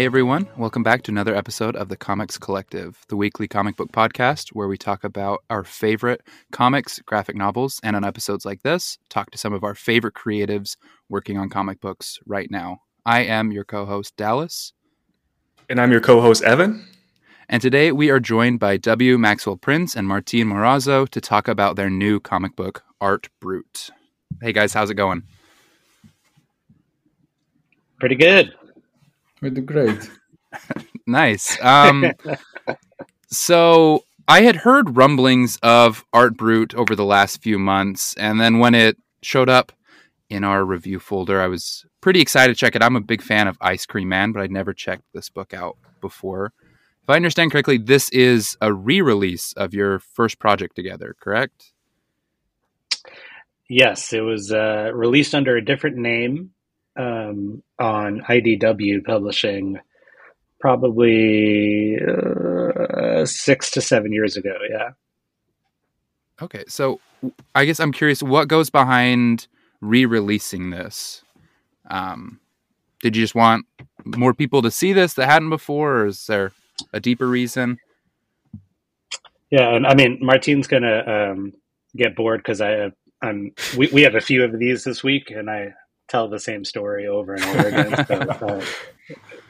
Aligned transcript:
Hey 0.00 0.06
everyone, 0.06 0.48
welcome 0.56 0.82
back 0.82 1.02
to 1.02 1.10
another 1.10 1.36
episode 1.36 1.76
of 1.76 1.90
the 1.90 1.96
Comics 1.96 2.38
Collective, 2.38 3.04
the 3.08 3.16
weekly 3.16 3.46
comic 3.46 3.76
book 3.76 3.92
podcast 3.92 4.48
where 4.54 4.66
we 4.66 4.78
talk 4.78 5.04
about 5.04 5.44
our 5.50 5.62
favorite 5.62 6.22
comics, 6.52 7.00
graphic 7.00 7.36
novels, 7.36 7.78
and 7.82 7.94
on 7.94 8.02
episodes 8.02 8.46
like 8.46 8.62
this, 8.62 8.96
talk 9.10 9.30
to 9.30 9.36
some 9.36 9.52
of 9.52 9.62
our 9.62 9.74
favorite 9.74 10.14
creatives 10.14 10.78
working 11.10 11.36
on 11.36 11.50
comic 11.50 11.82
books 11.82 12.18
right 12.24 12.50
now. 12.50 12.80
I 13.04 13.24
am 13.24 13.52
your 13.52 13.62
co 13.62 13.84
host, 13.84 14.16
Dallas. 14.16 14.72
And 15.68 15.78
I'm 15.78 15.92
your 15.92 16.00
co 16.00 16.22
host, 16.22 16.44
Evan. 16.44 16.82
And 17.50 17.60
today 17.60 17.92
we 17.92 18.08
are 18.08 18.20
joined 18.20 18.58
by 18.58 18.78
W. 18.78 19.18
Maxwell 19.18 19.58
Prince 19.58 19.94
and 19.94 20.08
Martin 20.08 20.48
Morazzo 20.48 21.06
to 21.10 21.20
talk 21.20 21.46
about 21.46 21.76
their 21.76 21.90
new 21.90 22.20
comic 22.20 22.56
book, 22.56 22.82
Art 23.02 23.28
Brut. 23.38 23.90
Hey 24.40 24.54
guys, 24.54 24.72
how's 24.72 24.88
it 24.88 24.94
going? 24.94 25.24
Pretty 27.98 28.14
good. 28.14 28.54
We 29.40 29.50
do 29.50 29.62
great. 29.62 30.10
nice. 31.06 31.60
Um, 31.62 32.12
so 33.28 34.04
I 34.28 34.42
had 34.42 34.56
heard 34.56 34.96
rumblings 34.96 35.58
of 35.62 36.04
Art 36.12 36.36
Brut 36.36 36.74
over 36.74 36.94
the 36.94 37.04
last 37.04 37.42
few 37.42 37.58
months, 37.58 38.14
and 38.14 38.40
then 38.40 38.58
when 38.58 38.74
it 38.74 38.96
showed 39.22 39.48
up 39.48 39.72
in 40.28 40.44
our 40.44 40.64
review 40.64 41.00
folder, 41.00 41.40
I 41.40 41.48
was 41.48 41.84
pretty 42.00 42.20
excited 42.20 42.54
to 42.54 42.58
check 42.58 42.76
it. 42.76 42.82
I'm 42.82 42.96
a 42.96 43.00
big 43.00 43.22
fan 43.22 43.48
of 43.48 43.56
Ice 43.60 43.86
Cream 43.86 44.08
Man, 44.08 44.32
but 44.32 44.42
I'd 44.42 44.50
never 44.50 44.72
checked 44.72 45.04
this 45.12 45.28
book 45.28 45.52
out 45.54 45.76
before. 46.00 46.52
If 47.02 47.08
I 47.08 47.16
understand 47.16 47.50
correctly, 47.50 47.78
this 47.78 48.08
is 48.10 48.56
a 48.60 48.72
re-release 48.72 49.52
of 49.54 49.74
your 49.74 49.98
first 49.98 50.38
project 50.38 50.76
together, 50.76 51.16
correct? 51.18 51.72
Yes, 53.68 54.12
it 54.12 54.20
was 54.20 54.52
uh, 54.52 54.90
released 54.94 55.34
under 55.34 55.56
a 55.56 55.64
different 55.64 55.96
name 55.96 56.50
um, 56.96 57.62
on 57.78 58.20
IDW 58.22 59.04
Publishing 59.04 59.78
probably 60.60 61.98
uh, 61.98 63.24
six 63.24 63.70
to 63.70 63.80
seven 63.80 64.12
years 64.12 64.36
ago. 64.36 64.54
Yeah. 64.68 64.90
Okay, 66.42 66.64
so 66.68 67.00
I 67.54 67.64
guess 67.64 67.80
I'm 67.80 67.92
curious, 67.92 68.22
what 68.22 68.48
goes 68.48 68.70
behind 68.70 69.46
re-releasing 69.80 70.70
this? 70.70 71.22
Um, 71.90 72.40
did 73.02 73.16
you 73.16 73.22
just 73.22 73.34
want 73.34 73.66
more 74.04 74.34
people 74.34 74.62
to 74.62 74.70
see 74.70 74.92
this 74.92 75.14
that 75.14 75.26
hadn't 75.26 75.50
before, 75.50 75.98
or 75.98 76.06
is 76.06 76.26
there 76.26 76.52
a 76.92 77.00
deeper 77.00 77.26
reason? 77.26 77.78
Yeah, 79.50 79.74
and 79.74 79.86
I 79.86 79.94
mean, 79.94 80.18
Martin's 80.20 80.66
gonna 80.66 81.32
um, 81.32 81.52
get 81.96 82.14
bored 82.14 82.40
because 82.40 82.60
I 82.60 82.70
have, 82.70 82.92
I'm 83.20 83.52
we, 83.76 83.88
we 83.88 84.02
have 84.02 84.14
a 84.14 84.20
few 84.20 84.44
of 84.44 84.58
these 84.58 84.84
this 84.84 85.02
week, 85.02 85.30
and 85.30 85.50
I 85.50 85.74
tell 86.10 86.28
the 86.28 86.38
same 86.40 86.64
story 86.64 87.06
over 87.06 87.34
and 87.34 87.44
over 87.44 87.68
again. 87.68 88.06
So, 88.06 88.14
uh, 88.46 88.64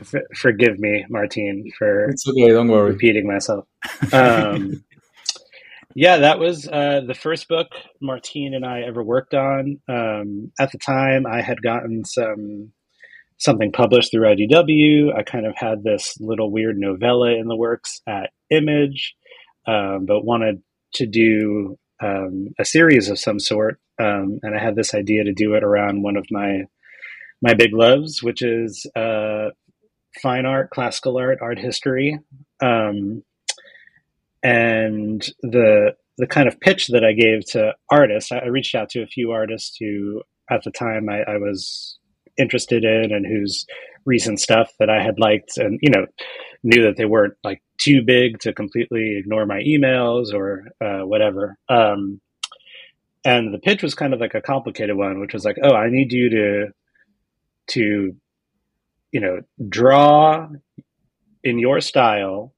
f- 0.00 0.36
forgive 0.36 0.78
me, 0.78 1.06
Martine, 1.08 1.70
for 1.76 2.04
it's 2.10 2.28
okay. 2.28 2.48
Don't 2.48 2.68
worry. 2.68 2.92
Repeating 2.92 3.26
myself. 3.26 3.64
Um, 4.12 4.84
yeah, 5.94 6.18
that 6.18 6.38
was 6.38 6.68
uh, 6.68 7.00
the 7.06 7.14
first 7.14 7.48
book 7.48 7.68
Martine 8.00 8.54
and 8.54 8.64
I 8.64 8.82
ever 8.82 9.02
worked 9.02 9.34
on. 9.34 9.80
Um, 9.88 10.52
at 10.60 10.70
the 10.70 10.78
time, 10.78 11.26
I 11.26 11.40
had 11.40 11.62
gotten 11.62 12.04
some 12.04 12.72
something 13.38 13.72
published 13.72 14.12
through 14.12 14.34
IDW. 14.34 15.16
I 15.16 15.22
kind 15.22 15.46
of 15.46 15.54
had 15.56 15.82
this 15.82 16.14
little 16.20 16.50
weird 16.52 16.76
novella 16.78 17.30
in 17.30 17.48
the 17.48 17.56
works 17.56 18.02
at 18.06 18.30
Image, 18.50 19.14
um, 19.66 20.04
but 20.06 20.24
wanted 20.24 20.62
to 20.94 21.06
do 21.06 21.78
um, 22.02 22.48
a 22.58 22.64
series 22.64 23.08
of 23.08 23.18
some 23.18 23.40
sort, 23.40 23.80
um, 24.00 24.40
and 24.42 24.54
I 24.54 24.62
had 24.62 24.76
this 24.76 24.94
idea 24.94 25.24
to 25.24 25.32
do 25.32 25.54
it 25.54 25.62
around 25.62 26.02
one 26.02 26.16
of 26.16 26.26
my 26.30 26.64
my 27.42 27.54
big 27.54 27.72
loves, 27.72 28.22
which 28.22 28.42
is 28.42 28.86
uh, 28.94 29.48
fine 30.22 30.44
art, 30.44 30.70
classical 30.70 31.18
art, 31.18 31.38
art 31.40 31.58
history, 31.58 32.18
um, 32.62 33.22
and 34.42 35.26
the 35.42 35.94
the 36.18 36.26
kind 36.26 36.48
of 36.48 36.60
pitch 36.60 36.88
that 36.88 37.04
I 37.04 37.12
gave 37.12 37.44
to 37.52 37.74
artists. 37.90 38.32
I, 38.32 38.46
reached 38.46 38.74
out 38.74 38.90
to 38.90 39.02
a 39.02 39.06
few 39.06 39.30
artists 39.30 39.76
who, 39.80 40.22
at 40.50 40.62
the 40.64 40.70
time, 40.70 41.08
I, 41.08 41.22
I 41.22 41.36
was 41.38 41.98
interested 42.38 42.84
in 42.84 43.12
and 43.12 43.26
whose 43.26 43.66
recent 44.04 44.38
stuff 44.40 44.70
that 44.78 44.90
I 44.90 45.02
had 45.02 45.18
liked, 45.18 45.56
and 45.56 45.78
you 45.82 45.90
know, 45.90 46.06
knew 46.62 46.82
that 46.84 46.96
they 46.96 47.06
weren't 47.06 47.34
like 47.44 47.62
too 47.78 48.02
big 48.04 48.38
to 48.40 48.52
completely 48.52 49.16
ignore 49.18 49.46
my 49.46 49.62
emails 49.62 50.34
or 50.34 50.64
uh, 50.82 51.06
whatever. 51.06 51.56
Um, 51.68 52.20
and 53.24 53.52
the 53.52 53.58
pitch 53.58 53.82
was 53.82 53.94
kind 53.94 54.14
of 54.14 54.20
like 54.20 54.34
a 54.34 54.40
complicated 54.40 54.96
one, 54.96 55.20
which 55.20 55.34
was 55.34 55.44
like, 55.44 55.58
oh, 55.62 55.74
I 55.74 55.90
need 55.90 56.12
you 56.12 56.30
to 56.30 56.66
to 57.68 58.16
you 59.12 59.20
know 59.20 59.40
draw 59.68 60.48
in 61.42 61.58
your 61.58 61.80
style, 61.80 62.54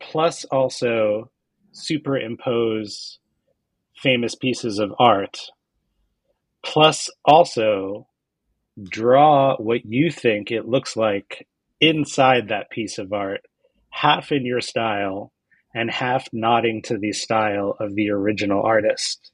plus 0.00 0.44
also 0.44 1.30
superimpose 1.72 3.18
famous 3.96 4.34
pieces 4.34 4.78
of 4.78 4.92
art, 4.98 5.38
plus 6.64 7.10
also 7.24 8.06
draw 8.82 9.56
what 9.56 9.84
you 9.84 10.10
think 10.10 10.50
it 10.50 10.66
looks 10.66 10.96
like 10.96 11.46
inside 11.80 12.48
that 12.48 12.70
piece 12.70 12.98
of 12.98 13.12
art, 13.12 13.42
half 13.90 14.32
in 14.32 14.46
your 14.46 14.60
style 14.60 15.32
and 15.74 15.90
half 15.90 16.28
nodding 16.32 16.82
to 16.82 16.98
the 16.98 17.12
style 17.12 17.76
of 17.80 17.94
the 17.94 18.10
original 18.10 18.62
artist. 18.62 19.32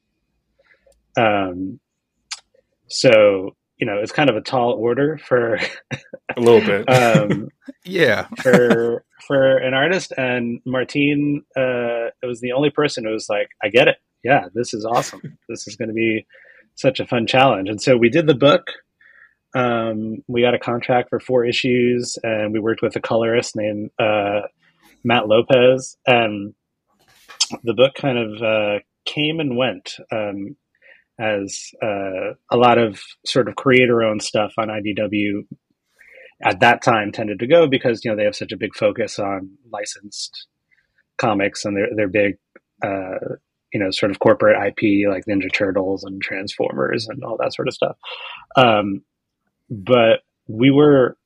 Um, 1.16 1.80
so 2.88 3.54
you 3.78 3.86
know, 3.86 3.98
it's 3.98 4.12
kind 4.12 4.28
of 4.28 4.36
a 4.36 4.40
tall 4.40 4.72
order 4.72 5.18
for 5.18 5.54
a 6.36 6.40
little 6.40 6.60
bit. 6.60 6.88
um, 6.88 7.48
yeah, 7.84 8.26
for 8.42 9.04
for 9.26 9.56
an 9.58 9.72
artist, 9.72 10.12
and 10.16 10.60
Martine 10.66 11.42
uh, 11.56 12.10
was 12.22 12.40
the 12.40 12.52
only 12.52 12.70
person 12.70 13.04
who 13.04 13.12
was 13.12 13.28
like, 13.28 13.48
"I 13.62 13.68
get 13.68 13.88
it. 13.88 13.96
Yeah, 14.24 14.46
this 14.52 14.74
is 14.74 14.84
awesome. 14.84 15.38
this 15.48 15.66
is 15.68 15.76
going 15.76 15.88
to 15.88 15.94
be 15.94 16.26
such 16.74 16.98
a 17.00 17.06
fun 17.06 17.26
challenge." 17.26 17.68
And 17.68 17.80
so 17.80 17.96
we 17.96 18.08
did 18.08 18.26
the 18.26 18.34
book. 18.34 18.72
Um, 19.54 20.22
we 20.26 20.42
got 20.42 20.54
a 20.54 20.58
contract 20.58 21.08
for 21.08 21.20
four 21.20 21.44
issues, 21.44 22.18
and 22.22 22.52
we 22.52 22.58
worked 22.58 22.82
with 22.82 22.96
a 22.96 23.00
colorist 23.00 23.54
named 23.56 23.90
uh, 23.98 24.40
Matt 25.04 25.28
Lopez, 25.28 25.96
and 26.06 26.54
the 27.62 27.74
book 27.74 27.94
kind 27.94 28.18
of 28.18 28.42
uh, 28.42 28.78
came 29.06 29.38
and 29.38 29.56
went. 29.56 29.96
Um, 30.10 30.56
as 31.18 31.70
uh, 31.82 32.34
a 32.50 32.56
lot 32.56 32.78
of 32.78 33.00
sort 33.26 33.48
of 33.48 33.56
creator 33.56 34.02
owned 34.02 34.22
stuff 34.22 34.52
on 34.58 34.68
IDW 34.68 35.46
at 36.44 36.60
that 36.60 36.82
time 36.82 37.10
tended 37.10 37.40
to 37.40 37.46
go 37.46 37.66
because 37.66 38.04
you 38.04 38.10
know 38.10 38.16
they 38.16 38.24
have 38.24 38.36
such 38.36 38.52
a 38.52 38.56
big 38.56 38.74
focus 38.74 39.18
on 39.18 39.50
licensed 39.72 40.46
comics 41.18 41.64
and 41.64 41.76
they're 41.76 41.88
they're 41.96 42.08
big 42.08 42.38
uh, 42.84 43.34
you 43.72 43.80
know 43.80 43.90
sort 43.90 44.10
of 44.10 44.20
corporate 44.20 44.56
IP 44.56 45.08
like 45.08 45.24
Ninja 45.28 45.52
Turtles 45.52 46.04
and 46.04 46.22
Transformers 46.22 47.08
and 47.08 47.24
all 47.24 47.36
that 47.38 47.54
sort 47.54 47.68
of 47.68 47.74
stuff. 47.74 47.96
Um, 48.56 49.02
but 49.68 50.20
we 50.46 50.70
were 50.70 51.16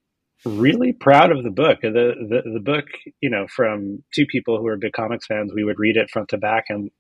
really 0.45 0.93
proud 0.93 1.31
of 1.31 1.45
the 1.45 1.51
book. 1.51 1.81
The, 1.83 1.91
the 2.29 2.51
the 2.55 2.61
book, 2.61 2.87
you 3.21 3.31
know, 3.31 3.47
from 3.49 4.03
two 4.15 4.27
people 4.27 4.59
who 4.59 4.67
are 4.67 4.77
big 4.77 4.93
comics 4.93 5.27
fans, 5.27 5.53
we 5.55 5.65
would 5.65 5.79
read 5.79 5.97
it 5.97 6.11
front 6.11 6.31
to 6.31 6.39
back 6.39 6.65
and 6.69 6.91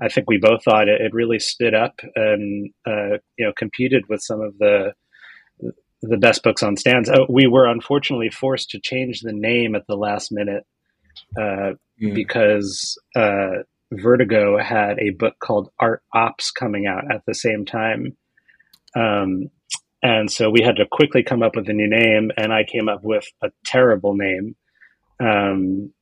I 0.00 0.08
think 0.08 0.28
we 0.28 0.38
both 0.38 0.64
thought 0.64 0.88
it, 0.88 1.00
it 1.00 1.14
really 1.14 1.38
stood 1.38 1.74
up 1.74 2.00
and 2.14 2.70
uh, 2.86 3.18
you 3.38 3.46
know 3.46 3.52
competed 3.56 4.04
with 4.08 4.22
some 4.22 4.40
of 4.40 4.58
the 4.58 4.92
the 6.02 6.18
best 6.18 6.42
books 6.42 6.62
on 6.62 6.76
stands. 6.76 7.08
Uh, 7.08 7.24
we 7.28 7.46
were 7.46 7.66
unfortunately 7.66 8.30
forced 8.30 8.70
to 8.70 8.80
change 8.80 9.20
the 9.20 9.32
name 9.32 9.74
at 9.74 9.86
the 9.88 9.96
last 9.96 10.30
minute 10.30 10.64
uh, 11.38 11.72
mm. 12.00 12.14
because 12.14 12.98
uh, 13.16 13.62
Vertigo 13.92 14.58
had 14.58 14.98
a 14.98 15.10
book 15.10 15.34
called 15.38 15.70
Art 15.80 16.02
Ops 16.14 16.50
coming 16.50 16.86
out 16.86 17.10
at 17.10 17.22
the 17.26 17.34
same 17.34 17.64
time. 17.64 18.16
Um, 18.94 19.50
and 20.02 20.30
so 20.30 20.50
we 20.50 20.62
had 20.62 20.76
to 20.76 20.86
quickly 20.90 21.22
come 21.22 21.42
up 21.42 21.56
with 21.56 21.68
a 21.68 21.72
new 21.72 21.88
name, 21.88 22.30
and 22.36 22.52
I 22.52 22.64
came 22.64 22.88
up 22.88 23.02
with 23.02 23.26
a 23.42 23.50
terrible 23.64 24.14
name 24.14 24.54
um, 25.20 25.92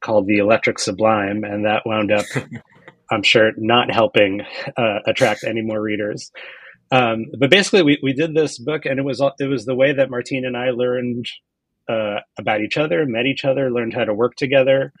called 0.00 0.26
the 0.26 0.38
Electric 0.38 0.78
Sublime, 0.78 1.44
and 1.44 1.64
that 1.64 1.82
wound 1.86 2.12
up 2.12 2.26
I'm 3.10 3.22
sure 3.22 3.52
not 3.56 3.90
helping 3.90 4.42
uh, 4.76 4.98
attract 5.06 5.44
any 5.44 5.62
more 5.62 5.80
readers. 5.80 6.30
Um, 6.90 7.26
but 7.38 7.50
basically, 7.50 7.82
we, 7.82 7.98
we 8.02 8.12
did 8.12 8.34
this 8.34 8.58
book, 8.58 8.86
and 8.86 8.98
it 8.98 9.04
was 9.04 9.22
it 9.38 9.46
was 9.46 9.64
the 9.64 9.74
way 9.74 9.92
that 9.92 10.10
Martine 10.10 10.46
and 10.46 10.56
I 10.56 10.70
learned 10.70 11.26
uh, 11.88 12.20
about 12.38 12.60
each 12.60 12.76
other, 12.76 13.04
met 13.06 13.26
each 13.26 13.44
other, 13.44 13.70
learned 13.70 13.94
how 13.94 14.04
to 14.04 14.14
work 14.14 14.36
together, 14.36 14.92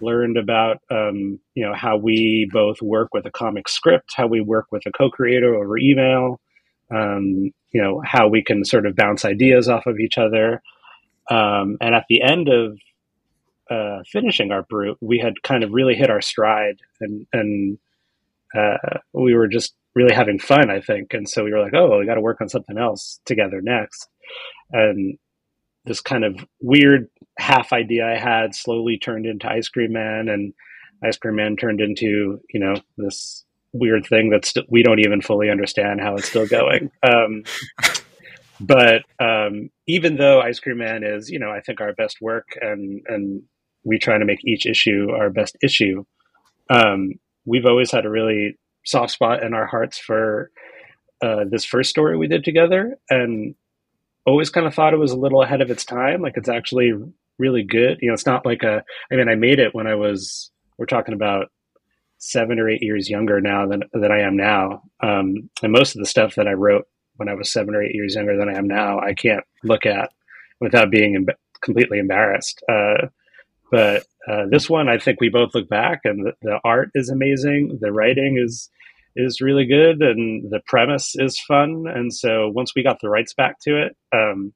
learned 0.00 0.36
about 0.36 0.78
um, 0.90 1.40
you 1.54 1.66
know 1.66 1.74
how 1.74 1.96
we 1.96 2.48
both 2.52 2.80
work 2.80 3.08
with 3.12 3.26
a 3.26 3.30
comic 3.30 3.68
script, 3.68 4.12
how 4.16 4.26
we 4.26 4.40
work 4.40 4.66
with 4.70 4.86
a 4.86 4.92
co-creator 4.92 5.54
over 5.54 5.78
email, 5.78 6.40
um, 6.94 7.50
you 7.72 7.82
know 7.82 8.02
how 8.04 8.28
we 8.28 8.42
can 8.42 8.64
sort 8.64 8.86
of 8.86 8.96
bounce 8.96 9.24
ideas 9.24 9.68
off 9.68 9.86
of 9.86 9.98
each 9.98 10.18
other. 10.18 10.62
Um, 11.30 11.76
and 11.80 11.94
at 11.94 12.04
the 12.08 12.22
end 12.22 12.48
of 12.48 12.78
uh, 13.72 14.02
finishing 14.10 14.52
Art 14.52 14.68
Brut, 14.68 14.96
we 15.00 15.18
had 15.18 15.42
kind 15.42 15.64
of 15.64 15.72
really 15.72 15.94
hit 15.94 16.10
our 16.10 16.20
stride, 16.20 16.80
and 17.00 17.26
and 17.32 17.78
uh, 18.56 18.98
we 19.12 19.34
were 19.34 19.48
just 19.48 19.74
really 19.94 20.14
having 20.14 20.38
fun, 20.38 20.70
I 20.70 20.80
think. 20.80 21.14
And 21.14 21.28
so 21.28 21.44
we 21.44 21.52
were 21.52 21.60
like, 21.60 21.74
oh, 21.74 21.88
well, 21.88 21.98
we 21.98 22.06
got 22.06 22.14
to 22.14 22.20
work 22.20 22.40
on 22.40 22.48
something 22.48 22.78
else 22.78 23.20
together 23.26 23.60
next. 23.62 24.08
And 24.72 25.18
this 25.84 26.00
kind 26.00 26.24
of 26.24 26.44
weird 26.60 27.08
half 27.38 27.72
idea 27.72 28.06
I 28.06 28.18
had 28.18 28.54
slowly 28.54 28.98
turned 28.98 29.26
into 29.26 29.48
Ice 29.48 29.68
Cream 29.68 29.92
Man, 29.92 30.28
and 30.28 30.52
Ice 31.04 31.16
Cream 31.16 31.36
Man 31.36 31.56
turned 31.56 31.80
into 31.80 32.40
you 32.50 32.60
know 32.60 32.74
this 32.96 33.44
weird 33.72 34.04
thing 34.06 34.30
that 34.30 34.44
st- 34.44 34.66
we 34.70 34.82
don't 34.82 35.00
even 35.00 35.22
fully 35.22 35.48
understand 35.48 36.00
how 36.00 36.14
it's 36.16 36.28
still 36.28 36.46
going. 36.46 36.90
Um, 37.02 37.44
but 38.60 39.02
um, 39.18 39.70
even 39.88 40.16
though 40.16 40.40
Ice 40.40 40.60
Cream 40.60 40.78
Man 40.78 41.02
is, 41.02 41.28
you 41.28 41.40
know, 41.40 41.50
I 41.50 41.60
think 41.60 41.80
our 41.80 41.92
best 41.94 42.18
work, 42.20 42.46
and 42.60 43.02
and 43.08 43.42
we 43.84 43.98
try 43.98 44.18
to 44.18 44.24
make 44.24 44.44
each 44.44 44.66
issue 44.66 45.10
our 45.10 45.30
best 45.30 45.56
issue. 45.62 46.04
Um, 46.70 47.14
we've 47.44 47.66
always 47.66 47.90
had 47.90 48.06
a 48.06 48.10
really 48.10 48.58
soft 48.84 49.12
spot 49.12 49.42
in 49.42 49.54
our 49.54 49.66
hearts 49.66 49.98
for 49.98 50.50
uh, 51.22 51.44
this 51.50 51.64
first 51.64 51.90
story 51.90 52.16
we 52.16 52.28
did 52.28 52.44
together, 52.44 52.96
and 53.10 53.54
always 54.26 54.50
kind 54.50 54.66
of 54.66 54.74
thought 54.74 54.94
it 54.94 54.98
was 54.98 55.12
a 55.12 55.18
little 55.18 55.42
ahead 55.42 55.60
of 55.60 55.70
its 55.70 55.84
time. 55.84 56.22
Like 56.22 56.36
it's 56.36 56.48
actually 56.48 56.92
really 57.38 57.62
good. 57.62 57.98
You 58.00 58.08
know, 58.08 58.14
it's 58.14 58.26
not 58.26 58.46
like 58.46 58.62
a. 58.62 58.82
I 59.10 59.16
mean, 59.16 59.28
I 59.28 59.34
made 59.34 59.58
it 59.58 59.74
when 59.74 59.86
I 59.86 59.94
was. 59.94 60.50
We're 60.78 60.86
talking 60.86 61.14
about 61.14 61.50
seven 62.18 62.58
or 62.58 62.68
eight 62.68 62.82
years 62.82 63.10
younger 63.10 63.40
now 63.40 63.66
than 63.66 63.82
than 63.92 64.10
I 64.10 64.20
am 64.20 64.36
now. 64.36 64.82
Um, 65.02 65.50
and 65.62 65.72
most 65.72 65.94
of 65.94 66.00
the 66.00 66.06
stuff 66.06 66.36
that 66.36 66.48
I 66.48 66.52
wrote 66.52 66.86
when 67.16 67.28
I 67.28 67.34
was 67.34 67.52
seven 67.52 67.74
or 67.74 67.82
eight 67.82 67.94
years 67.94 68.14
younger 68.14 68.36
than 68.36 68.48
I 68.48 68.56
am 68.56 68.66
now, 68.66 68.98
I 68.98 69.14
can't 69.14 69.44
look 69.62 69.86
at 69.86 70.10
without 70.60 70.90
being 70.90 71.14
em- 71.16 71.36
completely 71.60 71.98
embarrassed. 71.98 72.62
Uh, 72.68 73.08
but 73.72 74.04
uh, 74.28 74.44
this 74.50 74.68
one, 74.68 74.90
I 74.90 74.98
think 74.98 75.18
we 75.18 75.30
both 75.30 75.54
look 75.54 75.68
back, 75.68 76.02
and 76.04 76.26
the, 76.26 76.32
the, 76.42 76.60
art 76.62 76.90
is 76.94 77.08
amazing. 77.08 77.78
The 77.80 77.90
writing 77.90 78.38
is 78.38 78.68
is 79.16 79.40
really 79.40 79.64
good, 79.64 80.02
and 80.02 80.50
the 80.50 80.60
premise 80.66 81.14
is 81.16 81.40
fun. 81.48 81.86
And 81.88 82.14
so 82.14 82.50
once 82.54 82.72
we 82.76 82.82
got 82.82 82.98
the 83.00 83.08
rights 83.08 83.34
back 83.34 83.56
to 83.62 83.82
it, 83.82 83.96
um, 84.14 84.52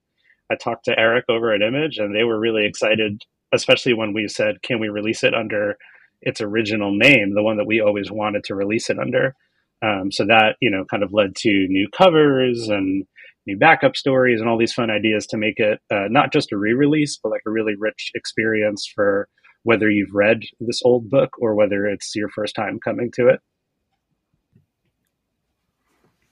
I 0.51 0.55
talked 0.55 0.85
to 0.85 0.99
Eric 0.99 1.25
over 1.29 1.53
at 1.53 1.63
Image, 1.63 1.97
and 1.99 2.15
they 2.15 2.25
were 2.25 2.39
really 2.39 2.67
excited, 2.67 3.23
especially 3.55 3.95
when 3.95 4.13
we 4.13 4.29
said, 4.29 4.63
"Can 4.63 4.81
we 4.81 4.89
release 4.89 5.25
it 5.25 5.35
under 5.35 5.79
its 6.21 6.43
original 6.43 6.95
name, 6.95 7.35
the 7.35 7.43
one 7.43 7.57
that 7.57 7.67
we 7.67 7.81
always 7.81 8.11
wanted 8.11 8.45
to 8.45 8.55
release 8.55 8.91
it 8.91 8.99
under?" 8.99 9.35
Um, 9.83 10.13
so 10.13 10.27
that 10.27 10.57
you 10.61 10.71
know 10.71 10.85
kind 10.85 11.03
of 11.03 11.15
led 11.15 11.35
to 11.37 11.49
new 11.49 11.89
covers 11.89 12.69
and 12.69 13.07
new 13.47 13.57
backup 13.57 13.97
stories 13.97 14.41
and 14.41 14.49
all 14.49 14.59
these 14.59 14.73
fun 14.73 14.91
ideas 14.91 15.27
to 15.29 15.37
make 15.37 15.59
it 15.59 15.81
uh, 15.91 16.07
not 16.11 16.33
just 16.33 16.53
a 16.53 16.57
re-release, 16.57 17.19
but 17.23 17.31
like 17.31 17.43
a 17.47 17.51
really 17.51 17.75
rich 17.79 18.11
experience 18.15 18.91
for 18.93 19.29
whether 19.63 19.91
you've 19.91 20.15
read 20.15 20.41
this 20.61 20.83
old 20.85 21.11
book 21.11 21.31
or 21.41 21.55
whether 21.55 21.87
it's 21.87 22.15
your 22.15 22.29
first 22.29 22.55
time 22.55 22.79
coming 22.83 23.11
to 23.15 23.29
it. 23.29 23.41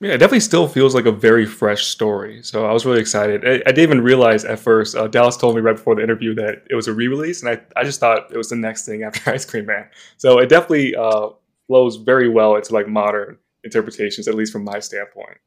Yeah, 0.01 0.11
it 0.11 0.17
definitely 0.17 0.41
still 0.41 0.67
feels 0.67 0.93
like 0.93 1.05
a 1.05 1.11
very 1.11 1.45
fresh 1.45 1.85
story. 1.85 2.43
So 2.43 2.65
I 2.65 2.73
was 2.73 2.85
really 2.85 2.99
excited. 2.99 3.45
I, 3.45 3.53
I 3.65 3.71
didn't 3.71 3.79
even 3.79 4.01
realize 4.01 4.43
at 4.43 4.59
first. 4.59 4.95
Uh, 4.95 5.07
Dallas 5.07 5.37
told 5.37 5.55
me 5.55 5.61
right 5.61 5.75
before 5.75 5.95
the 5.95 6.03
interview 6.03 6.35
that 6.35 6.63
it 6.69 6.75
was 6.75 6.87
a 6.87 6.93
re-release, 6.93 7.41
and 7.41 7.49
I, 7.49 7.79
I 7.79 7.85
just 7.85 8.01
thought 8.01 8.31
it 8.31 8.37
was 8.37 8.49
the 8.49 8.57
next 8.57 8.85
thing 8.85 9.03
after 9.03 9.29
Ice 9.33 9.45
Cream 9.45 9.65
Man. 9.65 9.87
So 10.17 10.39
it 10.39 10.49
definitely 10.49 10.95
uh, 10.95 11.29
flows 11.67 11.95
very 11.95 12.27
well 12.27 12.55
into 12.55 12.73
like 12.73 12.87
modern 12.87 13.37
interpretations, 13.63 14.27
at 14.27 14.35
least 14.35 14.51
from 14.51 14.65
my 14.65 14.79
standpoint. 14.79 15.37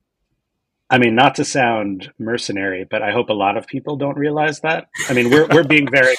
I 0.91 0.99
mean, 0.99 1.15
not 1.15 1.35
to 1.35 1.45
sound 1.45 2.13
mercenary, 2.19 2.87
but 2.91 3.03
I 3.03 3.13
hope 3.13 3.29
a 3.29 3.35
lot 3.35 3.59
of 3.59 3.67
people 3.67 3.97
don't 3.97 4.17
realize 4.17 4.61
that. 4.61 4.89
I 5.09 5.13
mean, 5.13 5.29
we're 5.31 5.47
we're 5.49 5.65
being 5.65 5.87
very 5.91 6.17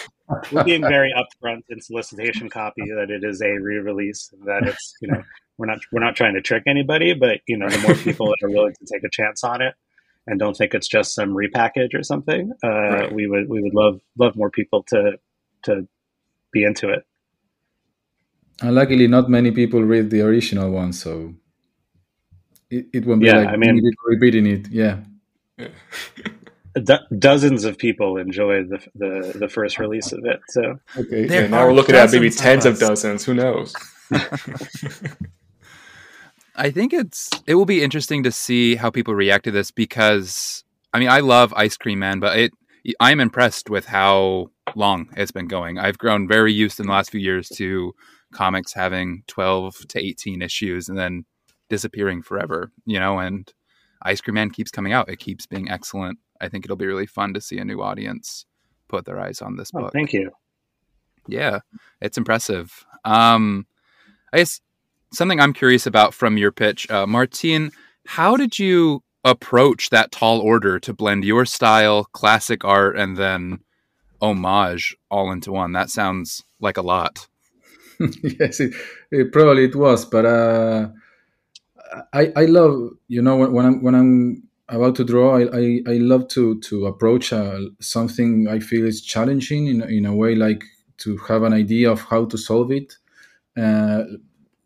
we're 0.52 0.64
being 0.64 0.82
very 0.82 1.12
upfront 1.18 1.62
in 1.70 1.82
solicitation 1.82 2.50
copy 2.50 2.84
that 2.96 3.10
it 3.10 3.24
is 3.24 3.42
a 3.42 3.50
re-release, 3.50 4.32
that 4.46 4.68
it's 4.68 4.94
you 5.02 5.08
know 5.08 5.24
we're 5.58 5.66
not 5.66 5.80
we're 5.92 6.04
not 6.04 6.16
trying 6.16 6.36
to 6.36 6.42
trick 6.42 6.64
anybody, 6.68 7.14
but 7.14 7.40
you 7.48 7.58
know 7.58 7.68
the 7.68 7.80
more 7.80 7.96
people 8.08 8.28
that 8.28 8.38
are 8.44 8.50
willing 8.50 8.74
to 8.74 8.86
take 8.94 9.04
a 9.04 9.10
chance 9.10 9.44
on 9.44 9.62
it 9.62 9.74
and 10.28 10.40
don't 10.40 10.56
think 10.56 10.76
it's 10.76 10.88
just 10.88 11.16
some 11.16 11.30
repackage 11.30 11.96
or 11.96 12.04
something, 12.04 12.52
uh, 12.64 12.70
right. 12.70 13.14
we 13.14 13.26
would 13.26 13.50
we 13.50 13.62
would 13.62 13.74
love 13.74 14.00
love 14.20 14.36
more 14.36 14.52
people 14.52 14.84
to 14.90 15.14
to 15.64 15.88
be 16.54 16.64
into 16.64 16.90
it. 16.90 17.04
And 18.62 18.76
luckily, 18.76 19.08
not 19.08 19.30
many 19.30 19.50
people 19.50 19.82
read 19.84 20.12
the 20.12 20.22
original 20.22 20.70
one, 20.70 20.94
so 20.94 21.34
it, 22.70 22.88
it 22.94 23.06
won't 23.06 23.22
be 23.22 23.28
yeah, 23.28 23.38
like 23.38 23.50
I 23.50 23.58
mean, 23.58 23.82
repeating 24.06 24.46
it. 24.46 24.68
Yeah. 24.70 25.00
Do- 26.76 27.00
dozens 27.18 27.64
of 27.66 27.78
people 27.78 28.18
enjoyed 28.18 28.70
the, 28.70 28.80
the, 28.96 29.38
the 29.40 29.50
first 29.50 29.80
release 29.80 30.12
of 30.12 30.20
it. 30.24 30.40
So 30.50 30.80
okay, 30.98 31.28
yeah, 31.28 31.48
now 31.48 31.66
we're 31.66 31.74
looking 31.74 31.96
at 31.96 32.12
maybe 32.12 32.30
tens 32.30 32.66
of, 32.66 32.74
of 32.74 32.80
dozens. 32.80 33.26
Who 33.26 33.34
knows? 33.34 33.76
I 36.56 36.70
think 36.72 36.94
it's 36.94 37.30
it 37.48 37.56
will 37.56 37.66
be 37.66 37.82
interesting 37.84 38.24
to 38.24 38.32
see 38.32 38.76
how 38.76 38.92
people 38.92 39.16
react 39.16 39.46
to 39.46 39.52
this 39.52 39.72
because 39.72 40.64
I 40.94 41.00
mean 41.00 41.10
I 41.10 41.22
love 41.22 41.54
Ice 41.54 41.76
Cream 41.76 42.00
Man, 42.00 42.20
but 42.20 42.38
it 42.38 42.52
I'm 43.00 43.20
impressed 43.20 43.70
with 43.70 43.86
how 43.86 44.52
long 44.76 45.10
it's 45.18 45.32
been 45.32 45.48
going. 45.48 45.80
I've 45.80 45.98
grown 45.98 46.28
very 46.28 46.54
used 46.54 46.80
in 46.80 46.86
the 46.86 46.92
last 46.92 47.12
few 47.12 47.20
years 47.20 47.50
to 47.56 47.94
comics 48.32 48.74
having 48.74 49.24
12 49.28 49.88
to 49.90 50.00
18 50.00 50.42
issues 50.42 50.88
and 50.88 50.98
then 50.98 51.26
disappearing 51.70 52.22
forever, 52.22 52.72
you 52.86 53.00
know, 53.00 53.20
and 53.20 53.52
Ice 54.02 54.22
Cream 54.22 54.36
Man 54.36 54.50
keeps 54.50 54.72
coming 54.72 54.94
out. 54.94 55.10
It 55.10 55.20
keeps 55.20 55.46
being 55.46 55.70
excellent. 55.70 56.20
I 56.42 56.50
think 56.50 56.66
it'll 56.66 56.78
be 56.78 56.88
really 56.88 57.06
fun 57.06 57.34
to 57.34 57.42
see 57.42 57.58
a 57.58 57.66
new 57.66 57.82
audience 57.82 58.46
put 58.88 59.06
their 59.06 59.20
eyes 59.20 59.42
on 59.42 59.56
this 59.56 59.72
oh, 59.76 59.82
book. 59.82 59.94
Thank 59.94 60.14
you. 60.14 60.32
Yeah, 61.28 61.60
it's 62.02 62.18
impressive. 62.18 62.86
Um, 63.06 63.68
I 64.34 64.38
guess 64.38 64.62
something 65.14 65.40
I'm 65.40 65.54
curious 65.54 65.86
about 65.86 66.14
from 66.14 66.38
your 66.38 66.52
pitch, 66.52 66.90
uh, 66.90 67.06
Martin, 67.06 67.72
how 68.06 68.36
did 68.36 68.58
you 68.58 69.04
approach 69.24 69.90
that 69.90 70.12
tall 70.12 70.40
order 70.40 70.80
to 70.80 70.94
blend 70.94 71.24
your 71.24 71.46
style, 71.46 72.06
classic 72.06 72.64
art, 72.64 72.98
and 72.98 73.18
then 73.18 73.60
homage 74.22 74.96
all 75.12 75.32
into 75.32 75.52
one? 75.52 75.74
That 75.74 75.90
sounds 75.90 76.44
like 76.60 76.78
a 76.78 76.82
lot. 76.82 77.28
yes, 78.40 78.60
it, 78.60 78.74
it, 79.12 79.32
probably 79.32 79.66
it 79.66 79.76
was, 79.76 80.06
but 80.06 80.26
uh, 80.26 80.88
I 82.14 82.32
I 82.36 82.46
love 82.46 82.92
you 83.08 83.22
know 83.22 83.38
when, 83.38 83.52
when 83.54 83.66
I'm 83.66 83.84
when 83.84 83.96
I'm 83.96 84.44
about 84.68 84.96
to 84.98 85.04
draw, 85.04 85.38
I, 85.38 85.44
I, 85.58 85.82
I 85.88 85.94
love 85.98 86.28
to 86.30 86.60
to 86.60 86.86
approach 86.86 87.34
uh, 87.34 87.60
something 87.80 88.48
I 88.48 88.60
feel 88.60 88.86
is 88.86 89.02
challenging 89.02 89.68
in 89.68 89.82
in 89.84 90.06
a 90.06 90.16
way 90.16 90.36
like 90.36 90.64
to 90.98 91.18
have 91.28 91.44
an 91.44 91.54
idea 91.54 91.92
of 91.92 92.02
how 92.02 92.26
to 92.26 92.38
solve 92.38 92.72
it. 92.72 92.96
Uh, 93.58 94.04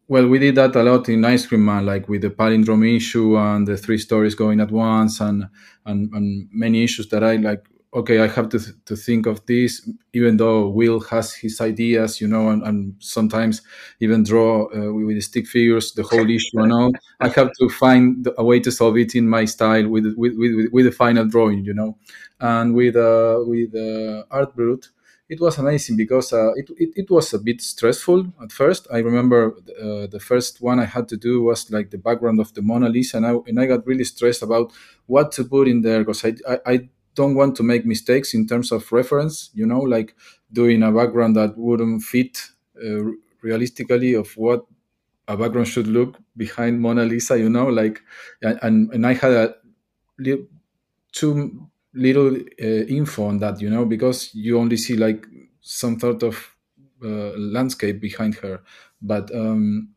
well, 0.08 0.28
we 0.28 0.40
did 0.40 0.56
that 0.56 0.76
a 0.76 0.84
lot 0.84 1.10
in 1.10 1.26
Ice 1.26 1.48
Cream 1.48 1.66
Man, 1.66 1.86
like 1.86 2.10
with 2.10 2.22
the 2.24 2.30
palindrome 2.32 2.96
issue 2.98 3.38
and 3.38 3.68
the 3.68 3.78
three 3.78 3.98
stories 3.98 4.36
going 4.36 4.60
at 4.62 4.72
once, 4.72 5.22
and 5.22 5.48
and, 5.86 6.14
and 6.14 6.50
many 6.54 6.84
issues 6.84 7.10
that 7.10 7.24
I 7.24 7.38
like 7.38 7.66
okay, 7.96 8.20
I 8.20 8.28
have 8.28 8.50
to 8.50 8.60
th- 8.60 8.76
to 8.86 8.96
think 8.96 9.26
of 9.26 9.46
this, 9.46 9.88
even 10.14 10.38
though 10.38 10.68
Will 10.70 11.00
has 11.12 11.34
his 11.34 11.62
ideas, 11.62 12.20
you 12.22 12.28
know, 12.28 12.50
and, 12.50 12.64
and 12.64 12.96
sometimes 13.00 13.62
even 14.00 14.24
draw 14.24 14.66
uh, 14.76 14.92
with 14.94 15.22
stick 15.24 15.48
figures 15.48 15.94
the 15.94 16.04
whole 16.04 16.30
issue 16.30 16.60
and 16.60 16.74
all. 16.74 16.92
I 17.22 17.30
have 17.30 17.52
to 17.60 17.70
find 17.70 18.28
a 18.38 18.44
way 18.44 18.60
to 18.62 18.72
solve 18.72 18.98
it 18.98 19.16
in 19.16 19.28
my 19.30 19.46
style 19.46 19.88
with 19.88 20.06
with 20.18 20.34
with, 20.38 20.70
with 20.72 20.86
the 20.86 20.92
final 20.92 21.26
drawing, 21.26 21.66
you 21.66 21.74
know, 21.74 21.98
and 22.40 22.74
with 22.76 22.96
uh, 22.96 23.40
with 23.46 23.74
uh, 23.76 24.24
Art 24.32 24.56
Brut. 24.56 24.90
It 25.30 25.40
was 25.40 25.58
amazing 25.58 25.96
because 25.98 26.34
uh, 26.34 26.52
it, 26.56 26.70
it, 26.78 26.90
it 26.96 27.10
was 27.10 27.34
a 27.34 27.40
bit 27.40 27.62
stressful 27.62 28.34
at 28.44 28.52
first. 28.52 28.88
I 28.92 29.00
remember 29.00 29.56
uh, 29.82 30.06
the 30.08 30.20
first 30.20 30.62
one 30.62 30.80
I 30.80 30.86
had 30.86 31.08
to 31.10 31.18
do 31.18 31.42
was 31.42 31.72
like 31.72 31.90
the 31.90 31.98
background 31.98 32.40
of 32.40 32.54
the 32.54 32.62
Mona 32.62 32.90
Lisa, 32.90 33.18
and 33.18 33.26
I, 33.26 33.36
and 33.48 33.60
I 33.60 33.66
got 33.66 33.88
really 33.88 34.04
stressed 34.04 34.44
about 34.44 34.72
what 35.08 35.32
to 35.34 35.46
put 35.46 35.68
in 35.68 35.82
there 35.82 36.00
because 36.04 36.24
I, 36.26 36.34
I, 36.48 36.60
I 36.66 36.90
don't 37.16 37.36
want 37.36 37.56
to 37.56 37.64
make 37.64 37.86
mistakes 37.86 38.34
in 38.34 38.48
terms 38.48 38.72
of 38.72 38.92
reference 38.92 39.50
you 39.54 39.66
know 39.66 39.80
like 39.82 40.16
doing 40.52 40.84
a 40.84 40.92
background 40.92 41.36
that 41.36 41.58
wouldn't 41.58 42.02
fit 42.04 42.38
uh, 42.84 43.04
realistically 43.42 44.14
of 44.14 44.32
what 44.38 44.66
a 45.28 45.38
background 45.38 45.68
should 45.68 45.88
look 45.88 46.18
behind 46.38 46.82
mona 46.82 47.06
lisa 47.06 47.38
you 47.38 47.50
know 47.50 47.68
like 47.68 48.02
and 48.42 48.92
and 48.94 49.08
i 49.08 49.14
had 49.14 49.32
a 49.32 49.56
li- 50.20 50.46
too 51.12 51.68
little 51.94 52.36
uh, 52.36 52.66
info 52.90 53.26
on 53.26 53.40
that 53.40 53.62
you 53.62 53.70
know 53.70 53.86
because 53.86 54.32
you 54.34 54.58
only 54.60 54.78
see 54.78 54.96
like 54.96 55.26
some 55.62 56.00
sort 56.00 56.24
of 56.24 56.56
uh, 57.04 57.32
landscape 57.38 58.00
behind 58.02 58.36
her. 58.36 58.62
But 59.02 59.34
um 59.36 59.90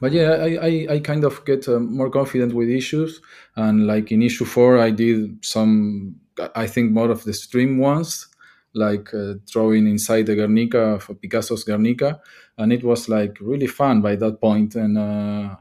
but 0.00 0.12
yeah 0.12 0.32
i 0.32 0.50
i, 0.68 0.86
I 0.94 1.00
kind 1.00 1.24
of 1.24 1.44
get 1.44 1.68
uh, 1.68 1.78
more 1.80 2.10
confident 2.10 2.54
with 2.54 2.68
issues. 2.68 3.20
And 3.56 3.86
like 3.86 4.12
in 4.12 4.22
issue 4.22 4.44
four 4.44 4.78
i 4.78 4.90
did 4.90 5.44
some 5.44 6.16
I 6.54 6.66
think 6.66 6.92
more 6.92 7.10
of 7.10 7.24
the 7.24 7.32
stream 7.32 7.78
ones, 7.78 8.28
like 8.74 9.12
uh, 9.14 9.34
drawing 9.50 9.86
inside 9.86 10.26
the 10.26 10.34
Guernica 10.34 10.98
for 11.00 11.14
Picasso's 11.14 11.64
Guernica, 11.64 12.20
and 12.58 12.72
it 12.72 12.82
was 12.84 13.08
like 13.08 13.38
really 13.40 13.66
fun 13.66 14.00
by 14.00 14.16
that 14.16 14.40
point. 14.40 14.74
And 14.74 14.98
uh, 14.98 15.56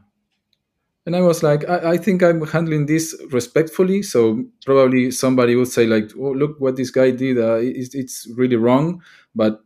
and 1.05 1.15
I 1.15 1.21
was 1.21 1.43
like, 1.43 1.67
I, 1.69 1.91
I, 1.91 1.97
think 1.97 2.23
I'm 2.23 2.45
handling 2.47 2.85
this 2.85 3.13
respectfully. 3.29 4.03
So 4.03 4.45
probably 4.65 5.11
somebody 5.11 5.55
would 5.55 5.67
say 5.67 5.85
like, 5.85 6.11
oh 6.17 6.31
look 6.31 6.59
what 6.59 6.77
this 6.77 6.91
guy 6.91 7.11
did. 7.11 7.37
Uh, 7.37 7.57
it's, 7.61 7.93
it's 7.93 8.27
really 8.35 8.55
wrong, 8.55 9.01
but 9.35 9.61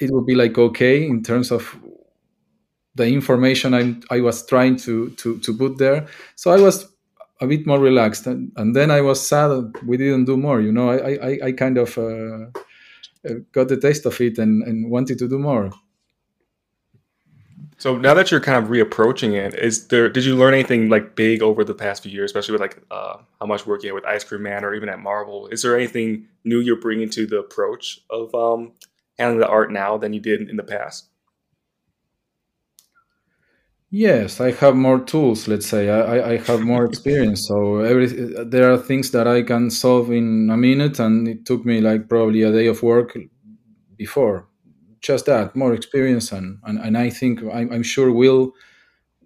it 0.00 0.10
would 0.10 0.26
be 0.26 0.34
like 0.34 0.58
okay 0.58 1.04
in 1.04 1.22
terms 1.22 1.50
of 1.50 1.76
the 2.94 3.06
information 3.06 3.74
I 3.74 3.96
I 4.14 4.20
was 4.20 4.46
trying 4.46 4.76
to 4.78 5.10
to 5.10 5.38
to 5.38 5.56
put 5.56 5.78
there. 5.78 6.06
So 6.36 6.50
I 6.50 6.60
was 6.60 6.93
a 7.40 7.46
bit 7.46 7.66
more 7.66 7.80
relaxed, 7.80 8.26
and, 8.26 8.52
and 8.56 8.74
then 8.74 8.90
I 8.90 9.00
was 9.00 9.26
sad 9.26 9.50
we 9.84 9.96
didn't 9.96 10.24
do 10.24 10.36
more. 10.36 10.60
You 10.60 10.72
know, 10.72 10.90
I 10.90 11.14
I, 11.30 11.38
I 11.46 11.52
kind 11.52 11.78
of 11.78 11.98
uh, 11.98 12.46
got 13.52 13.68
the 13.68 13.76
taste 13.76 14.06
of 14.06 14.20
it 14.20 14.38
and, 14.38 14.62
and 14.62 14.90
wanted 14.90 15.18
to 15.18 15.28
do 15.28 15.38
more. 15.38 15.70
So 17.78 17.98
now 17.98 18.14
that 18.14 18.30
you're 18.30 18.40
kind 18.40 18.62
of 18.62 18.70
reapproaching 18.70 19.32
it, 19.34 19.54
is 19.54 19.88
there 19.88 20.08
did 20.08 20.24
you 20.24 20.36
learn 20.36 20.54
anything 20.54 20.88
like 20.88 21.16
big 21.16 21.42
over 21.42 21.64
the 21.64 21.74
past 21.74 22.02
few 22.02 22.12
years, 22.12 22.30
especially 22.30 22.52
with 22.52 22.60
like 22.60 22.78
uh, 22.90 23.18
how 23.40 23.46
much 23.46 23.66
work 23.66 23.82
you 23.82 23.88
had 23.88 23.94
with 23.94 24.06
Ice 24.06 24.24
Cream 24.24 24.42
Man 24.42 24.64
or 24.64 24.74
even 24.74 24.88
at 24.88 25.00
Marvel? 25.00 25.48
Is 25.48 25.62
there 25.62 25.76
anything 25.76 26.26
new 26.44 26.60
you're 26.60 26.80
bringing 26.80 27.10
to 27.10 27.26
the 27.26 27.38
approach 27.38 28.00
of 28.10 28.34
um, 28.34 28.72
handling 29.18 29.40
the 29.40 29.48
art 29.48 29.72
now 29.72 29.98
than 29.98 30.12
you 30.12 30.20
did 30.20 30.48
in 30.48 30.56
the 30.56 30.62
past? 30.62 31.08
Yes, 33.96 34.40
I 34.40 34.50
have 34.50 34.74
more 34.74 34.98
tools. 34.98 35.46
Let's 35.46 35.66
say 35.66 35.88
I, 35.88 36.32
I 36.32 36.36
have 36.38 36.62
more 36.62 36.84
experience. 36.90 37.46
So 37.46 37.76
every 37.78 38.06
there 38.44 38.72
are 38.72 38.76
things 38.76 39.12
that 39.12 39.28
I 39.28 39.42
can 39.42 39.70
solve 39.70 40.10
in 40.10 40.50
a 40.50 40.56
minute, 40.56 40.98
and 40.98 41.28
it 41.28 41.46
took 41.46 41.64
me 41.64 41.80
like 41.80 42.08
probably 42.08 42.42
a 42.42 42.50
day 42.50 42.66
of 42.66 42.82
work 42.82 43.16
before. 43.96 44.48
Just 45.00 45.26
that, 45.26 45.54
more 45.54 45.74
experience, 45.74 46.32
and 46.32 46.58
and, 46.64 46.80
and 46.80 46.98
I 46.98 47.08
think 47.08 47.40
I'm, 47.42 47.72
I'm 47.72 47.84
sure 47.84 48.10
Will 48.10 48.52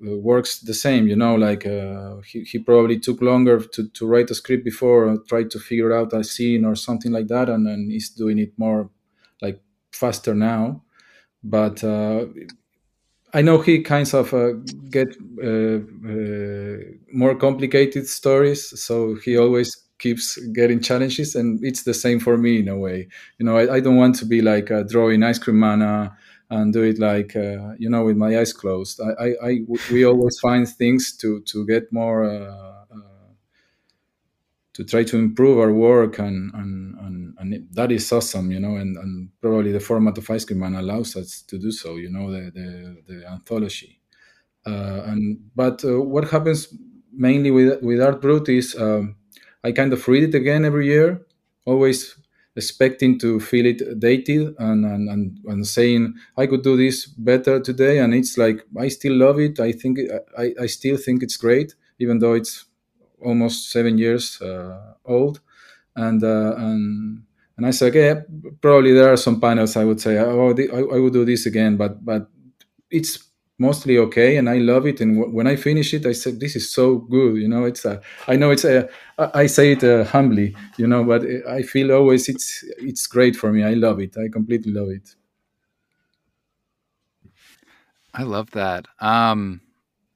uh, 0.06 0.18
works 0.18 0.60
the 0.60 0.74
same. 0.74 1.06
You 1.06 1.16
know, 1.16 1.34
like 1.36 1.64
uh, 1.64 2.16
he 2.26 2.42
he 2.42 2.58
probably 2.58 2.98
took 2.98 3.22
longer 3.22 3.60
to, 3.60 3.88
to 3.88 4.06
write 4.06 4.30
a 4.30 4.34
script 4.34 4.64
before, 4.66 5.16
try 5.28 5.44
to 5.44 5.58
figure 5.58 5.94
out 5.94 6.12
a 6.12 6.22
scene 6.22 6.66
or 6.66 6.74
something 6.74 7.12
like 7.12 7.28
that, 7.28 7.48
and 7.48 7.66
then 7.66 7.88
he's 7.90 8.10
doing 8.10 8.38
it 8.38 8.52
more 8.58 8.90
like 9.40 9.62
faster 9.92 10.34
now. 10.34 10.82
But 11.42 11.82
uh, 11.82 12.26
I 13.34 13.42
know 13.42 13.58
he 13.60 13.82
kinds 13.82 14.14
of 14.14 14.32
uh, 14.32 14.52
get 14.90 15.08
uh, 15.42 15.80
uh, 16.08 16.76
more 17.12 17.34
complicated 17.34 18.06
stories, 18.06 18.80
so 18.80 19.16
he 19.16 19.36
always 19.36 19.76
keeps 19.98 20.36
getting 20.52 20.80
challenges, 20.80 21.34
and 21.34 21.62
it's 21.62 21.82
the 21.82 21.92
same 21.94 22.20
for 22.20 22.38
me 22.38 22.60
in 22.60 22.68
a 22.68 22.76
way. 22.76 23.08
You 23.38 23.44
know, 23.46 23.56
I, 23.56 23.74
I 23.76 23.80
don't 23.80 23.96
want 23.96 24.14
to 24.16 24.24
be 24.24 24.40
like 24.40 24.70
uh, 24.70 24.82
drawing 24.84 25.22
ice 25.22 25.38
cream 25.38 25.58
mana 25.60 26.16
and 26.50 26.72
do 26.72 26.82
it 26.82 26.98
like 26.98 27.36
uh, 27.36 27.74
you 27.78 27.90
know 27.90 28.04
with 28.04 28.16
my 28.16 28.38
eyes 28.38 28.52
closed. 28.54 29.00
I, 29.00 29.24
I, 29.26 29.48
I, 29.48 29.58
we 29.92 30.04
always 30.04 30.38
find 30.40 30.66
things 30.66 31.14
to 31.18 31.40
to 31.42 31.66
get 31.66 31.92
more 31.92 32.24
to 34.78 34.84
try 34.84 35.02
to 35.02 35.18
improve 35.18 35.58
our 35.58 35.72
work 35.72 36.20
and 36.20 36.54
and, 36.54 36.94
and, 37.00 37.34
and 37.40 37.68
that 37.72 37.90
is 37.90 38.12
awesome 38.12 38.52
you 38.52 38.60
know 38.60 38.76
and, 38.76 38.96
and 38.96 39.28
probably 39.40 39.72
the 39.72 39.80
format 39.80 40.16
of 40.16 40.30
ice 40.30 40.44
cream 40.44 40.60
man 40.60 40.76
allows 40.76 41.16
us 41.16 41.42
to 41.42 41.58
do 41.58 41.72
so 41.72 41.96
you 41.96 42.08
know 42.08 42.30
the 42.30 42.42
the, 42.52 42.68
the 43.08 43.26
anthology. 43.28 44.00
Uh, 44.64 45.02
and 45.06 45.40
but 45.56 45.84
uh, 45.84 46.00
what 46.00 46.30
happens 46.30 46.72
mainly 47.12 47.50
with 47.50 47.82
with 47.82 48.00
art 48.00 48.20
brut 48.22 48.48
is 48.48 48.76
um, 48.76 49.16
i 49.64 49.72
kind 49.72 49.92
of 49.92 50.06
read 50.06 50.22
it 50.22 50.34
again 50.36 50.64
every 50.64 50.86
year 50.86 51.22
always 51.64 52.16
expecting 52.54 53.18
to 53.18 53.38
feel 53.40 53.66
it 53.66 53.80
dated 54.00 54.54
and, 54.58 54.84
and, 54.84 55.08
and, 55.08 55.38
and 55.46 55.66
saying 55.66 56.14
i 56.36 56.46
could 56.46 56.62
do 56.62 56.76
this 56.76 57.06
better 57.06 57.58
today. 57.60 57.98
And 57.98 58.14
it's 58.14 58.38
like 58.38 58.64
i 58.78 58.86
still 58.88 59.14
love 59.14 59.40
it. 59.40 59.58
I 59.58 59.72
think 59.72 59.98
i, 60.38 60.54
I 60.60 60.66
still 60.66 60.96
think 60.96 61.24
it's 61.24 61.36
great 61.36 61.74
even 61.98 62.20
though 62.20 62.34
it's 62.34 62.64
almost 63.22 63.70
seven 63.70 63.98
years 63.98 64.40
uh, 64.40 64.94
old, 65.04 65.40
and 65.96 66.22
uh, 66.22 66.54
and 66.56 67.22
and 67.56 67.66
I 67.66 67.70
said, 67.70 67.88
okay, 67.96 68.22
probably 68.60 68.92
there 68.92 69.12
are 69.12 69.16
some 69.16 69.40
panels 69.40 69.76
I 69.76 69.84
would 69.84 70.00
say, 70.00 70.18
oh, 70.18 70.54
I, 70.56 70.96
I 70.96 70.98
would 71.00 71.12
do 71.12 71.24
this 71.24 71.46
again, 71.46 71.76
but 71.76 72.04
but 72.04 72.28
it's 72.90 73.28
mostly 73.58 73.98
okay 73.98 74.36
and 74.36 74.48
i 74.48 74.58
love 74.58 74.86
it. 74.86 75.00
And 75.00 75.16
w- 75.16 75.34
when 75.34 75.46
i 75.48 75.56
finish 75.56 75.92
it 75.92 76.06
i 76.06 76.12
said 76.12 76.38
this 76.38 76.54
is 76.54 76.70
so 76.70 76.96
good 76.98 77.36
you 77.36 77.48
know 77.48 77.64
it's 77.64 77.84
a, 77.84 78.00
i 78.28 78.36
know 78.36 78.50
it's 78.50 78.64
a 78.64 78.88
i 79.34 79.46
say 79.46 79.72
it 79.72 79.82
uh, 79.82 80.04
humbly 80.04 80.54
you 80.76 80.86
know 80.86 81.02
but 81.02 81.24
i 81.48 81.62
feel 81.62 81.90
always 81.90 82.28
it's 82.28 82.64
it's 82.78 83.06
great 83.06 83.34
for 83.34 83.52
me. 83.52 83.64
I 83.64 83.74
love 83.74 83.98
it. 84.00 84.16
I 84.16 84.28
completely 84.28 84.72
love 84.72 84.90
it. 84.90 85.14
I 88.14 88.22
love 88.22 88.50
that. 88.52 88.86
Um 89.00 89.60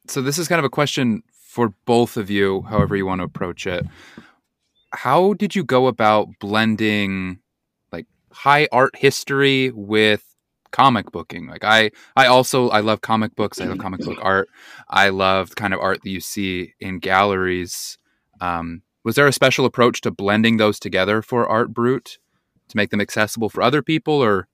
so 0.08 0.20
this 0.22 0.38
is 0.38 0.48
kind 0.48 0.58
of 0.58 0.64
a 0.64 0.70
question 0.70 1.22
for 1.52 1.74
both 1.84 2.16
of 2.16 2.30
you, 2.30 2.62
however 2.62 2.96
you 2.96 3.04
want 3.04 3.18
to 3.18 3.26
approach 3.26 3.66
it. 3.66 3.84
How 4.94 5.34
did 5.34 5.54
you 5.54 5.62
go 5.62 5.86
about 5.86 6.28
blending 6.40 7.40
like 7.92 8.06
high 8.32 8.68
art 8.72 8.96
history 8.96 9.70
with 9.74 10.24
comic 10.70 11.12
booking? 11.12 11.48
Like 11.48 11.62
I 11.62 11.90
I 12.16 12.24
also 12.24 12.70
I 12.70 12.80
love 12.80 13.02
comic 13.02 13.36
books, 13.36 13.60
I 13.60 13.66
love 13.66 13.76
comic 13.76 14.00
book 14.00 14.18
art. 14.22 14.48
I 14.88 15.10
love 15.10 15.50
the 15.50 15.56
kind 15.56 15.74
of 15.74 15.80
art 15.80 16.00
that 16.02 16.08
you 16.08 16.20
see 16.20 16.72
in 16.80 17.00
galleries. 17.00 17.98
Um, 18.40 18.80
was 19.04 19.16
there 19.16 19.26
a 19.26 19.32
special 19.32 19.66
approach 19.66 20.00
to 20.00 20.10
blending 20.10 20.56
those 20.56 20.78
together 20.80 21.20
for 21.20 21.46
Art 21.46 21.74
Brut 21.74 22.16
to 22.68 22.76
make 22.78 22.88
them 22.88 23.00
accessible 23.00 23.50
for 23.50 23.62
other 23.62 23.82
people 23.82 24.14
or 24.14 24.48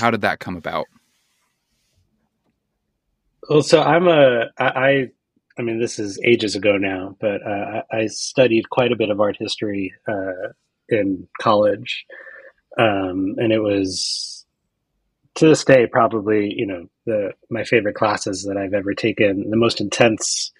how 0.00 0.10
did 0.10 0.22
that 0.22 0.40
come 0.40 0.56
about? 0.56 0.86
Well, 3.48 3.62
so 3.62 3.80
I'm 3.82 4.08
a 4.08 4.50
I 4.58 5.10
I 5.60 5.62
mean, 5.62 5.78
this 5.78 5.98
is 5.98 6.18
ages 6.24 6.56
ago 6.56 6.78
now, 6.78 7.16
but 7.20 7.46
uh, 7.46 7.82
I 7.92 8.06
studied 8.06 8.70
quite 8.70 8.92
a 8.92 8.96
bit 8.96 9.10
of 9.10 9.20
art 9.20 9.36
history 9.38 9.92
uh, 10.08 10.54
in 10.88 11.28
college, 11.38 12.06
um, 12.78 13.34
and 13.36 13.52
it 13.52 13.58
was 13.58 14.46
to 15.34 15.48
this 15.48 15.62
day 15.62 15.86
probably 15.86 16.50
you 16.56 16.66
know 16.66 16.86
the 17.04 17.34
my 17.50 17.64
favorite 17.64 17.94
classes 17.94 18.44
that 18.44 18.56
I've 18.56 18.72
ever 18.72 18.94
taken, 18.94 19.50
the 19.50 19.56
most 19.58 19.82
intense 19.82 20.50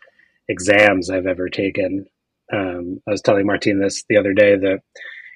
exams 0.49 1.09
I've 1.09 1.26
ever 1.26 1.49
taken. 1.49 2.04
Um, 2.52 3.00
I 3.09 3.12
was 3.12 3.23
telling 3.23 3.47
Martin 3.47 3.80
this 3.80 4.04
the 4.07 4.19
other 4.19 4.35
day 4.35 4.54
that 4.54 4.80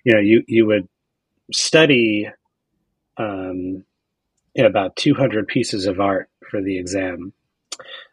you 0.04 0.12
know 0.12 0.21
you 0.21 0.42
you 0.47 0.66
would 0.66 0.87
study 1.52 2.28
um, 3.16 3.83
about 4.59 4.97
200 4.97 5.47
pieces 5.47 5.87
of 5.87 6.00
art 6.00 6.28
for 6.50 6.61
the 6.61 6.78
exam 6.78 7.33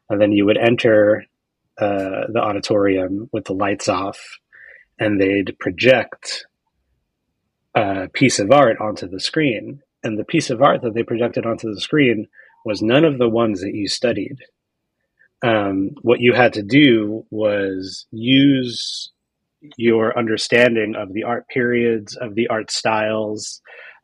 and 0.09 0.19
then 0.19 0.31
you 0.31 0.45
would 0.45 0.57
enter 0.57 1.25
uh, 1.79 2.27
the 2.31 2.39
auditorium 2.41 3.29
with 3.31 3.45
the 3.45 3.53
lights 3.53 3.89
off, 3.89 4.19
and 4.99 5.19
they'd 5.19 5.57
project 5.59 6.45
a 7.75 8.09
piece 8.09 8.39
of 8.39 8.51
art 8.51 8.77
onto 8.79 9.07
the 9.07 9.19
screen. 9.19 9.81
And 10.03 10.17
the 10.17 10.25
piece 10.25 10.49
of 10.49 10.61
art 10.61 10.81
that 10.81 10.93
they 10.93 11.03
projected 11.03 11.45
onto 11.45 11.73
the 11.73 11.81
screen 11.81 12.27
was 12.65 12.81
none 12.81 13.05
of 13.05 13.17
the 13.17 13.29
ones 13.29 13.61
that 13.61 13.73
you 13.73 13.87
studied. 13.87 14.37
Um, 15.43 15.91
what 16.01 16.19
you 16.19 16.33
had 16.33 16.53
to 16.53 16.63
do 16.63 17.25
was 17.31 18.05
use 18.11 19.11
your 19.77 20.17
understanding 20.17 20.95
of 20.95 21.13
the 21.13 21.23
art 21.23 21.47
periods, 21.49 22.15
of 22.15 22.35
the 22.35 22.47
art 22.47 22.71
styles, 22.71 23.61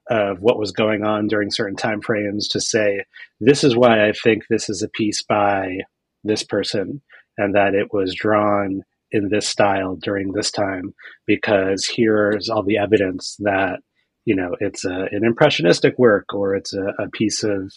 of 0.10 0.40
what 0.40 0.58
was 0.58 0.72
going 0.72 1.04
on 1.04 1.28
during 1.28 1.52
certain 1.52 1.76
time 1.76 2.02
frames 2.02 2.48
to 2.50 2.62
say, 2.62 3.04
this 3.40 3.64
is 3.64 3.76
why 3.76 4.08
I 4.08 4.14
think 4.14 4.44
this 4.50 4.70
is 4.70 4.82
a 4.82 4.90
piece 4.90 5.24
by 5.24 5.80
this 6.24 6.44
person 6.44 7.02
and 7.38 7.56
that 7.56 7.76
it 7.76 7.94
was 7.94 8.16
drawn 8.16 8.84
in 9.12 9.30
this 9.30 9.48
style 9.48 9.96
during 9.96 10.34
this 10.34 10.52
time 10.52 10.94
because 11.26 11.88
here's 11.88 12.50
all 12.50 12.64
the 12.64 12.78
evidence 12.78 13.38
that 13.40 13.80
you 14.26 14.36
know 14.36 14.56
it's 14.60 14.84
a, 14.86 15.08
an 15.12 15.24
impressionistic 15.24 15.98
work 15.98 16.34
or 16.34 16.56
it's 16.56 16.74
a, 16.74 16.94
a 17.00 17.10
piece 17.10 17.44
of 17.44 17.72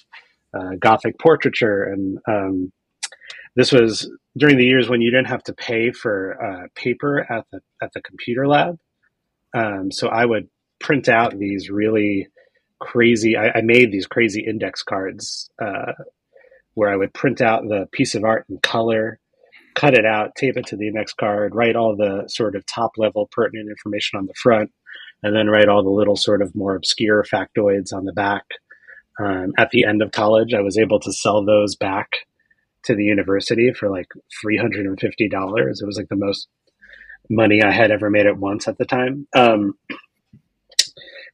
uh, 0.53 0.75
gothic 0.79 1.19
portraiture. 1.19 1.85
And 1.85 2.19
um, 2.27 2.73
this 3.57 3.73
was 3.73 4.11
during 4.37 4.59
the 4.59 4.65
years 4.65 4.89
when 4.89 5.01
you 5.01 5.11
didn't 5.11 5.29
have 5.29 5.45
to 5.45 5.53
pay 5.53 5.93
for 5.93 6.37
uh, 6.43 6.67
paper 6.75 7.21
at 7.33 7.47
the 7.53 7.61
at 7.83 7.93
the 7.93 8.03
computer 8.03 8.47
lab. 8.47 8.79
Um, 9.53 9.91
so 9.91 10.07
i 10.07 10.25
would 10.25 10.49
print 10.79 11.09
out 11.09 11.37
these 11.37 11.71
really 11.71 12.29
crazy 12.79 13.37
I, 13.37 13.59
I 13.59 13.61
made 13.63 13.91
these 13.91 14.07
crazy 14.07 14.45
index 14.47 14.85
cards 14.85 15.51
uh, 15.61 15.93
where 16.75 16.89
i 16.89 16.95
would 16.95 17.13
print 17.13 17.41
out 17.41 17.65
the 17.65 17.89
piece 17.91 18.15
of 18.15 18.23
art 18.23 18.47
in 18.49 18.59
color 18.59 19.19
cut 19.75 19.95
it 19.95 20.05
out, 20.05 20.35
tape 20.37 20.57
it 20.57 20.67
to 20.67 20.77
the 20.77 20.89
index 20.89 21.13
card, 21.13 21.55
write 21.55 21.77
all 21.77 21.97
the 21.97 22.25
sort 22.29 22.57
of 22.57 22.65
top 22.67 22.93
level 22.97 23.29
pertinent 23.33 23.69
information 23.69 24.19
on 24.19 24.27
the 24.27 24.35
front, 24.35 24.71
and 25.23 25.35
then 25.35 25.49
write 25.49 25.69
all 25.69 25.83
the 25.83 25.91
little 25.91 26.17
sort 26.17 26.43
of 26.43 26.55
more 26.55 26.75
obscure 26.75 27.25
factoids 27.25 27.93
on 27.93 28.05
the 28.05 28.13
back. 28.13 28.45
Um, 29.19 29.53
at 29.59 29.71
the 29.71 29.85
end 29.85 30.03
of 30.03 30.13
college, 30.13 30.55
I 30.55 30.61
was 30.61 30.79
able 30.79 30.99
to 31.01 31.13
sell 31.13 31.45
those 31.45 31.77
back 31.77 32.09
to 32.85 32.95
the 32.95 33.05
university 33.05 33.73
for 33.73 33.91
like 33.91 34.09
$350. 34.45 35.03
It 35.03 35.87
was 35.87 35.97
like 35.97 36.09
the 36.09 36.17
most 36.17 36.49
money 37.29 37.63
I 37.63 37.71
had 37.71 37.91
ever 37.91 38.09
made 38.11 38.27
at 38.27 38.39
once 38.39 38.67
at 38.67 38.79
the 38.79 38.87
time. 38.87 39.27
Um, 39.37 39.75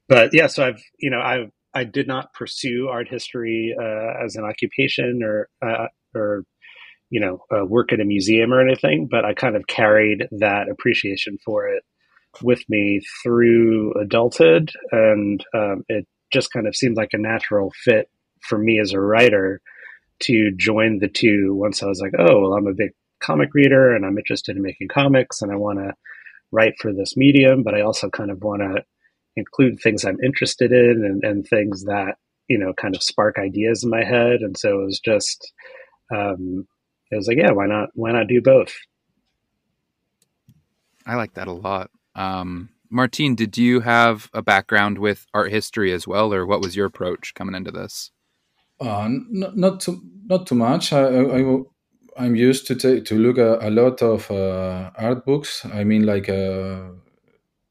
but 0.09 0.31
yeah, 0.33 0.49
so 0.49 0.67
I've, 0.67 0.83
you 0.99 1.11
know, 1.11 1.21
I, 1.21 1.47
I 1.75 1.85
did 1.85 2.09
not 2.09 2.33
pursue 2.33 2.89
art 2.89 3.09
history 3.09 3.75
uh, 3.79 4.25
as 4.25 4.37
an 4.37 4.45
occupation 4.45 5.21
or, 5.23 5.49
uh, 5.65 5.87
or 6.15 6.45
you 7.11 7.21
know, 7.21 7.41
uh, 7.55 7.65
work 7.65 7.93
at 7.93 8.01
a 8.01 8.05
museum 8.05 8.53
or 8.53 8.61
anything, 8.61 9.09
but 9.11 9.25
I 9.25 9.35
kind 9.35 9.57
of 9.57 9.67
carried 9.67 10.29
that 10.33 10.69
appreciation 10.69 11.39
for 11.45 11.69
it 11.69 11.85
with 12.43 12.63
me 12.69 13.01
through 13.23 13.95
adulthood. 13.95 14.73
And 14.91 15.45
um, 15.55 15.85
it 15.89 16.07
just 16.33 16.53
kind 16.53 16.67
of 16.67 16.75
seemed 16.75 16.97
like 16.97 17.11
a 17.13 17.19
natural 17.19 17.73
fit 17.85 18.11
for 18.43 18.59
me 18.59 18.81
as 18.81 18.93
a 18.93 19.01
writer 19.01 19.61
to 20.19 20.53
join 20.57 20.99
the 20.99 21.09
two 21.09 21.55
once 21.55 21.83
I 21.83 21.87
was 21.87 22.01
like, 22.01 22.13
oh, 22.19 22.41
well, 22.41 22.55
I'm 22.55 22.67
a 22.67 22.75
big 22.75 22.91
comic 23.21 23.55
reader 23.55 23.95
and 23.95 24.05
I'm 24.05 24.19
interested 24.19 24.57
in 24.57 24.63
making 24.63 24.89
comics 24.89 25.43
and 25.43 25.53
I 25.53 25.57
want 25.57 25.79
to 25.79 25.95
write 26.53 26.75
for 26.81 26.93
this 26.93 27.17
medium, 27.17 27.63
but 27.63 27.75
I 27.75 27.83
also 27.83 28.09
kind 28.09 28.31
of 28.31 28.43
want 28.43 28.63
to 28.63 28.83
include 29.37 29.79
things 29.81 30.05
I'm 30.05 30.21
interested 30.25 30.73
in 30.73 31.05
and, 31.05 31.25
and 31.25 31.47
things 31.47 31.85
that, 31.85 32.15
you 32.49 32.59
know, 32.59 32.73
kind 32.73 32.95
of 32.97 33.03
spark 33.03 33.37
ideas 33.39 33.85
in 33.85 33.91
my 33.91 34.05
head. 34.05 34.41
And 34.41 34.57
so 34.57 34.81
it 34.81 34.85
was 34.85 35.01
just, 35.01 35.53
um, 36.15 36.67
it 37.11 37.17
was 37.17 37.29
like, 37.29 37.39
yeah, 37.39 37.53
why 37.53 37.67
not, 37.67 37.91
why 37.95 38.13
not 38.13 38.29
do 38.29 38.41
both? 38.41 38.75
I 41.07 41.15
like 41.15 41.35
that 41.35 41.47
a 41.47 41.53
lot. 41.53 41.91
Um, 42.15 42.71
Martin, 42.91 43.35
did 43.35 43.57
you 43.57 43.81
have 43.81 44.31
a 44.33 44.43
background 44.43 44.99
with 44.99 45.27
art 45.35 45.51
history 45.51 45.93
as 45.93 46.07
well, 46.07 46.33
or 46.33 46.47
what 46.47 46.61
was 46.61 46.77
your 46.77 46.87
approach 46.87 47.35
coming 47.35 47.55
into 47.55 47.71
this? 47.71 48.11
Uh, 48.81 49.09
not, 49.31 49.57
not 49.57 49.81
too 49.81 50.03
not 50.27 50.47
too 50.47 50.55
much. 50.55 50.93
I, 50.93 51.05
I, 51.07 51.63
I 52.19 52.27
am 52.27 52.37
used 52.37 52.67
to 52.67 52.75
take 52.75 53.05
to 53.07 53.19
look 53.19 53.39
at 53.39 53.63
a 53.63 53.71
lot 53.71 54.03
of 54.03 54.31
uh, 54.31 54.91
art 54.97 55.25
books. 55.25 55.65
I 55.65 55.85
mean, 55.85 56.05
like 56.05 56.29
uh, 56.29 56.91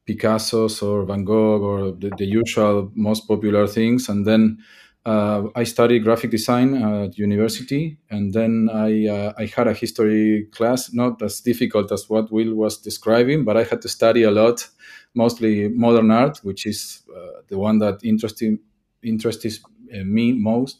Picasso's 0.06 0.82
or 0.82 1.06
Van 1.06 1.24
Gogh 1.24 1.62
or 1.62 1.92
the, 1.92 2.12
the 2.18 2.25
usual 2.25 2.92
most 2.96 3.27
popular 3.27 3.68
things, 3.68 4.10
and 4.10 4.25
then 4.25 4.58
uh, 5.05 5.50
I 5.55 5.63
studied 5.65 6.03
graphic 6.03 6.31
design 6.31 6.74
at 6.74 7.17
university, 7.17 7.97
and 8.09 8.33
then 8.33 8.69
I 8.74 9.07
uh, 9.07 9.33
I 9.38 9.45
had 9.45 9.67
a 9.67 9.74
history 9.74 10.47
class, 10.51 10.93
not 10.93 11.21
as 11.21 11.41
difficult 11.41 11.91
as 11.91 12.09
what 12.09 12.31
Will 12.31 12.55
was 12.55 12.79
describing, 12.79 13.45
but 13.45 13.55
I 13.55 13.63
had 13.63 13.81
to 13.83 13.89
study 13.89 14.24
a 14.24 14.31
lot, 14.31 14.67
mostly 15.13 15.69
modern 15.69 16.09
art, 16.09 16.39
which 16.43 16.65
is 16.65 17.03
uh, 17.15 17.41
the 17.50 17.57
one 17.57 17.77
that 17.79 18.03
interested 18.03 18.57
interests 19.03 19.59
uh, 19.93 20.03
me 20.03 20.33
most, 20.33 20.79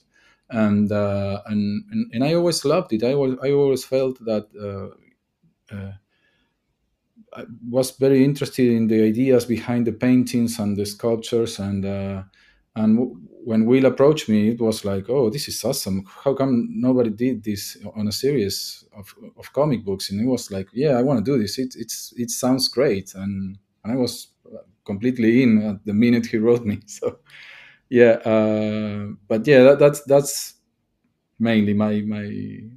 and, 0.50 0.92
uh, 0.92 1.42
and, 1.46 1.84
and 1.92 2.12
and 2.12 2.24
I 2.24 2.34
always 2.34 2.66
loved 2.66 2.94
it. 2.94 3.04
I 3.04 3.14
always 3.14 3.38
I 3.44 3.52
always 3.52 3.86
felt 3.86 4.18
that. 4.26 4.48
Uh, 4.60 4.96
I 7.38 7.44
was 7.70 7.92
very 7.92 8.24
interested 8.24 8.72
in 8.72 8.88
the 8.88 9.04
ideas 9.04 9.44
behind 9.46 9.86
the 9.86 9.92
paintings 9.92 10.58
and 10.58 10.78
the 10.78 10.86
sculptures 10.86 11.60
and 11.60 11.84
and 12.76 13.18
when 13.46 13.66
Will 13.68 13.86
approached 13.86 14.28
me, 14.28 14.50
it 14.50 14.60
was 14.60 14.84
like, 14.84 15.08
"Oh, 15.08 15.30
this 15.30 15.48
is 15.48 15.64
awesome! 15.64 16.04
How 16.24 16.34
come 16.34 16.68
nobody 16.72 17.12
did 17.12 17.44
this 17.44 17.78
on 17.96 18.08
a 18.08 18.12
series 18.12 18.84
of, 18.98 19.14
of 19.38 19.54
comic 19.54 19.86
books?" 19.86 20.10
And 20.10 20.20
it 20.20 20.26
was 20.26 20.50
like, 20.52 20.68
"Yeah, 20.74 20.98
I 20.98 21.04
want 21.04 21.24
to 21.24 21.32
do 21.32 21.38
this. 21.38 21.60
It 21.60 21.76
it's 21.78 22.14
it 22.18 22.32
sounds 22.32 22.68
great." 22.68 23.14
And, 23.14 23.58
and 23.84 23.94
I 23.94 23.96
was 23.96 24.30
completely 24.84 25.44
in 25.44 25.62
at 25.62 25.86
the 25.86 25.94
minute 25.94 26.26
he 26.26 26.38
wrote 26.38 26.66
me. 26.66 26.80
So, 26.88 27.20
yeah, 27.90 28.18
uh, 28.34 29.14
but 29.28 29.46
yeah, 29.46 29.62
that, 29.64 29.80
that's 29.80 30.02
that's 30.06 30.56
mainly 31.38 31.74
my 31.74 32.02
my 32.02 32.28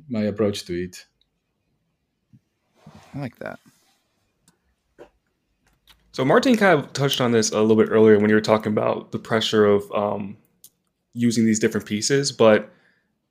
my 0.09 0.25
approach 0.25 0.67
to 0.67 0.75
it. 0.75 1.07
I 3.15 3.21
like 3.21 3.37
that. 3.39 3.59
So 6.13 6.25
Martin 6.25 6.57
kind 6.57 6.79
of 6.79 6.93
touched 6.93 7.21
on 7.21 7.33
this 7.33 7.53
a 7.53 7.61
little 7.61 7.77
bit 7.77 7.91
earlier 7.91 8.19
when 8.19 8.29
you 8.29 8.35
were 8.35 8.51
talking 8.53 8.73
about 8.73 9.13
the 9.13 9.19
pressure 9.19 9.65
of 9.65 9.91
um, 9.93 10.37
using 11.15 11.47
these 11.47 11.59
different 11.59 11.87
pieces, 11.87 12.33
but 12.33 12.71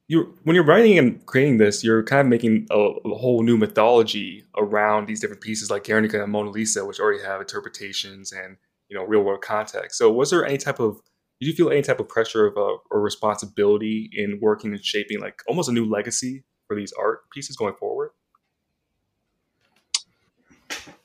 you 0.07 0.37
when 0.43 0.55
you're 0.55 0.63
writing 0.63 0.97
and 0.97 1.25
creating 1.25 1.57
this, 1.57 1.83
you're 1.83 2.03
kind 2.03 2.21
of 2.21 2.27
making 2.27 2.67
a, 2.71 2.77
a, 2.77 3.15
whole 3.15 3.43
new 3.43 3.57
mythology 3.57 4.43
around 4.55 5.07
these 5.07 5.19
different 5.19 5.41
pieces 5.41 5.69
like 5.69 5.83
Guernica 5.83 6.23
and 6.23 6.31
Mona 6.31 6.49
Lisa, 6.49 6.85
which 6.85 6.99
already 6.99 7.21
have 7.23 7.41
interpretations 7.41 8.31
and 8.31 8.57
you 8.89 8.97
know 8.97 9.03
real 9.03 9.21
world 9.21 9.41
context. 9.41 9.97
So 9.97 10.11
was 10.11 10.29
there 10.29 10.45
any 10.45 10.57
type 10.57 10.79
of 10.79 11.01
did 11.39 11.47
you 11.47 11.53
feel 11.53 11.69
any 11.69 11.81
type 11.81 11.99
of 11.99 12.07
pressure 12.07 12.47
of 12.47 12.57
uh, 12.57 12.77
or 12.89 13.01
responsibility 13.01 14.09
in 14.13 14.39
working 14.41 14.71
and 14.71 14.83
shaping 14.83 15.19
like 15.19 15.41
almost 15.47 15.69
a 15.69 15.73
new 15.73 15.85
legacy 15.85 16.43
for 16.67 16.75
these 16.75 16.93
art 16.93 17.29
pieces 17.31 17.57
going 17.57 17.75
forward? 17.75 18.11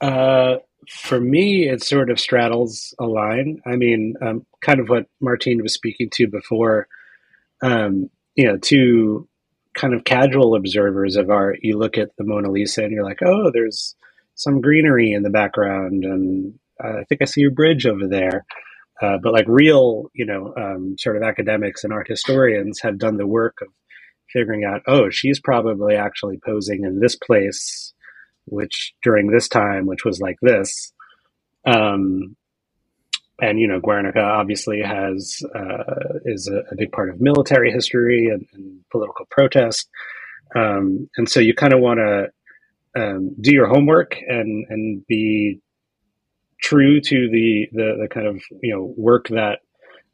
Uh, 0.03 0.57
for 0.91 1.21
me, 1.21 1.69
it 1.69 1.83
sort 1.83 2.11
of 2.11 2.19
straddles 2.19 2.93
a 2.99 3.05
line. 3.05 3.63
I 3.65 3.77
mean, 3.77 4.15
um, 4.21 4.45
kind 4.61 4.81
of 4.81 4.89
what 4.89 5.07
Martine 5.21 5.63
was 5.63 5.73
speaking 5.73 6.11
to 6.15 6.27
before. 6.27 6.89
Um, 7.63 8.11
you 8.35 8.47
know, 8.49 8.59
to 8.59 9.29
kind 9.75 9.95
of 9.95 10.05
casual 10.05 10.57
observers 10.57 11.17
of 11.17 11.31
art, 11.31 11.61
you 11.63 11.79
look 11.79 11.97
at 11.97 12.11
the 12.17 12.25
Mona 12.25 12.51
Lisa 12.51 12.83
and 12.83 12.93
you're 12.93 13.05
like, 13.05 13.21
oh, 13.25 13.51
there's 13.53 13.95
some 14.35 14.61
greenery 14.61 15.13
in 15.13 15.23
the 15.23 15.31
background, 15.31 16.05
and 16.05 16.59
uh, 16.83 16.99
I 17.01 17.05
think 17.05 17.23
I 17.23 17.27
see 17.27 17.45
a 17.45 17.51
bridge 17.51 17.87
over 17.87 18.09
there. 18.09 18.45
Uh, 19.01 19.19
but 19.23 19.33
like 19.33 19.47
real, 19.47 20.11
you 20.15 20.27
know, 20.27 20.53
um, 20.57 20.97
sort 20.99 21.17
of 21.17 21.23
academics 21.23 21.85
and 21.85 21.93
art 21.93 22.09
historians 22.09 22.81
have 22.81 22.99
done 22.99 23.17
the 23.19 23.27
work 23.27 23.59
of 23.63 23.69
figuring 24.33 24.65
out, 24.65 24.83
oh, 24.87 25.11
she's 25.11 25.41
probably 25.41 25.95
actually 25.95 26.39
posing 26.45 26.85
in 26.85 27.01
this 27.01 27.17
place 27.17 27.93
which 28.47 28.95
during 29.03 29.31
this 29.31 29.49
time, 29.49 29.87
which 29.87 30.05
was 30.05 30.21
like 30.21 30.37
this, 30.43 30.93
um, 31.65 32.37
and 33.41 33.59
you 33.59 33.67
know, 33.67 33.81
Guernica 33.81 34.21
obviously 34.21 34.81
has 34.83 35.43
uh, 35.55 36.19
is 36.25 36.49
a, 36.49 36.59
a, 36.73 36.77
big 36.77 36.93
part 36.93 37.11
of 37.11 37.21
military 37.21 37.73
history 37.73 38.29
and, 38.29 38.47
and 38.53 38.81
political 38.91 39.27
protest, 39.31 39.89
um, 40.55 41.09
and 41.17 41.29
so 41.29 41.41
you 41.41 41.55
kind 41.55 41.73
of 41.73 41.81
want 41.81 41.99
to 41.99 42.29
um, 43.01 43.35
do 43.41 43.53
your 43.53 43.67
homework 43.67 44.17
and 44.29 44.67
and 44.69 45.07
be 45.07 45.61
true 46.63 47.01
to 47.01 47.29
the, 47.31 47.67
the 47.73 47.97
the 48.03 48.09
kind 48.09 48.27
of 48.27 48.43
you 48.63 48.75
know 48.75 48.95
work 48.97 49.29
that 49.29 49.61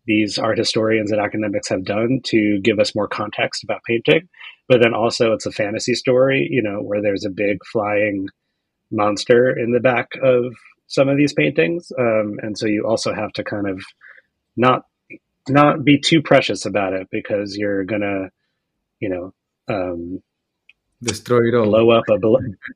these 0.06 0.38
art 0.38 0.56
historians 0.56 1.12
and 1.12 1.20
academics 1.20 1.68
have 1.68 1.84
done 1.84 2.20
to 2.24 2.58
give 2.62 2.78
us 2.78 2.94
more 2.94 3.08
context 3.08 3.62
about 3.62 3.82
painting. 3.86 4.28
But 4.68 4.82
then 4.82 4.94
also, 4.94 5.32
it's 5.32 5.46
a 5.46 5.52
fantasy 5.52 5.94
story, 5.94 6.46
you 6.50 6.62
know, 6.62 6.80
where 6.80 7.00
there's 7.00 7.24
a 7.24 7.30
big 7.30 7.58
flying 7.64 8.28
monster 8.90 9.50
in 9.58 9.72
the 9.72 9.80
back 9.80 10.08
of 10.22 10.54
some 10.86 11.08
of 11.08 11.16
these 11.16 11.32
paintings, 11.32 11.90
um, 11.98 12.38
and 12.42 12.56
so 12.56 12.66
you 12.66 12.86
also 12.86 13.14
have 13.14 13.32
to 13.34 13.44
kind 13.44 13.68
of 13.68 13.82
not 14.56 14.84
not 15.48 15.84
be 15.84 15.98
too 15.98 16.20
precious 16.22 16.66
about 16.66 16.92
it 16.92 17.08
because 17.10 17.56
you're 17.56 17.84
gonna, 17.84 18.30
you 19.00 19.08
know, 19.08 19.34
um, 19.68 20.22
destroy 21.02 21.48
it 21.48 21.54
all, 21.54 21.66
blow 21.66 21.90
up 21.90 22.04
a 22.10 22.18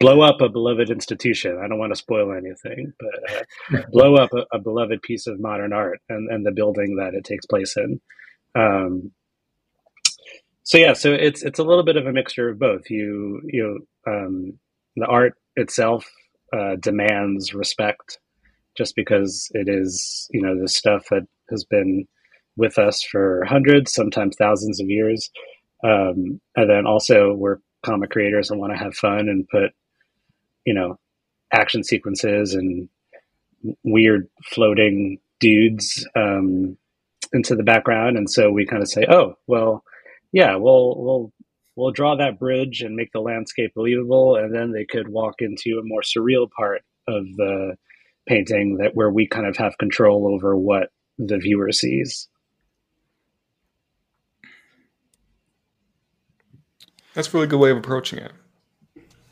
blow 0.01 0.21
up 0.21 0.41
a 0.41 0.49
beloved 0.49 0.91
institution. 0.91 1.59
I 1.63 1.69
don't 1.69 1.79
want 1.79 1.93
to 1.93 1.97
spoil 1.97 2.33
anything, 2.33 2.93
but 2.99 3.79
uh, 3.79 3.83
blow 3.91 4.17
up 4.17 4.31
a, 4.33 4.57
a, 4.57 4.59
beloved 4.59 5.03
piece 5.03 5.27
of 5.27 5.41
modern 5.41 5.73
art 5.73 6.01
and, 6.09 6.31
and 6.31 6.47
the 6.47 6.53
building 6.53 6.97
that 6.97 7.15
it 7.15 7.25
takes 7.25 7.47
place 7.47 7.77
in. 7.77 8.01
Um, 8.55 9.13
so 10.65 10.79
yeah, 10.79 10.93
so 10.93 11.13
it's 11.13 11.43
it's 11.43 11.59
a 11.59 11.65
little 11.65 11.85
bit 11.85 11.97
of 11.97 12.07
a 12.07 12.13
mixture 12.13 12.49
of 12.49 12.59
both. 12.59 12.91
You 12.91 13.41
you 13.45 13.87
um, 14.07 14.59
the 14.97 15.07
art 15.07 15.35
itself 15.57 16.07
uh, 16.53 16.77
demands 16.77 17.55
respect, 17.55 18.19
just 18.77 18.95
because 18.97 19.49
it 19.53 19.69
is 19.69 20.29
you 20.31 20.43
know 20.43 20.61
the 20.61 20.69
stuff 20.69 21.07
that 21.11 21.27
has 21.51 21.65
been 21.65 22.07
with 22.57 22.79
us 22.79 23.03
for 23.03 23.45
hundreds, 23.47 23.95
sometimes 23.95 24.37
thousands 24.37 24.81
of 24.81 24.89
years. 24.89 25.31
Um, 25.85 26.41
and 26.55 26.71
then 26.71 26.87
also 26.87 27.33
we're 27.33 27.59
comic 27.83 28.11
creators 28.11 28.51
and 28.51 28.61
want 28.61 28.73
to 28.73 28.79
have 28.79 28.95
fun 28.95 29.29
and 29.29 29.49
put, 29.49 29.73
you 30.65 30.75
know, 30.75 30.99
action 31.53 31.83
sequences 31.83 32.55
and 32.55 32.89
weird 33.85 34.29
floating 34.45 35.19
dudes 35.41 36.07
um, 36.15 36.77
into 37.33 37.57
the 37.57 37.63
background. 37.63 38.17
And 38.17 38.31
so 38.31 38.51
we 38.51 38.67
kind 38.67 38.83
of 38.83 38.89
say, 38.89 39.05
oh, 39.09 39.37
well, 39.47 39.83
yeah, 40.33 40.57
we'll 40.57 40.95
we'll 40.97 41.33
we'll 41.77 41.93
draw 41.93 42.17
that 42.17 42.39
bridge 42.39 42.83
and 42.83 42.97
make 42.97 43.13
the 43.13 43.21
landscape 43.21 43.73
believable, 43.75 44.37
and 44.37 44.55
then 44.55 44.73
they 44.73 44.85
could 44.85 45.09
walk 45.09 45.37
into 45.41 45.79
a 45.79 45.85
more 45.85 46.03
surreal 46.03 46.51
part 46.51 46.83
of 47.07 47.25
the 47.37 47.77
painting 48.27 48.79
that 48.79 48.93
where 48.95 49.11
we 49.11 49.27
kind 49.27 49.47
of 49.47 49.57
have 49.57 49.77
control 49.79 50.33
over 50.33 50.57
what 50.57 50.91
the 51.19 51.39
viewer 51.39 51.73
sees. 51.73 52.29
That's 57.15 57.29
a 57.29 57.37
really 57.37 57.47
good 57.47 57.61
way 57.61 57.71
of 57.71 57.77
approaching 57.77 58.21
it. 58.21 58.33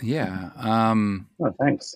Yeah. 0.02 0.50
Um, 0.56 1.28
oh, 1.40 1.54
thanks. 1.58 1.94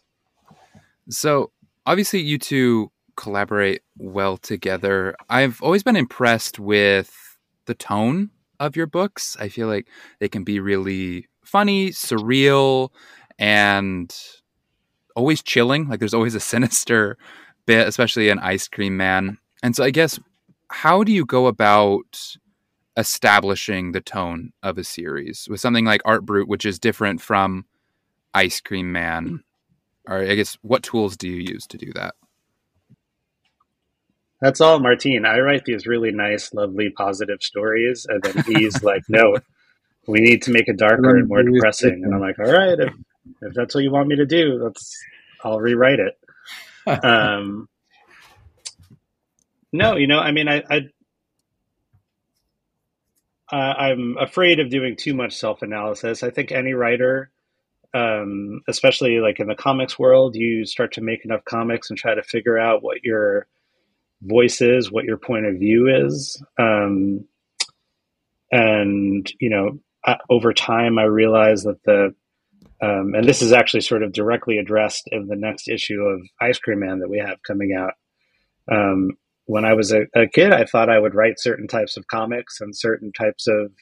So 1.10 1.50
obviously, 1.84 2.20
you 2.20 2.38
two 2.38 2.90
collaborate 3.16 3.82
well 3.98 4.38
together. 4.38 5.14
I've 5.28 5.60
always 5.62 5.82
been 5.82 5.96
impressed 5.96 6.58
with 6.58 7.38
the 7.66 7.74
tone 7.74 8.30
of 8.60 8.76
your 8.76 8.86
books. 8.86 9.36
I 9.38 9.48
feel 9.48 9.68
like 9.68 9.88
they 10.20 10.28
can 10.28 10.44
be 10.44 10.60
really 10.60 11.28
funny, 11.44 11.90
surreal, 11.90 12.90
and 13.38 14.14
always 15.16 15.42
chilling. 15.42 15.88
Like 15.88 16.00
there's 16.00 16.14
always 16.14 16.34
a 16.34 16.40
sinister 16.52 17.16
bit, 17.66 17.88
especially 17.88 18.28
in 18.28 18.38
Ice 18.38 18.68
Cream 18.68 18.96
Man. 18.96 19.38
And 19.62 19.74
so 19.74 19.84
I 19.84 19.90
guess 19.90 20.18
how 20.70 21.04
do 21.04 21.12
you 21.12 21.24
go 21.24 21.46
about 21.46 22.36
establishing 22.96 23.92
the 23.92 24.00
tone 24.00 24.52
of 24.62 24.78
a 24.78 24.84
series 24.84 25.46
with 25.50 25.60
something 25.60 25.84
like 25.84 26.02
Art 26.04 26.24
Brut, 26.24 26.48
which 26.48 26.64
is 26.64 26.78
different 26.78 27.20
from 27.20 27.64
Ice 28.34 28.60
Cream 28.60 28.92
Man? 28.92 29.42
Or 30.06 30.18
I 30.18 30.34
guess 30.34 30.58
what 30.62 30.82
tools 30.82 31.16
do 31.16 31.28
you 31.28 31.42
use 31.48 31.66
to 31.68 31.78
do 31.78 31.92
that? 31.94 32.14
That's 34.44 34.60
all, 34.60 34.78
Martine. 34.78 35.24
I 35.24 35.38
write 35.38 35.64
these 35.64 35.86
really 35.86 36.10
nice, 36.10 36.52
lovely, 36.52 36.90
positive 36.90 37.42
stories, 37.42 38.04
and 38.06 38.22
then 38.22 38.44
he's 38.46 38.82
like, 38.82 39.02
"No, 39.08 39.38
we 40.06 40.20
need 40.20 40.42
to 40.42 40.50
make 40.50 40.68
it 40.68 40.76
darker 40.76 41.16
and 41.16 41.26
more 41.26 41.42
depressing." 41.42 42.04
And 42.04 42.14
I'm 42.14 42.20
like, 42.20 42.38
"All 42.38 42.52
right, 42.52 42.78
if, 42.78 42.92
if 43.40 43.54
that's 43.54 43.74
what 43.74 43.82
you 43.82 43.90
want 43.90 44.08
me 44.08 44.16
to 44.16 44.26
do, 44.26 44.58
that's 44.58 44.94
I'll 45.42 45.60
rewrite 45.60 45.98
it. 45.98 46.18
um, 47.04 47.70
no, 49.72 49.96
you 49.96 50.06
know, 50.06 50.18
I 50.18 50.30
mean, 50.30 50.46
I, 50.46 50.62
I 50.68 50.76
uh, 53.50 53.74
I'm 53.78 54.18
afraid 54.20 54.60
of 54.60 54.68
doing 54.68 54.96
too 54.96 55.14
much 55.14 55.38
self 55.38 55.62
analysis. 55.62 56.22
I 56.22 56.28
think 56.28 56.52
any 56.52 56.74
writer, 56.74 57.30
um, 57.94 58.60
especially 58.68 59.20
like 59.20 59.40
in 59.40 59.46
the 59.46 59.54
comics 59.54 59.98
world, 59.98 60.36
you 60.36 60.66
start 60.66 60.92
to 60.92 61.00
make 61.00 61.24
enough 61.24 61.46
comics 61.46 61.88
and 61.88 61.98
try 61.98 62.14
to 62.14 62.22
figure 62.22 62.58
out 62.58 62.82
what 62.82 63.02
your 63.04 63.46
voice 64.22 64.60
is, 64.60 64.90
what 64.90 65.04
your 65.04 65.16
point 65.16 65.46
of 65.46 65.56
view 65.56 65.88
is. 65.88 66.42
Um, 66.58 67.26
and, 68.50 69.30
you 69.40 69.50
know, 69.50 69.78
over 70.30 70.52
time, 70.52 70.98
I 70.98 71.04
realized 71.04 71.66
that 71.66 71.82
the, 71.84 72.14
um, 72.80 73.14
and 73.14 73.24
this 73.24 73.42
is 73.42 73.52
actually 73.52 73.80
sort 73.80 74.02
of 74.02 74.12
directly 74.12 74.58
addressed 74.58 75.08
in 75.10 75.26
the 75.26 75.36
next 75.36 75.68
issue 75.68 76.02
of 76.02 76.20
Ice 76.40 76.58
Cream 76.58 76.80
Man 76.80 77.00
that 77.00 77.08
we 77.08 77.18
have 77.18 77.42
coming 77.42 77.74
out. 77.76 77.94
Um, 78.70 79.12
when 79.46 79.64
I 79.64 79.74
was 79.74 79.92
a, 79.92 80.02
a, 80.14 80.26
kid, 80.26 80.52
I 80.52 80.64
thought 80.64 80.88
I 80.88 80.98
would 80.98 81.14
write 81.14 81.38
certain 81.38 81.68
types 81.68 81.96
of 81.96 82.06
comics 82.06 82.60
and 82.60 82.76
certain 82.76 83.12
types 83.12 83.46
of 83.46 83.72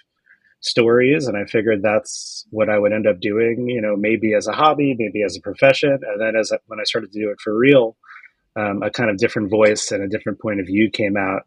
stories, 0.61 1.27
and 1.27 1.37
I 1.37 1.45
figured 1.45 1.83
that's 1.83 2.47
what 2.51 2.69
I 2.69 2.79
would 2.79 2.93
end 2.93 3.07
up 3.07 3.21
doing. 3.21 3.69
You 3.69 3.81
know, 3.81 3.97
maybe 3.97 4.35
as 4.35 4.47
a 4.47 4.53
hobby, 4.53 4.95
maybe 4.99 5.23
as 5.23 5.37
a 5.37 5.41
profession, 5.41 5.99
and 6.03 6.21
then 6.21 6.35
as 6.37 6.51
a, 6.51 6.59
when 6.67 6.81
I 6.81 6.85
started 6.85 7.13
to 7.13 7.21
do 7.21 7.31
it 7.31 7.41
for 7.41 7.57
real, 7.57 7.97
um, 8.57 8.83
a 8.83 8.91
kind 8.91 9.11
of 9.11 9.17
different 9.17 9.51
voice 9.51 9.93
and 9.93 10.03
a 10.03 10.09
different 10.09 10.41
point 10.41 10.61
of 10.61 10.67
view 10.67 10.91
came 10.91 11.17
out, 11.17 11.43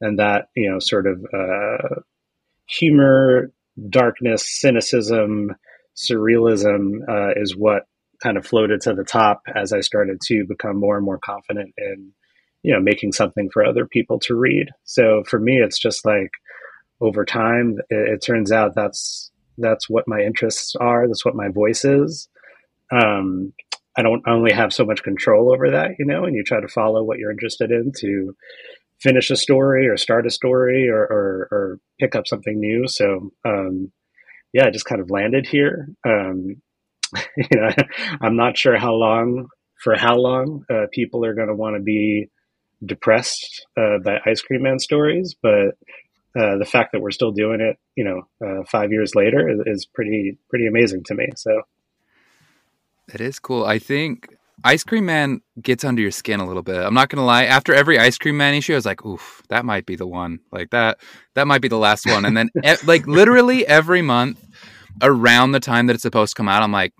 and 0.00 0.18
that 0.18 0.48
you 0.56 0.70
know, 0.70 0.78
sort 0.78 1.06
of 1.06 1.24
uh, 1.32 2.00
humor, 2.66 3.52
darkness, 3.88 4.46
cynicism, 4.48 5.54
surrealism 5.96 7.08
uh, 7.08 7.32
is 7.36 7.56
what 7.56 7.84
kind 8.22 8.36
of 8.36 8.46
floated 8.46 8.80
to 8.82 8.94
the 8.94 9.04
top 9.04 9.42
as 9.54 9.72
I 9.72 9.80
started 9.80 10.20
to 10.26 10.44
become 10.46 10.78
more 10.78 10.96
and 10.96 11.04
more 11.04 11.18
confident 11.18 11.74
in 11.78 12.12
you 12.62 12.74
know 12.74 12.80
making 12.80 13.12
something 13.12 13.48
for 13.50 13.64
other 13.64 13.86
people 13.86 14.18
to 14.20 14.34
read. 14.34 14.68
So 14.84 15.24
for 15.26 15.38
me 15.38 15.56
it's 15.56 15.78
just 15.78 16.04
like 16.04 16.30
over 17.00 17.24
time 17.24 17.78
it, 17.88 18.14
it 18.14 18.24
turns 18.24 18.52
out 18.52 18.74
that's 18.74 19.30
that's 19.58 19.88
what 19.88 20.08
my 20.08 20.20
interests 20.20 20.74
are. 20.76 21.06
That's 21.06 21.24
what 21.24 21.34
my 21.34 21.48
voice 21.48 21.84
is. 21.84 22.28
Um, 22.92 23.52
i 24.00 24.02
don't 24.02 24.22
only 24.26 24.52
have 24.52 24.72
so 24.72 24.84
much 24.84 25.02
control 25.02 25.52
over 25.52 25.70
that 25.70 25.90
you 25.98 26.04
know 26.04 26.24
and 26.24 26.34
you 26.34 26.42
try 26.42 26.60
to 26.60 26.68
follow 26.68 27.02
what 27.02 27.18
you're 27.18 27.30
interested 27.30 27.70
in 27.70 27.92
to 27.96 28.34
finish 29.00 29.30
a 29.30 29.36
story 29.36 29.88
or 29.88 29.96
start 29.96 30.26
a 30.26 30.30
story 30.30 30.88
or, 30.88 31.00
or, 31.00 31.48
or 31.50 31.78
pick 31.98 32.14
up 32.14 32.26
something 32.26 32.58
new 32.58 32.86
so 32.86 33.30
um, 33.44 33.92
yeah 34.52 34.66
i 34.66 34.70
just 34.70 34.86
kind 34.86 35.00
of 35.00 35.10
landed 35.10 35.46
here 35.46 35.88
um, 36.06 36.56
you 37.36 37.48
know 37.60 37.70
i'm 38.20 38.36
not 38.36 38.56
sure 38.56 38.78
how 38.78 38.92
long 38.92 39.46
for 39.82 39.96
how 39.96 40.16
long 40.16 40.64
uh, 40.70 40.86
people 40.92 41.24
are 41.24 41.34
going 41.34 41.48
to 41.48 41.54
want 41.54 41.76
to 41.76 41.82
be 41.82 42.28
depressed 42.84 43.66
uh, 43.78 43.98
by 44.04 44.18
Ice 44.26 44.42
Cream 44.42 44.62
Man 44.62 44.78
stories, 44.78 45.34
but 45.42 45.76
uh, 46.38 46.58
the 46.58 46.68
fact 46.70 46.92
that 46.92 47.00
we're 47.00 47.10
still 47.10 47.32
doing 47.32 47.60
it, 47.60 47.76
you 47.96 48.04
know, 48.04 48.22
uh, 48.46 48.64
five 48.70 48.92
years 48.92 49.14
later 49.14 49.48
is, 49.48 49.60
is, 49.66 49.86
pretty 49.86 50.38
pretty 50.48 50.66
amazing 50.66 51.02
to 51.04 51.14
me. 51.14 51.26
So 51.36 51.62
it 53.14 53.20
is 53.20 53.38
cool. 53.38 53.64
I 53.64 53.78
think 53.78 54.34
Ice 54.64 54.84
Cream 54.84 55.06
Man 55.06 55.40
gets 55.60 55.84
under 55.84 56.02
your 56.02 56.10
skin 56.10 56.40
a 56.40 56.46
little 56.46 56.62
bit. 56.62 56.76
I'm 56.76 56.94
not 56.94 57.08
gonna 57.08 57.24
lie. 57.24 57.44
After 57.44 57.74
every 57.74 57.98
Ice 57.98 58.18
Cream 58.18 58.36
Man 58.36 58.54
issue, 58.54 58.72
I 58.72 58.76
was 58.76 58.86
like, 58.86 59.04
"Oof, 59.04 59.42
that 59.48 59.64
might 59.64 59.86
be 59.86 59.96
the 59.96 60.06
one. 60.06 60.40
Like 60.52 60.70
that, 60.70 60.98
that 61.34 61.46
might 61.46 61.62
be 61.62 61.68
the 61.68 61.78
last 61.78 62.06
one." 62.06 62.24
And 62.24 62.36
then, 62.36 62.50
like 62.84 63.06
literally 63.06 63.66
every 63.66 64.02
month, 64.02 64.44
around 65.02 65.52
the 65.52 65.60
time 65.60 65.86
that 65.86 65.94
it's 65.94 66.02
supposed 66.02 66.34
to 66.34 66.36
come 66.36 66.48
out, 66.48 66.62
I'm 66.62 66.72
like, 66.72 66.92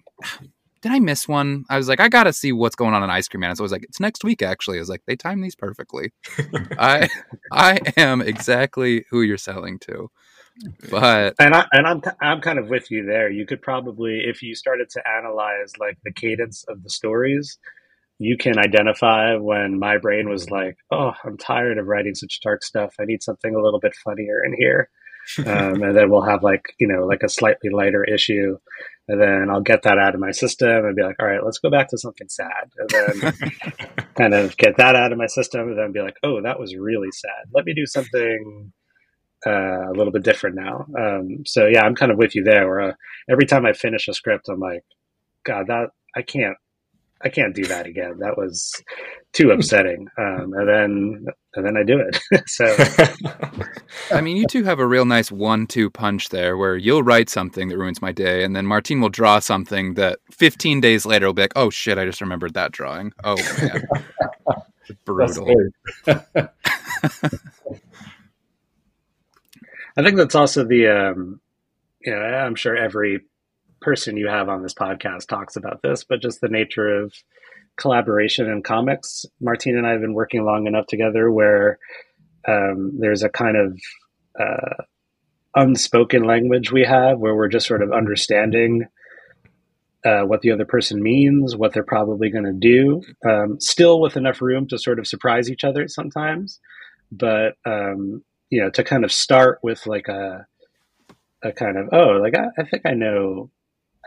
did 0.83 0.93
I 0.93 0.99
miss 0.99 1.29
one? 1.29 1.65
I 1.69 1.77
was 1.77 1.89
like, 1.89 2.01
I 2.01 2.09
gotta 2.09 2.33
see 2.33 2.53
what's 2.53 2.75
going 2.75 2.95
on 2.95 3.03
in 3.03 3.11
Ice 3.11 3.29
Cream 3.29 3.41
Man. 3.41 3.55
So 3.55 3.63
I 3.63 3.65
was 3.65 3.73
like, 3.73 3.85
it's 3.85 4.01
next 4.01 4.25
week 4.25 4.43
actually. 4.43 4.79
I 4.79 4.81
was 4.81 4.89
like, 4.89 5.03
they 5.07 5.17
time 5.17 5.41
these 5.41 5.55
perfectly. 5.55 6.13
I 6.79 7.09
I 7.53 7.79
am 7.97 8.23
exactly 8.23 9.05
who 9.11 9.23
you're 9.23 9.39
selling 9.39 9.79
to. 9.81 10.11
But 10.91 11.35
and 11.39 11.55
I 11.55 11.67
and 11.73 11.87
I'm 11.87 12.03
I'm 12.21 12.41
kind 12.41 12.59
of 12.59 12.69
with 12.69 12.91
you 12.91 13.05
there. 13.07 13.31
You 13.31 13.47
could 13.47 13.63
probably 13.63 14.23
if 14.27 14.43
you 14.43 14.55
started 14.55 14.91
to 14.91 15.09
analyze 15.09 15.73
like 15.79 15.99
the 16.05 16.13
cadence 16.13 16.65
of 16.69 16.83
the 16.83 16.91
stories, 16.91 17.59
you 18.19 18.37
can 18.37 18.59
identify 18.59 19.37
when 19.37 19.79
my 19.79 19.99
brain 19.99 20.29
was 20.29 20.51
like, 20.51 20.77
"Oh, 20.91 21.13
I'm 21.25 21.39
tired 21.39 21.79
of 21.79 21.87
writing 21.87 22.15
such 22.15 22.41
dark 22.43 22.63
stuff. 22.65 22.95
I 23.01 23.05
need 23.07 23.23
something 23.23 23.55
a 23.55 23.63
little 23.63 23.81
bit 23.81 23.95
funnier 23.95 24.45
in 24.45 24.55
here." 24.59 24.91
um, 25.47 25.83
and 25.83 25.97
then 25.97 26.11
we'll 26.11 26.23
have 26.23 26.43
like 26.43 26.75
you 26.81 26.89
know 26.89 27.07
like 27.07 27.23
a 27.23 27.29
slightly 27.29 27.71
lighter 27.71 28.05
issue 28.05 28.57
and 29.09 29.21
then 29.21 29.51
I'll 29.51 29.61
get 29.61 29.83
that 29.83 29.99
out 29.99 30.15
of 30.15 30.21
my 30.21 30.31
system 30.31 30.87
and 30.87 30.95
be 30.95 31.03
like, 31.03 31.17
all 31.19 31.27
right, 31.27 31.45
let's 31.45 31.59
go 31.59 31.69
back 31.69 31.89
to 31.89 31.99
something 31.99 32.29
sad, 32.29 32.71
and 32.79 32.91
then 32.91 33.33
kind 34.17 34.35
of 34.35 34.57
get 34.57 34.77
that 34.77 34.95
out 34.95 35.11
of 35.11 35.19
my 35.19 35.27
system, 35.27 35.63
and 35.63 35.77
then 35.77 35.91
be 35.91 36.01
like, 36.01 36.15
oh, 36.23 36.41
that 36.43 36.61
was 36.61 36.77
really 36.77 37.11
sad. 37.11 37.51
Let 37.53 37.65
me 37.65 37.75
do 37.75 37.87
something 37.87 38.73
uh, 39.47 39.91
a 39.91 39.95
little 39.95 40.13
bit 40.13 40.23
different 40.23 40.57
now. 40.57 40.87
Um, 40.99 41.45
so 41.47 41.67
yeah, 41.67 41.83
I'm 41.83 41.95
kind 41.95 42.13
of 42.13 42.19
with 42.19 42.35
you 42.35 42.45
there. 42.45 42.69
Where 42.69 42.81
uh, 42.81 42.93
every 43.29 43.47
time 43.47 43.67
I 43.67 43.73
finish 43.73 44.09
a 44.09 44.15
script, 44.15 44.49
I'm 44.49 44.61
like, 44.61 44.85
God, 45.45 45.67
that 45.69 45.91
I 46.15 46.23
can't 46.23 46.57
I 47.23 47.29
can't 47.29 47.55
do 47.55 47.65
that 47.67 47.87
again. 47.87 48.19
That 48.21 48.39
was 48.39 48.73
too 49.33 49.51
upsetting. 49.51 50.09
Um, 50.19 50.53
and 50.55 50.69
then 50.69 51.27
and 51.55 51.67
then 51.67 51.77
I 51.77 51.83
do 51.83 51.99
it. 52.01 52.21
so 52.49 52.65
I 54.17 54.21
mean, 54.21 54.37
you 54.37 54.47
two 54.47 54.65
have 54.65 54.79
a 54.79 54.87
real 54.87 55.05
nice 55.05 55.31
one-two 55.31 55.91
punch 55.91 56.31
there, 56.31 56.57
where 56.57 56.77
you'll 56.77 57.03
write 57.03 57.29
something 57.29 57.69
that 57.69 57.79
ruins 57.79 58.01
my 58.01 58.13
day, 58.13 58.43
and 58.45 58.57
then 58.57 58.67
Martin 58.67 59.01
will 59.01 59.09
draw 59.09 59.39
something 59.39 59.95
that 59.95 60.21
15 60.31 60.81
days 60.81 61.05
later 61.05 61.27
will 61.27 61.35
be 61.35 61.43
like, 61.43 61.53
"Oh 61.57 61.71
shit, 61.71 61.99
I 61.99 62.07
just 62.07 62.21
remembered 62.21 62.55
that 62.55 62.73
drawing." 62.73 63.13
Oh 63.23 63.37
man, 63.61 63.87
brutal. 65.05 65.55
I 70.01 70.03
think 70.03 70.17
that's 70.17 70.35
also 70.35 70.65
the, 70.65 70.87
um, 70.87 71.41
you 72.01 72.13
know, 72.13 72.21
I'm 72.21 72.55
sure 72.55 72.75
every 72.75 73.21
person 73.81 74.17
you 74.17 74.29
have 74.29 74.49
on 74.49 74.63
this 74.63 74.73
podcast 74.73 75.27
talks 75.27 75.57
about 75.57 75.83
this, 75.83 76.05
but 76.05 76.23
just 76.23 76.41
the 76.41 76.49
nature 76.49 77.03
of 77.03 77.13
collaboration 77.77 78.49
in 78.49 78.63
comics. 78.63 79.27
Martine 79.41 79.77
and 79.77 79.87
I 79.87 79.91
have 79.91 80.01
been 80.01 80.15
working 80.15 80.45
long 80.45 80.67
enough 80.67 80.87
together 80.87 81.31
where 81.31 81.79
um, 82.49 82.93
there's 82.99 83.23
a 83.23 83.29
kind 83.29 83.57
of 83.57 83.79
uh, 84.39 84.83
unspoken 85.55 86.25
language 86.25 86.73
we 86.73 86.85
have 86.85 87.19
where 87.19 87.35
we're 87.35 87.49
just 87.49 87.67
sort 87.67 87.83
of 87.83 87.93
understanding 87.93 88.87
uh, 90.05 90.23
what 90.23 90.41
the 90.41 90.51
other 90.51 90.65
person 90.65 91.03
means, 91.03 91.55
what 91.55 91.75
they're 91.75 91.83
probably 91.83 92.31
going 92.31 92.45
to 92.45 92.53
do, 92.53 93.03
um, 93.29 93.61
still 93.61 94.01
with 94.01 94.17
enough 94.17 94.41
room 94.41 94.67
to 94.69 94.79
sort 94.79 94.99
of 94.99 95.07
surprise 95.07 95.51
each 95.51 95.63
other 95.63 95.89
sometimes. 95.89 96.59
But, 97.13 97.57
um, 97.67 98.23
you 98.51 98.61
know, 98.63 98.71
to 98.71 98.85
kind 98.85 99.05
of 99.05 99.13
start 99.13 99.61
with 99.63 99.87
like 99.87 100.09
a, 100.09 100.47
a 101.43 101.53
kind 101.53 101.79
of, 101.79 101.89
oh, 101.93 102.19
like, 102.21 102.35
I, 102.37 102.49
I 102.59 102.65
think 102.65 102.85
I 102.85 102.95
know 102.95 103.51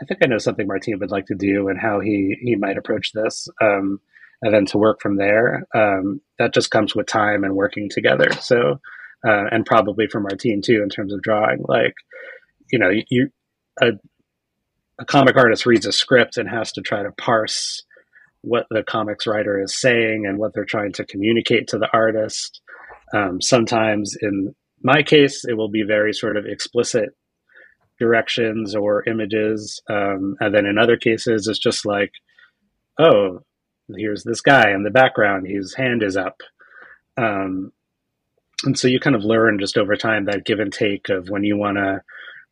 I 0.00 0.04
think 0.04 0.20
I 0.22 0.26
know 0.26 0.38
something 0.38 0.66
Martin 0.66 0.98
would 0.98 1.10
like 1.10 1.26
to 1.26 1.34
do 1.34 1.68
and 1.68 1.78
how 1.78 2.00
he 2.00 2.36
he 2.40 2.56
might 2.56 2.78
approach 2.78 3.12
this, 3.12 3.48
um, 3.62 4.00
and 4.42 4.52
then 4.52 4.66
to 4.66 4.78
work 4.78 5.00
from 5.00 5.16
there. 5.16 5.66
Um, 5.74 6.20
that 6.38 6.52
just 6.52 6.70
comes 6.70 6.94
with 6.94 7.06
time 7.06 7.44
and 7.44 7.54
working 7.54 7.88
together. 7.88 8.30
So, 8.40 8.80
uh, 9.26 9.44
and 9.50 9.64
probably 9.64 10.06
for 10.08 10.20
Martin 10.20 10.62
too 10.62 10.82
in 10.82 10.88
terms 10.88 11.12
of 11.12 11.22
drawing. 11.22 11.64
Like, 11.66 11.94
you 12.72 12.78
know, 12.78 12.90
you 13.08 13.30
a, 13.80 13.92
a 14.98 15.04
comic 15.04 15.36
artist 15.36 15.66
reads 15.66 15.86
a 15.86 15.92
script 15.92 16.36
and 16.36 16.48
has 16.48 16.72
to 16.72 16.82
try 16.82 17.02
to 17.02 17.12
parse 17.12 17.84
what 18.42 18.66
the 18.70 18.82
comics 18.82 19.26
writer 19.26 19.62
is 19.62 19.80
saying 19.80 20.26
and 20.26 20.38
what 20.38 20.52
they're 20.54 20.64
trying 20.64 20.92
to 20.92 21.06
communicate 21.06 21.68
to 21.68 21.78
the 21.78 21.88
artist. 21.92 22.60
Um, 23.14 23.40
sometimes, 23.40 24.16
in 24.20 24.54
my 24.82 25.02
case, 25.02 25.44
it 25.44 25.54
will 25.54 25.70
be 25.70 25.82
very 25.82 26.12
sort 26.12 26.36
of 26.36 26.46
explicit 26.46 27.10
directions 27.98 28.74
or 28.74 29.08
images. 29.08 29.80
Um, 29.88 30.36
and 30.40 30.54
then 30.54 30.66
in 30.66 30.78
other 30.78 30.96
cases, 30.96 31.46
it's 31.46 31.58
just 31.58 31.86
like, 31.86 32.12
oh, 32.98 33.40
here's 33.96 34.24
this 34.24 34.40
guy 34.40 34.72
in 34.72 34.82
the 34.82 34.90
background, 34.90 35.46
his 35.46 35.74
hand 35.74 36.02
is 36.02 36.16
up. 36.16 36.40
Um, 37.16 37.72
and 38.64 38.78
so 38.78 38.88
you 38.88 38.98
kind 38.98 39.14
of 39.14 39.24
learn 39.24 39.58
just 39.58 39.78
over 39.78 39.96
time 39.96 40.24
that 40.24 40.44
give 40.44 40.58
and 40.58 40.72
take 40.72 41.08
of 41.08 41.28
when 41.28 41.44
you 41.44 41.56
want 41.56 41.76
to 41.76 42.02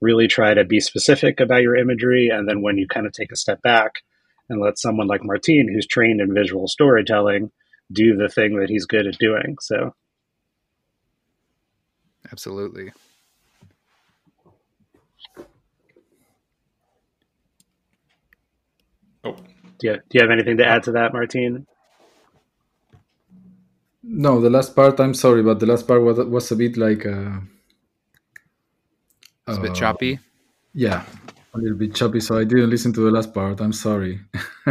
really 0.00 0.26
try 0.26 0.52
to 0.52 0.64
be 0.64 0.80
specific 0.80 1.40
about 1.40 1.62
your 1.62 1.76
imagery, 1.76 2.28
and 2.28 2.48
then 2.48 2.60
when 2.60 2.76
you 2.76 2.86
kind 2.88 3.06
of 3.06 3.12
take 3.12 3.32
a 3.32 3.36
step 3.36 3.62
back 3.62 4.02
and 4.48 4.60
let 4.60 4.78
someone 4.78 5.06
like 5.06 5.24
Martin, 5.24 5.68
who's 5.72 5.86
trained 5.86 6.20
in 6.20 6.34
visual 6.34 6.68
storytelling, 6.68 7.50
do 7.92 8.16
the 8.16 8.28
thing 8.28 8.58
that 8.58 8.68
he's 8.68 8.84
good 8.84 9.06
at 9.06 9.18
doing. 9.18 9.56
So, 9.60 9.94
absolutely. 12.32 12.92
Oh. 19.24 19.36
Do 19.78 19.88
you, 19.88 19.94
do 19.94 20.00
you 20.14 20.20
have 20.20 20.30
anything 20.30 20.56
to 20.56 20.66
add 20.66 20.82
to 20.84 20.92
that, 20.92 21.12
Martin? 21.12 21.66
No, 24.02 24.40
the 24.40 24.50
last 24.50 24.74
part. 24.74 24.98
I'm 24.98 25.14
sorry, 25.14 25.42
but 25.42 25.60
the 25.60 25.66
last 25.66 25.86
part 25.86 26.02
was 26.02 26.18
was 26.18 26.50
a 26.50 26.56
bit 26.56 26.76
like 26.76 27.06
uh, 27.06 27.38
it's 29.46 29.58
a 29.58 29.60
bit 29.60 29.70
uh, 29.70 29.74
choppy. 29.74 30.18
Yeah, 30.74 31.04
a 31.54 31.58
little 31.58 31.78
bit 31.78 31.94
choppy, 31.94 32.18
so 32.20 32.36
I 32.36 32.44
didn't 32.44 32.70
listen 32.70 32.92
to 32.94 33.00
the 33.00 33.10
last 33.10 33.32
part. 33.32 33.60
I'm 33.60 33.72
sorry. 33.72 34.20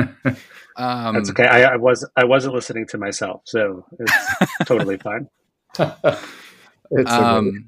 Um, 0.78 1.16
That's 1.16 1.30
okay. 1.32 1.46
I, 1.46 1.74
I 1.74 1.76
was 1.76 2.08
I 2.16 2.24
wasn't 2.24 2.56
listening 2.56 2.88
to 2.88 2.98
myself, 2.98 3.42
so 3.46 3.86
it's 4.00 4.14
totally 4.66 4.98
fine. 4.98 5.28
It's 6.92 7.12
um, 7.12 7.68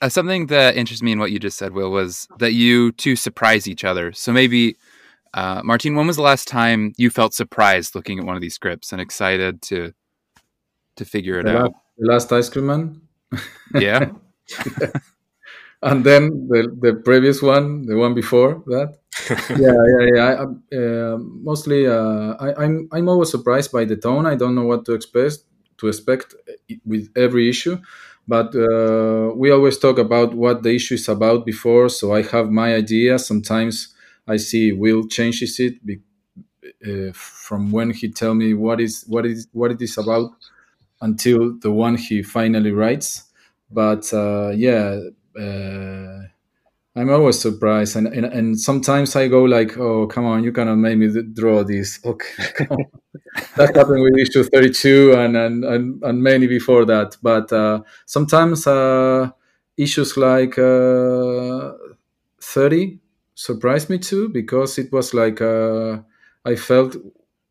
uh, 0.00 0.08
something 0.08 0.46
that 0.46 0.76
interests 0.76 1.02
me 1.02 1.12
in 1.12 1.18
what 1.18 1.32
you 1.32 1.38
just 1.38 1.58
said, 1.58 1.72
Will, 1.72 1.90
was 1.90 2.28
that 2.38 2.52
you 2.52 2.92
two 2.92 3.16
surprise 3.16 3.68
each 3.68 3.84
other. 3.84 4.12
So 4.12 4.32
maybe, 4.32 4.76
uh, 5.34 5.62
Martine, 5.64 5.96
when 5.96 6.06
was 6.06 6.16
the 6.16 6.22
last 6.22 6.48
time 6.48 6.94
you 6.96 7.10
felt 7.10 7.34
surprised 7.34 7.94
looking 7.94 8.18
at 8.18 8.24
one 8.24 8.36
of 8.36 8.42
these 8.42 8.54
scripts 8.54 8.92
and 8.92 9.00
excited 9.00 9.62
to 9.62 9.92
to 10.96 11.04
figure 11.04 11.40
it 11.40 11.44
the, 11.44 11.58
out? 11.58 11.62
last, 11.62 11.74
the 11.98 12.06
last 12.06 12.32
ice 12.32 12.48
cream 12.48 12.66
man, 12.66 13.00
Yeah. 13.74 14.10
and 15.82 16.04
then 16.04 16.48
the 16.48 16.76
the 16.80 16.94
previous 17.04 17.42
one, 17.42 17.86
the 17.86 17.96
one 17.96 18.14
before 18.14 18.62
that. 18.66 18.98
yeah, 19.50 19.78
yeah, 19.92 20.06
yeah. 20.14 20.24
I, 20.24 20.76
uh, 20.76 21.16
mostly, 21.18 21.86
uh, 21.86 22.34
I, 22.38 22.64
I'm 22.64 22.88
I'm 22.92 23.08
always 23.08 23.30
surprised 23.30 23.72
by 23.72 23.84
the 23.84 23.96
tone. 23.96 24.26
I 24.26 24.36
don't 24.36 24.54
know 24.54 24.66
what 24.66 24.84
to 24.86 24.92
expect 24.92 25.38
to 25.78 25.88
expect 25.88 26.34
with 26.84 27.08
every 27.16 27.48
issue, 27.48 27.78
but 28.26 28.54
uh, 28.54 29.32
we 29.34 29.50
always 29.50 29.78
talk 29.78 29.98
about 29.98 30.34
what 30.34 30.62
the 30.62 30.74
issue 30.74 30.94
is 30.94 31.08
about 31.08 31.44
before. 31.46 31.88
So 31.88 32.14
I 32.14 32.22
have 32.22 32.50
my 32.50 32.74
idea. 32.74 33.18
Sometimes 33.18 33.94
I 34.26 34.36
see 34.38 34.72
Will 34.72 35.06
changes 35.08 35.60
it 35.60 35.84
be, 35.84 36.00
uh, 36.86 37.12
from 37.14 37.70
when 37.72 37.90
he 37.90 38.10
tell 38.10 38.34
me 38.34 38.54
what 38.54 38.80
is 38.80 39.04
what 39.08 39.26
is 39.26 39.48
what 39.52 39.70
it 39.70 39.80
is 39.82 39.98
about 39.98 40.30
until 41.02 41.54
the 41.60 41.72
one 41.72 41.96
he 41.96 42.22
finally 42.22 42.72
writes. 42.72 43.24
But 43.70 44.12
uh, 44.14 44.50
yeah. 44.54 45.00
I'm 46.96 47.10
always 47.10 47.40
surprised, 47.40 47.96
and, 47.96 48.06
and 48.06 48.24
and 48.26 48.60
sometimes 48.60 49.16
I 49.16 49.26
go 49.28 49.42
like, 49.44 49.76
"Oh, 49.76 50.06
come 50.06 50.26
on, 50.26 50.44
you 50.44 50.52
cannot 50.52 50.76
make 50.76 50.96
me 50.98 51.08
draw 51.34 51.64
this." 51.64 51.98
Okay, 52.04 52.34
that 53.56 53.74
happened 53.76 54.02
with 54.02 54.18
issue 54.18 54.44
32 54.44 55.12
and 55.14 55.36
and 55.36 55.64
and, 55.64 56.02
and 56.04 56.22
many 56.22 56.46
before 56.46 56.84
that. 56.86 57.16
But 57.22 57.52
uh, 57.52 57.82
sometimes 58.06 58.66
uh, 58.66 59.30
issues 59.76 60.16
like 60.16 60.58
uh, 60.58 61.72
30 62.40 63.00
surprised 63.34 63.90
me 63.90 63.98
too 63.98 64.28
because 64.28 64.78
it 64.78 64.92
was 64.92 65.14
like 65.14 65.40
uh, 65.40 65.98
I 66.44 66.54
felt 66.56 66.96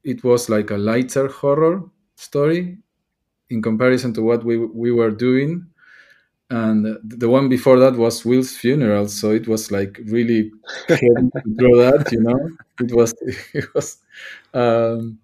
it 0.03 0.23
was 0.23 0.49
like 0.49 0.71
a 0.71 0.77
lighter 0.77 1.27
horror 1.27 1.83
story 2.15 2.77
in 3.49 3.61
comparison 3.61 4.13
to 4.15 4.21
what 4.23 4.43
we 4.45 4.57
we 4.57 4.91
were 4.91 5.11
doing 5.11 5.67
and 6.53 6.97
the 7.03 7.29
one 7.29 7.49
before 7.49 7.79
that 7.79 7.95
was 7.95 8.25
Will's 8.25 8.55
funeral, 8.55 9.07
so 9.07 9.31
it 9.31 9.47
was 9.47 9.71
like 9.71 9.99
really 10.05 10.51
to 10.87 11.29
draw 11.57 11.77
that, 11.77 12.09
you 12.11 12.21
know. 12.21 12.39
It 12.79 12.93
was 12.93 13.13
it 13.53 13.73
was, 13.73 13.97
um, 14.53 15.19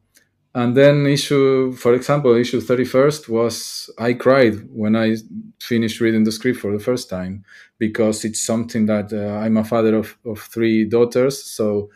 and 0.55 0.75
then 0.75 1.05
issue, 1.05 1.73
for 1.73 1.93
example, 1.93 2.35
issue 2.35 2.61
thirty 2.61 2.85
first 2.85 3.29
was 3.29 3.89
I 3.99 4.13
cried 4.13 4.67
when 4.71 4.95
I 4.95 5.17
finished 5.61 6.01
reading 6.01 6.23
the 6.23 6.31
script 6.31 6.59
for 6.59 6.71
the 6.71 6.83
first 6.83 7.09
time 7.09 7.45
because 7.77 8.25
it's 8.25 8.41
something 8.41 8.87
that 8.87 9.13
uh, 9.13 9.37
I'm 9.43 9.57
a 9.57 9.63
father 9.63 9.95
of 9.95 10.17
of 10.25 10.39
three 10.39 10.85
daughters, 10.85 11.43
so 11.43 11.89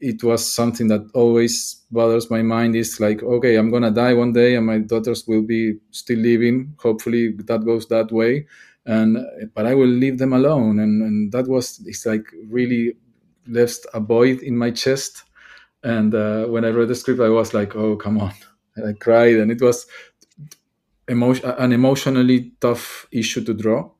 it 0.00 0.22
was 0.24 0.50
something 0.50 0.88
that 0.88 1.02
always 1.14 1.82
bothers 1.90 2.30
my 2.30 2.42
mind 2.42 2.74
is 2.76 3.00
like 3.00 3.22
okay 3.22 3.56
i'm 3.56 3.70
gonna 3.70 3.90
die 3.90 4.14
one 4.14 4.32
day 4.32 4.56
and 4.56 4.66
my 4.66 4.78
daughters 4.78 5.26
will 5.26 5.42
be 5.42 5.76
still 5.90 6.18
living. 6.18 6.74
Hopefully 6.80 7.32
that 7.44 7.64
goes 7.64 7.86
that 7.88 8.10
way. 8.12 8.46
And 8.86 9.18
but 9.54 9.66
i 9.66 9.74
will 9.74 9.88
leave 9.88 10.18
them 10.18 10.32
alone. 10.32 10.78
And, 10.78 11.02
and 11.02 11.32
that 11.32 11.46
was 11.48 11.80
it's 11.86 12.06
like 12.06 12.24
really 12.48 12.96
left 13.48 13.86
a 13.94 14.00
void 14.00 14.40
in 14.40 14.56
my 14.56 14.70
chest. 14.70 15.24
And 15.84 16.14
uh, 16.14 16.46
when 16.46 16.64
i 16.64 16.68
read 16.70 16.88
the 16.88 16.94
script 16.94 17.20
i 17.20 17.28
was 17.28 17.54
like 17.54 17.76
oh 17.76 17.96
come 17.96 18.18
on. 18.18 18.32
And 18.76 18.88
i 18.88 18.92
cried 18.94 19.36
and 19.36 19.50
it 19.50 19.60
was 19.62 19.86
emotion 21.08 21.50
an 21.58 21.72
emotionally 21.72 22.52
tough 22.60 23.06
issue 23.12 23.42
to 23.44 23.54
draw 23.54 23.90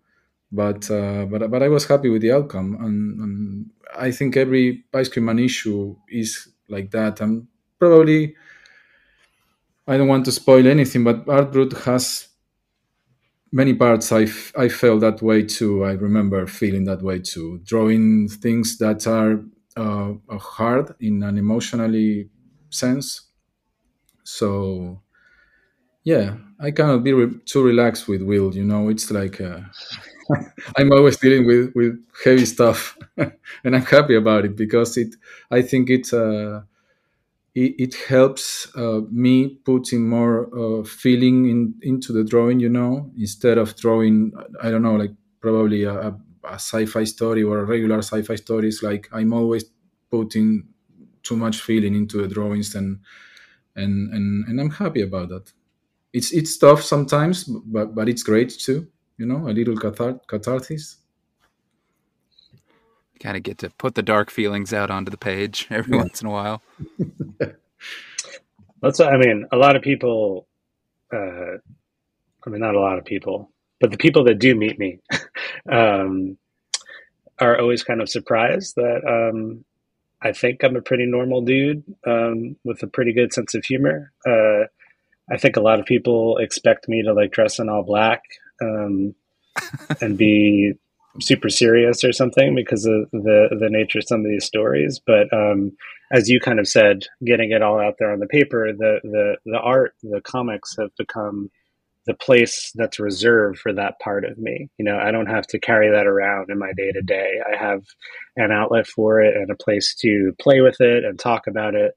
but 0.52 0.90
uh, 0.90 1.26
but 1.26 1.50
but 1.50 1.62
I 1.62 1.68
was 1.68 1.86
happy 1.86 2.08
with 2.08 2.22
the 2.22 2.32
outcome, 2.32 2.76
and, 2.80 3.20
and, 3.20 3.70
I 3.98 4.12
think 4.12 4.36
every 4.36 4.84
ice 4.94 5.08
cream 5.08 5.24
man 5.24 5.38
issue 5.38 5.96
is 6.08 6.48
like 6.68 6.92
that. 6.92 7.20
And 7.20 7.48
probably, 7.78 8.36
I 9.86 9.96
don't 9.96 10.08
want 10.08 10.24
to 10.26 10.32
spoil 10.32 10.66
anything, 10.66 11.02
but 11.02 11.28
Art 11.28 11.52
Brut 11.52 11.72
has 11.84 12.28
many 13.52 13.74
parts. 13.74 14.12
I 14.12 14.26
I 14.56 14.68
felt 14.68 15.00
that 15.00 15.22
way 15.22 15.44
too. 15.44 15.84
I 15.84 15.92
remember 15.92 16.46
feeling 16.46 16.84
that 16.84 17.02
way 17.02 17.20
too, 17.20 17.60
drawing 17.64 18.28
things 18.28 18.78
that 18.78 19.06
are 19.06 19.40
uh, 19.76 20.14
hard 20.38 20.94
in 21.00 21.22
an 21.22 21.38
emotionally 21.38 22.28
sense. 22.70 23.22
So 24.24 25.00
yeah, 26.04 26.36
I 26.60 26.70
cannot 26.72 27.04
be 27.04 27.12
re- 27.12 27.40
too 27.44 27.62
relaxed 27.62 28.08
with 28.08 28.22
Will. 28.22 28.54
You 28.54 28.64
know, 28.64 28.88
it's 28.88 29.10
like. 29.12 29.40
Uh, 29.40 29.60
I'm 30.76 30.92
always 30.92 31.16
dealing 31.16 31.46
with, 31.46 31.72
with 31.74 32.04
heavy 32.24 32.46
stuff, 32.46 32.96
and 33.16 33.76
I'm 33.76 33.82
happy 33.84 34.14
about 34.14 34.44
it 34.44 34.56
because 34.56 34.96
it. 34.96 35.14
I 35.50 35.62
think 35.62 35.90
it 35.90 36.12
uh, 36.12 36.62
it, 37.54 37.74
it, 37.78 37.94
helps 37.94 38.68
uh, 38.76 39.00
me 39.10 39.48
putting 39.48 40.08
more 40.08 40.48
uh, 40.56 40.84
feeling 40.84 41.48
in 41.48 41.74
into 41.82 42.12
the 42.12 42.24
drawing. 42.24 42.60
You 42.60 42.68
know, 42.68 43.10
instead 43.18 43.58
of 43.58 43.76
drawing, 43.76 44.32
I 44.62 44.70
don't 44.70 44.82
know, 44.82 44.96
like 44.96 45.12
probably 45.40 45.84
a, 45.84 45.94
a, 45.94 46.20
a 46.44 46.54
sci-fi 46.54 47.04
story 47.04 47.42
or 47.42 47.58
a 47.58 47.64
regular 47.64 47.98
sci-fi 47.98 48.36
stories. 48.36 48.82
Like 48.82 49.08
I'm 49.12 49.32
always 49.32 49.64
putting 50.10 50.68
too 51.22 51.36
much 51.36 51.60
feeling 51.60 51.94
into 51.94 52.22
the 52.22 52.28
drawings, 52.28 52.74
and 52.74 53.00
and 53.76 54.12
and 54.12 54.46
and 54.46 54.60
I'm 54.60 54.70
happy 54.70 55.02
about 55.02 55.30
that. 55.30 55.52
It's 56.12 56.32
it's 56.32 56.56
tough 56.58 56.82
sometimes, 56.82 57.44
but 57.44 57.94
but 57.94 58.08
it's 58.08 58.22
great 58.22 58.50
too 58.50 58.88
you 59.20 59.26
know, 59.26 59.46
a 59.46 59.52
little 59.52 59.76
cathar- 59.76 60.26
catharsis. 60.26 60.96
Kind 63.20 63.36
of 63.36 63.42
get 63.42 63.58
to 63.58 63.68
put 63.68 63.94
the 63.94 64.02
dark 64.02 64.30
feelings 64.30 64.72
out 64.72 64.90
onto 64.90 65.10
the 65.10 65.18
page 65.18 65.66
every 65.70 65.92
yeah. 65.92 66.02
once 66.02 66.22
in 66.22 66.26
a 66.26 66.30
while. 66.30 66.62
That's, 68.82 68.98
I 68.98 69.18
mean, 69.18 69.46
a 69.52 69.58
lot 69.58 69.76
of 69.76 69.82
people, 69.82 70.48
uh, 71.12 71.58
I 72.46 72.48
mean, 72.48 72.60
not 72.60 72.74
a 72.74 72.80
lot 72.80 72.98
of 72.98 73.04
people, 73.04 73.50
but 73.78 73.90
the 73.90 73.98
people 73.98 74.24
that 74.24 74.38
do 74.38 74.54
meet 74.54 74.78
me 74.78 75.00
um, 75.70 76.38
are 77.38 77.60
always 77.60 77.84
kind 77.84 78.00
of 78.00 78.08
surprised 78.08 78.76
that 78.76 79.02
um, 79.06 79.66
I 80.22 80.32
think 80.32 80.64
I'm 80.64 80.76
a 80.76 80.82
pretty 80.82 81.04
normal 81.04 81.42
dude 81.42 81.84
um, 82.06 82.56
with 82.64 82.82
a 82.82 82.86
pretty 82.86 83.12
good 83.12 83.34
sense 83.34 83.54
of 83.54 83.66
humor. 83.66 84.12
Uh, 84.26 84.64
I 85.30 85.36
think 85.36 85.58
a 85.58 85.60
lot 85.60 85.78
of 85.78 85.84
people 85.84 86.38
expect 86.38 86.88
me 86.88 87.02
to 87.02 87.12
like 87.12 87.32
dress 87.32 87.58
in 87.58 87.68
all 87.68 87.82
black 87.82 88.22
um, 88.60 89.14
and 90.00 90.16
be 90.16 90.74
super 91.20 91.48
serious 91.48 92.04
or 92.04 92.12
something 92.12 92.54
because 92.54 92.84
of 92.86 93.10
the 93.12 93.48
the 93.58 93.68
nature 93.68 93.98
of 93.98 94.06
some 94.06 94.20
of 94.20 94.30
these 94.30 94.44
stories. 94.44 95.00
But 95.04 95.32
um, 95.32 95.72
as 96.12 96.28
you 96.28 96.40
kind 96.40 96.60
of 96.60 96.68
said, 96.68 97.04
getting 97.24 97.50
it 97.50 97.62
all 97.62 97.80
out 97.80 97.94
there 97.98 98.12
on 98.12 98.20
the 98.20 98.26
paper, 98.26 98.72
the 98.72 99.00
the 99.02 99.36
the 99.44 99.58
art, 99.58 99.94
the 100.02 100.20
comics 100.22 100.76
have 100.78 100.90
become 100.96 101.50
the 102.06 102.14
place 102.14 102.72
that's 102.74 102.98
reserved 102.98 103.58
for 103.58 103.72
that 103.72 103.98
part 104.02 104.24
of 104.24 104.38
me. 104.38 104.68
You 104.78 104.84
know, 104.84 104.98
I 104.98 105.10
don't 105.10 105.26
have 105.26 105.46
to 105.48 105.60
carry 105.60 105.90
that 105.90 106.06
around 106.06 106.50
in 106.50 106.58
my 106.58 106.72
day 106.76 106.92
to 106.92 107.02
day. 107.02 107.40
I 107.46 107.56
have 107.56 107.82
an 108.36 108.50
outlet 108.52 108.86
for 108.86 109.20
it 109.20 109.36
and 109.36 109.50
a 109.50 109.54
place 109.54 109.94
to 110.00 110.32
play 110.40 110.60
with 110.60 110.80
it 110.80 111.04
and 111.04 111.18
talk 111.18 111.46
about 111.46 111.74
it. 111.74 111.92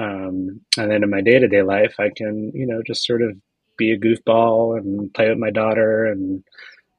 Um, 0.00 0.60
and 0.76 0.90
then 0.90 1.02
in 1.02 1.10
my 1.10 1.20
day 1.20 1.38
to 1.38 1.48
day 1.48 1.62
life, 1.62 1.94
I 1.98 2.10
can, 2.14 2.52
you 2.54 2.66
know, 2.66 2.82
just 2.86 3.06
sort 3.06 3.22
of 3.22 3.36
be 3.78 3.92
a 3.92 3.98
goofball 3.98 4.76
and 4.76 5.12
play 5.14 5.30
with 5.30 5.38
my 5.38 5.50
daughter 5.50 6.04
and 6.06 6.44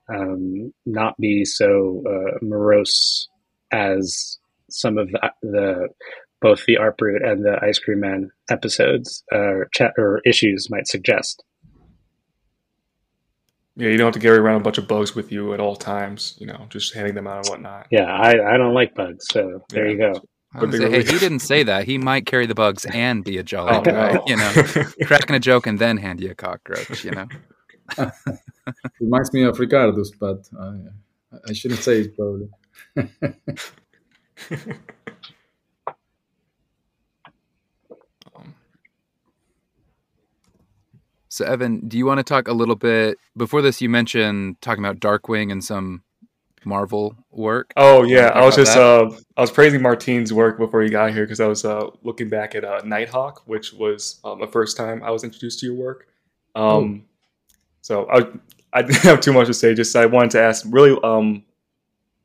um, 0.10 0.74
not 0.86 1.16
be 1.20 1.46
so 1.46 2.04
uh, 2.08 2.38
morose 2.42 3.28
as 3.72 4.40
some 4.70 4.98
of 4.98 5.12
the, 5.12 5.32
the, 5.44 5.90
both 6.42 6.66
the 6.66 6.78
Brut 6.98 7.22
and 7.22 7.46
the 7.46 7.60
Ice 7.62 7.78
Cream 7.78 8.00
Man 8.00 8.32
episodes 8.50 9.24
uh, 9.32 9.66
chat 9.72 9.94
or 9.98 10.22
issues 10.26 10.70
might 10.70 10.88
suggest. 10.88 11.44
Yeah, 13.76 13.90
you 13.90 13.98
don't 13.98 14.08
have 14.08 14.14
to 14.16 14.20
carry 14.20 14.40
around 14.40 14.60
a 14.60 14.64
bunch 14.64 14.78
of 14.78 14.88
bugs 14.88 15.16
with 15.16 15.32
you 15.32 15.54
at 15.54 15.62
all 15.62 15.76
times. 15.76 16.36
You 16.38 16.48
know, 16.48 16.66
just 16.70 16.94
handing 16.94 17.16
them 17.16 17.28
out 17.28 17.46
and 17.46 17.48
whatnot. 17.48 17.88
Yeah, 17.92 18.12
I, 18.12 18.56
I 18.56 18.58
don't 18.58 18.74
like 18.74 18.94
bugs, 18.94 19.26
so 19.32 19.64
there 19.70 19.86
yeah. 19.86 19.92
you 19.92 20.14
go. 20.14 20.22
Say, 20.52 20.90
hey, 20.90 21.04
he 21.04 21.20
didn't 21.20 21.40
say 21.40 21.62
that. 21.62 21.86
He 21.86 22.00
might 22.00 22.26
carry 22.26 22.48
the 22.48 22.56
bugs 22.56 22.86
and 22.86 23.24
be 23.24 23.38
a 23.38 23.44
jolly 23.52 23.76
oh, 23.76 23.82
guy, 23.82 24.14
no. 24.14 24.24
you 24.26 24.36
know, 24.36 24.52
cracking 25.06 25.36
a 25.36 25.40
joke 25.40 25.68
and 25.68 25.78
then 25.78 25.98
hand 25.98 26.20
you 26.20 26.32
a 26.32 26.36
cockroach, 26.36 27.04
you 27.04 27.12
know. 27.12 27.28
Reminds 29.00 29.32
me 29.32 29.44
of 29.44 29.60
Ricardo's, 29.60 30.12
but 30.12 30.50
uh, 30.60 30.74
I 31.48 31.54
shouldn't 31.54 31.82
say 31.82 32.02
it 32.02 32.16
probably. 32.16 32.50
so, 41.30 41.46
Evan, 41.46 41.88
do 41.88 41.98
you 41.98 42.08
want 42.08 42.18
to 42.18 42.24
talk 42.24 42.48
a 42.48 42.54
little 42.54 42.76
bit? 42.76 43.20
Before 43.38 43.62
this, 43.62 43.82
you 43.82 43.90
mentioned 43.90 44.60
talking 44.62 44.84
about 44.84 45.00
Darkwing 45.00 45.52
and 45.52 45.64
some 45.64 46.04
Marvel 46.66 47.16
work. 47.32 47.72
Oh 47.78 48.04
yeah, 48.04 48.28
I 48.28 48.46
was 48.46 48.56
just 48.56 48.76
uh, 48.78 49.10
I 49.38 49.42
was 49.42 49.52
praising 49.52 49.82
Martine's 49.82 50.32
work 50.34 50.58
before 50.58 50.82
he 50.82 50.90
got 50.90 51.14
here 51.14 51.24
because 51.24 51.40
I 51.40 51.48
was 51.48 51.66
uh, 51.66 51.88
looking 52.04 52.30
back 52.30 52.56
at 52.56 52.64
uh, 52.64 52.82
Nighthawk, 52.84 53.44
which 53.48 53.74
was 53.74 54.20
um, 54.24 54.40
the 54.40 54.48
first 54.48 54.78
time 54.78 55.02
I 55.04 55.12
was 55.12 55.24
introduced 55.24 55.60
to 55.60 55.66
your 55.68 55.76
work. 55.76 56.08
Um, 56.56 57.06
So 57.82 58.08
I 58.10 58.28
I 58.74 58.82
didn't 58.84 59.02
have 59.04 59.22
too 59.22 59.34
much 59.34 59.48
to 59.48 59.54
say. 59.54 59.74
Just 59.74 59.96
I 59.96 60.06
wanted 60.06 60.32
to 60.32 60.42
ask, 60.42 60.66
really, 60.70 60.98
um, 61.04 61.44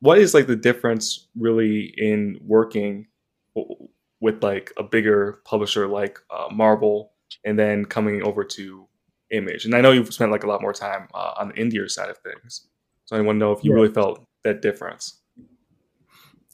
what 0.00 0.18
is 0.18 0.34
like 0.34 0.46
the 0.46 0.56
difference 0.56 1.28
really 1.38 1.94
in 1.96 2.38
working 2.44 3.06
w- 3.54 3.88
with 4.20 4.42
like 4.42 4.72
a 4.76 4.82
bigger 4.82 5.40
publisher 5.44 5.86
like 5.88 6.18
uh, 6.30 6.48
Marvel, 6.52 7.12
and 7.44 7.58
then 7.58 7.84
coming 7.84 8.22
over 8.22 8.44
to 8.44 8.86
Image? 9.30 9.64
And 9.64 9.74
I 9.74 9.80
know 9.80 9.92
you've 9.92 10.12
spent 10.12 10.30
like 10.32 10.44
a 10.44 10.46
lot 10.46 10.60
more 10.60 10.72
time 10.74 11.08
uh, 11.14 11.32
on 11.38 11.48
the 11.48 11.54
indie 11.54 11.90
side 11.90 12.10
of 12.10 12.18
things, 12.18 12.66
so 13.14 13.18
I 13.18 13.22
want 13.22 13.36
to 13.36 13.40
know 13.40 13.52
if 13.52 13.64
you 13.64 13.70
Yeah. 13.70 13.82
really 13.82 13.94
felt 13.94 14.24
that 14.42 14.62
difference. 14.62 15.20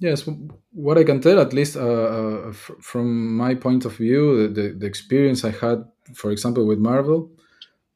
Yes, 0.00 0.28
what 0.72 0.96
I 0.96 1.04
can 1.04 1.20
tell, 1.20 1.40
at 1.40 1.52
least 1.52 1.76
uh, 1.76 1.80
uh, 1.80 2.48
f- 2.48 2.70
from 2.80 3.36
my 3.36 3.54
point 3.54 3.84
of 3.84 3.96
view, 3.96 4.48
the, 4.48 4.74
the, 4.78 4.86
experience 4.86 5.44
I 5.44 5.50
had, 5.50 5.84
for 6.14 6.30
example, 6.30 6.66
with 6.66 6.78
Marvel, 6.78 7.30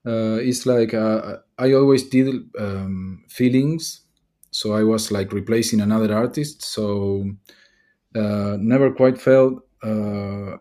uh, 0.07 0.38
is 0.42 0.66
like 0.66 0.92
uh, 0.92 1.38
I 1.59 1.72
always 1.72 2.03
did 2.09 2.29
um, 2.59 3.24
feelings, 3.29 4.03
so 4.50 4.74
I 4.74 4.83
was 4.85 5.11
like 5.11 5.33
replacing 5.33 5.81
another 5.81 6.14
artist, 6.14 6.62
so 6.62 7.24
uh, 8.14 8.57
never 8.61 8.92
quite 8.92 9.18
felt 9.18 9.62
uh, 9.83 10.59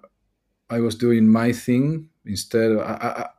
I 0.70 0.80
was 0.80 0.96
doing 0.96 1.28
my 1.28 1.52
thing. 1.52 2.10
Instead, 2.26 2.78
I- 2.78 3.30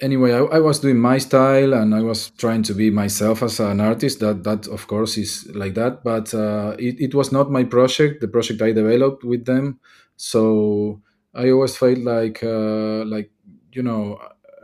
anyway, 0.00 0.32
I, 0.32 0.40
I 0.56 0.60
was 0.60 0.80
doing 0.80 0.98
my 0.98 1.18
style 1.18 1.74
and 1.74 1.94
I 1.94 2.02
was 2.02 2.30
trying 2.30 2.62
to 2.64 2.74
be 2.74 2.90
myself 2.90 3.42
as 3.42 3.60
an 3.60 3.80
artist. 3.80 4.20
That 4.20 4.44
that 4.44 4.66
of 4.68 4.86
course 4.86 5.16
is 5.18 5.48
like 5.54 5.74
that, 5.74 6.02
but 6.04 6.32
uh, 6.34 6.76
it, 6.78 7.00
it 7.00 7.14
was 7.14 7.32
not 7.32 7.50
my 7.50 7.64
project. 7.64 8.20
The 8.20 8.28
project 8.28 8.62
I 8.62 8.72
developed 8.72 9.24
with 9.24 9.44
them, 9.44 9.80
so 10.16 11.00
I 11.34 11.50
always 11.50 11.76
felt 11.76 11.98
like 11.98 12.42
uh, 12.42 13.04
like 13.04 13.30
you 13.72 13.82
know 13.82 14.18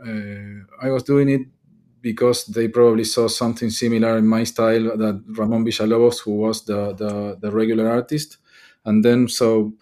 uh, 0.05 0.85
I 0.85 0.89
was 0.91 1.03
doing 1.03 1.29
it 1.29 1.41
because 2.01 2.45
they 2.45 2.67
probably 2.67 3.03
saw 3.03 3.27
something 3.27 3.69
similar 3.69 4.17
in 4.17 4.25
my 4.25 4.43
style 4.43 4.97
that 4.97 5.23
Ramon 5.37 5.65
Villalobos, 5.65 6.19
who 6.21 6.35
was 6.37 6.65
the 6.65 6.93
the, 6.93 7.37
the 7.41 7.51
regular 7.51 7.89
artist, 7.89 8.37
and 8.85 9.03
then 9.05 9.27
so 9.27 9.73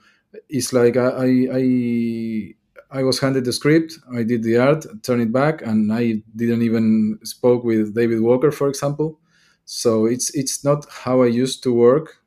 it's 0.50 0.74
like 0.74 0.98
I, 0.98 1.08
I 1.10 1.48
I 1.54 2.56
I 2.92 3.04
was 3.04 3.20
handed 3.20 3.46
the 3.46 3.54
script, 3.54 4.00
I 4.12 4.24
did 4.24 4.44
the 4.44 4.58
art, 4.58 4.86
turned 5.04 5.22
it 5.22 5.32
back, 5.32 5.62
and 5.62 5.94
I 5.94 6.24
didn't 6.36 6.64
even 6.64 7.20
spoke 7.24 7.64
with 7.64 7.94
David 7.94 8.22
Walker, 8.22 8.52
for 8.52 8.68
example. 8.68 9.20
So 9.66 10.06
it's 10.08 10.34
it's 10.36 10.64
not 10.64 10.86
how 10.90 11.22
I 11.22 11.28
used 11.28 11.62
to 11.64 11.74
work, 11.74 12.18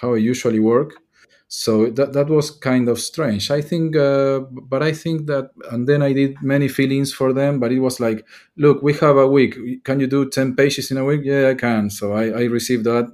how 0.00 0.14
I 0.14 0.18
usually 0.18 0.60
work. 0.60 0.94
So 1.50 1.86
that 1.90 2.12
that 2.12 2.28
was 2.28 2.50
kind 2.50 2.88
of 2.90 3.00
strange. 3.00 3.50
I 3.50 3.62
think, 3.62 3.96
uh, 3.96 4.40
but 4.50 4.82
I 4.82 4.92
think 4.92 5.26
that, 5.28 5.50
and 5.70 5.88
then 5.88 6.02
I 6.02 6.12
did 6.12 6.36
many 6.42 6.68
feelings 6.68 7.12
for 7.12 7.32
them. 7.32 7.58
But 7.58 7.72
it 7.72 7.80
was 7.80 8.00
like, 8.00 8.26
look, 8.56 8.82
we 8.82 8.92
have 8.94 9.16
a 9.16 9.26
week. 9.26 9.56
Can 9.84 10.00
you 10.00 10.06
do 10.06 10.28
ten 10.28 10.54
pages 10.54 10.90
in 10.90 10.98
a 10.98 11.04
week? 11.04 11.22
Yeah, 11.24 11.48
I 11.50 11.54
can. 11.54 11.88
So 11.88 12.12
I, 12.12 12.24
I 12.26 12.44
received 12.44 12.84
that 12.84 13.10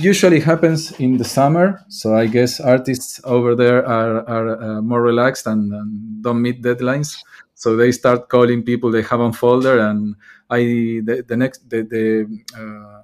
usually 0.00 0.40
happens 0.40 0.92
in 1.00 1.16
the 1.16 1.24
summer 1.24 1.84
so 1.88 2.14
i 2.16 2.26
guess 2.26 2.60
artists 2.60 3.20
over 3.24 3.54
there 3.54 3.86
are, 3.86 4.28
are 4.28 4.62
uh, 4.62 4.82
more 4.82 5.02
relaxed 5.02 5.46
and, 5.46 5.72
and 5.72 6.22
don't 6.22 6.42
meet 6.42 6.62
deadlines. 6.62 7.24
So 7.54 7.76
they 7.76 7.92
start 7.92 8.28
calling 8.28 8.62
people 8.62 8.90
they 8.90 9.02
have 9.02 9.20
on 9.20 9.32
folder 9.32 9.78
and 9.78 10.16
i 10.48 10.60
the, 11.04 11.24
the 11.26 11.36
next 11.36 11.68
the 11.68 11.82
the, 11.82 12.04
uh, 12.58 13.02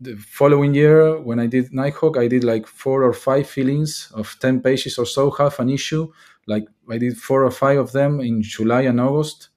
the 0.00 0.16
following 0.16 0.74
year 0.74 1.20
when 1.20 1.38
i 1.38 1.46
did 1.46 1.72
nighthawk 1.72 2.16
i 2.18 2.28
did 2.28 2.44
like 2.44 2.66
four 2.66 3.02
or 3.02 3.12
five 3.12 3.48
fillings 3.48 4.10
of 4.14 4.36
10 4.40 4.60
pages 4.60 4.98
or 4.98 5.06
so 5.06 5.30
half 5.30 5.58
an 5.58 5.68
issue. 5.68 6.10
Like 6.46 6.66
i 6.90 6.98
did 6.98 7.16
four 7.16 7.44
or 7.44 7.50
five 7.50 7.78
of 7.78 7.92
them 7.92 8.20
in 8.20 8.42
july 8.42 8.82
and 8.82 9.00
august. 9.00 9.48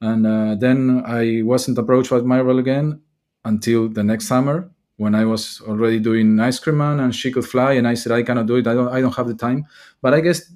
And 0.00 0.26
uh, 0.26 0.54
then 0.54 1.02
i 1.06 1.42
wasn't 1.42 1.78
approached 1.78 2.10
by 2.10 2.20
marvel 2.20 2.58
again 2.58 3.00
until 3.44 3.88
the 3.88 4.02
next 4.02 4.26
summer 4.26 4.70
when 5.00 5.14
I 5.14 5.24
was 5.24 5.62
already 5.62 5.98
doing 5.98 6.38
Ice 6.40 6.58
Cream 6.58 6.76
Man 6.76 7.00
and 7.00 7.14
She 7.14 7.32
Could 7.32 7.46
Fly, 7.46 7.72
and 7.72 7.88
I 7.88 7.94
said 7.94 8.12
I 8.12 8.22
cannot 8.22 8.44
do 8.44 8.56
it. 8.56 8.66
I 8.66 8.74
don't. 8.74 8.88
I 8.88 9.00
don't 9.00 9.16
have 9.16 9.28
the 9.28 9.34
time. 9.34 9.64
But 10.02 10.12
I 10.12 10.20
guess 10.20 10.52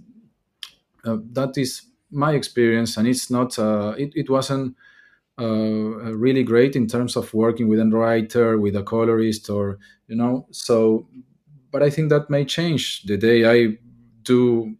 uh, 1.02 1.16
that 1.32 1.56
is 1.56 1.80
my 2.10 2.34
experience, 2.34 2.98
and 2.98 3.08
it's 3.08 3.30
not. 3.30 3.58
Uh, 3.58 3.94
it, 3.96 4.12
it 4.14 4.28
wasn't 4.28 4.76
uh, 5.40 6.12
really 6.14 6.42
great 6.42 6.76
in 6.76 6.86
terms 6.86 7.16
of 7.16 7.32
working 7.32 7.68
with 7.68 7.80
a 7.80 7.86
writer, 7.86 8.58
with 8.58 8.76
a 8.76 8.82
colorist, 8.82 9.48
or 9.48 9.78
you 10.08 10.16
know. 10.16 10.46
So, 10.50 11.08
but 11.72 11.82
I 11.82 11.88
think 11.88 12.10
that 12.10 12.28
may 12.28 12.44
change 12.44 13.04
the 13.04 13.16
day 13.16 13.46
I 13.48 13.78
do. 14.24 14.76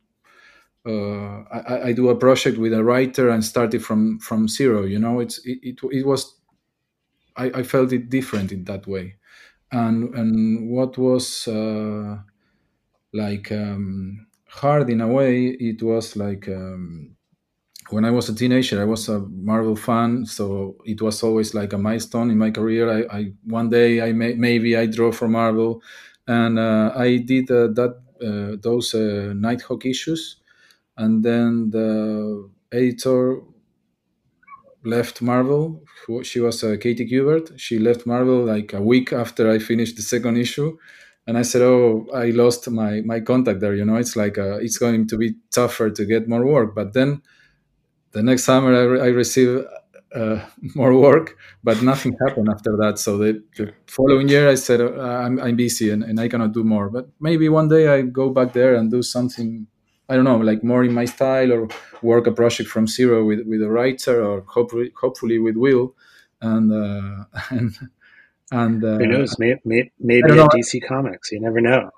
Uh, 0.86 1.40
I, 1.50 1.88
I 1.88 1.92
do 1.92 2.10
a 2.10 2.16
project 2.16 2.58
with 2.58 2.74
a 2.74 2.84
writer 2.84 3.30
and 3.30 3.42
start 3.42 3.72
it 3.72 3.80
from 3.80 4.18
from 4.18 4.46
zero. 4.46 4.82
You 4.82 4.98
know, 4.98 5.20
it's 5.20 5.38
it, 5.46 5.58
it, 5.62 5.78
it 5.90 6.06
was. 6.06 6.38
I, 7.34 7.46
I 7.46 7.62
felt 7.62 7.94
it 7.94 8.10
different 8.10 8.52
in 8.52 8.64
that 8.64 8.86
way 8.86 9.16
and 9.72 10.14
and 10.14 10.70
what 10.70 10.96
was 10.98 11.48
uh, 11.48 12.18
like 13.12 13.50
um, 13.52 14.26
hard 14.48 14.90
in 14.90 15.00
a 15.00 15.08
way 15.08 15.46
it 15.48 15.82
was 15.82 16.16
like 16.16 16.48
um, 16.48 17.16
when 17.90 18.04
i 18.04 18.10
was 18.10 18.28
a 18.28 18.34
teenager 18.34 18.80
i 18.80 18.84
was 18.84 19.08
a 19.08 19.20
marvel 19.30 19.76
fan 19.76 20.26
so 20.26 20.76
it 20.86 21.00
was 21.02 21.22
always 21.22 21.54
like 21.54 21.72
a 21.72 21.78
milestone 21.78 22.30
in 22.30 22.38
my 22.38 22.50
career. 22.50 22.90
I, 22.90 23.18
I 23.18 23.32
one 23.44 23.70
day 23.70 24.00
i 24.02 24.12
may, 24.12 24.34
maybe 24.34 24.76
i 24.76 24.86
draw 24.86 25.12
for 25.12 25.28
marvel. 25.28 25.82
And 26.26 26.58
uh, 26.58 26.92
i 26.96 27.18
did 27.18 27.50
uh, 27.50 27.68
that 27.78 28.00
uh, 28.22 28.56
those 28.62 28.94
uh, 28.94 29.32
nighthawk 29.36 29.86
issues. 29.86 30.36
And 30.96 31.24
then 31.24 31.70
the 31.70 32.50
editor 32.72 33.40
left 34.84 35.22
Marvel. 35.22 35.82
She 36.22 36.40
was 36.40 36.62
uh, 36.64 36.76
Katie 36.80 37.08
Kubert. 37.08 37.58
She 37.58 37.78
left 37.78 38.06
Marvel 38.06 38.44
like 38.44 38.72
a 38.72 38.82
week 38.82 39.12
after 39.12 39.50
I 39.50 39.58
finished 39.58 39.96
the 39.96 40.02
second 40.02 40.36
issue, 40.36 40.76
and 41.26 41.38
I 41.38 41.42
said, 41.42 41.62
"Oh, 41.62 42.06
I 42.14 42.26
lost 42.30 42.70
my 42.70 43.00
my 43.02 43.20
contact 43.20 43.60
there. 43.60 43.74
You 43.74 43.84
know, 43.84 43.96
it's 43.96 44.16
like 44.16 44.38
uh, 44.38 44.58
it's 44.58 44.78
going 44.78 45.06
to 45.08 45.16
be 45.16 45.34
tougher 45.52 45.90
to 45.90 46.04
get 46.04 46.28
more 46.28 46.44
work." 46.46 46.74
But 46.74 46.92
then 46.92 47.22
the 48.12 48.22
next 48.22 48.44
summer, 48.44 48.74
I, 48.74 48.82
re- 48.82 49.00
I 49.00 49.06
received 49.06 49.64
uh, 50.14 50.40
more 50.74 50.94
work, 50.98 51.36
but 51.62 51.82
nothing 51.82 52.16
happened 52.26 52.48
after 52.50 52.76
that. 52.78 52.98
So 52.98 53.18
the, 53.18 53.42
the 53.56 53.72
following 53.86 54.28
year, 54.28 54.48
I 54.48 54.54
said, 54.54 54.80
uh, 54.80 55.00
I'm, 55.00 55.40
"I'm 55.40 55.56
busy 55.56 55.90
and, 55.90 56.02
and 56.04 56.20
I 56.20 56.28
cannot 56.28 56.52
do 56.52 56.64
more." 56.64 56.88
But 56.90 57.08
maybe 57.20 57.48
one 57.48 57.68
day 57.68 57.88
I 57.88 58.02
go 58.02 58.30
back 58.30 58.52
there 58.52 58.74
and 58.74 58.90
do 58.90 59.02
something 59.02 59.66
I 60.08 60.16
don't 60.16 60.24
know, 60.24 60.36
like 60.36 60.62
more 60.62 60.84
in 60.84 60.92
my 60.92 61.06
style, 61.06 61.52
or 61.52 61.68
work 62.02 62.26
a 62.26 62.32
project 62.32 62.68
from 62.68 62.86
zero 62.86 63.24
with, 63.24 63.40
with 63.46 63.62
a 63.62 63.70
writer, 63.70 64.24
or 64.24 64.42
hopefully 64.42 64.92
hopefully 65.00 65.38
with 65.38 65.56
Will, 65.56 65.94
and 66.40 66.72
uh, 66.72 67.24
and 67.50 67.76
and 68.52 68.84
uh, 68.84 68.98
Who 68.98 69.06
knows? 69.06 69.38
Maybe, 69.38 69.60
maybe, 69.64 69.92
maybe 69.98 70.30
at 70.30 70.36
know. 70.36 70.48
DC 70.48 70.86
Comics. 70.86 71.32
You 71.32 71.40
never 71.40 71.60
know. 71.60 71.90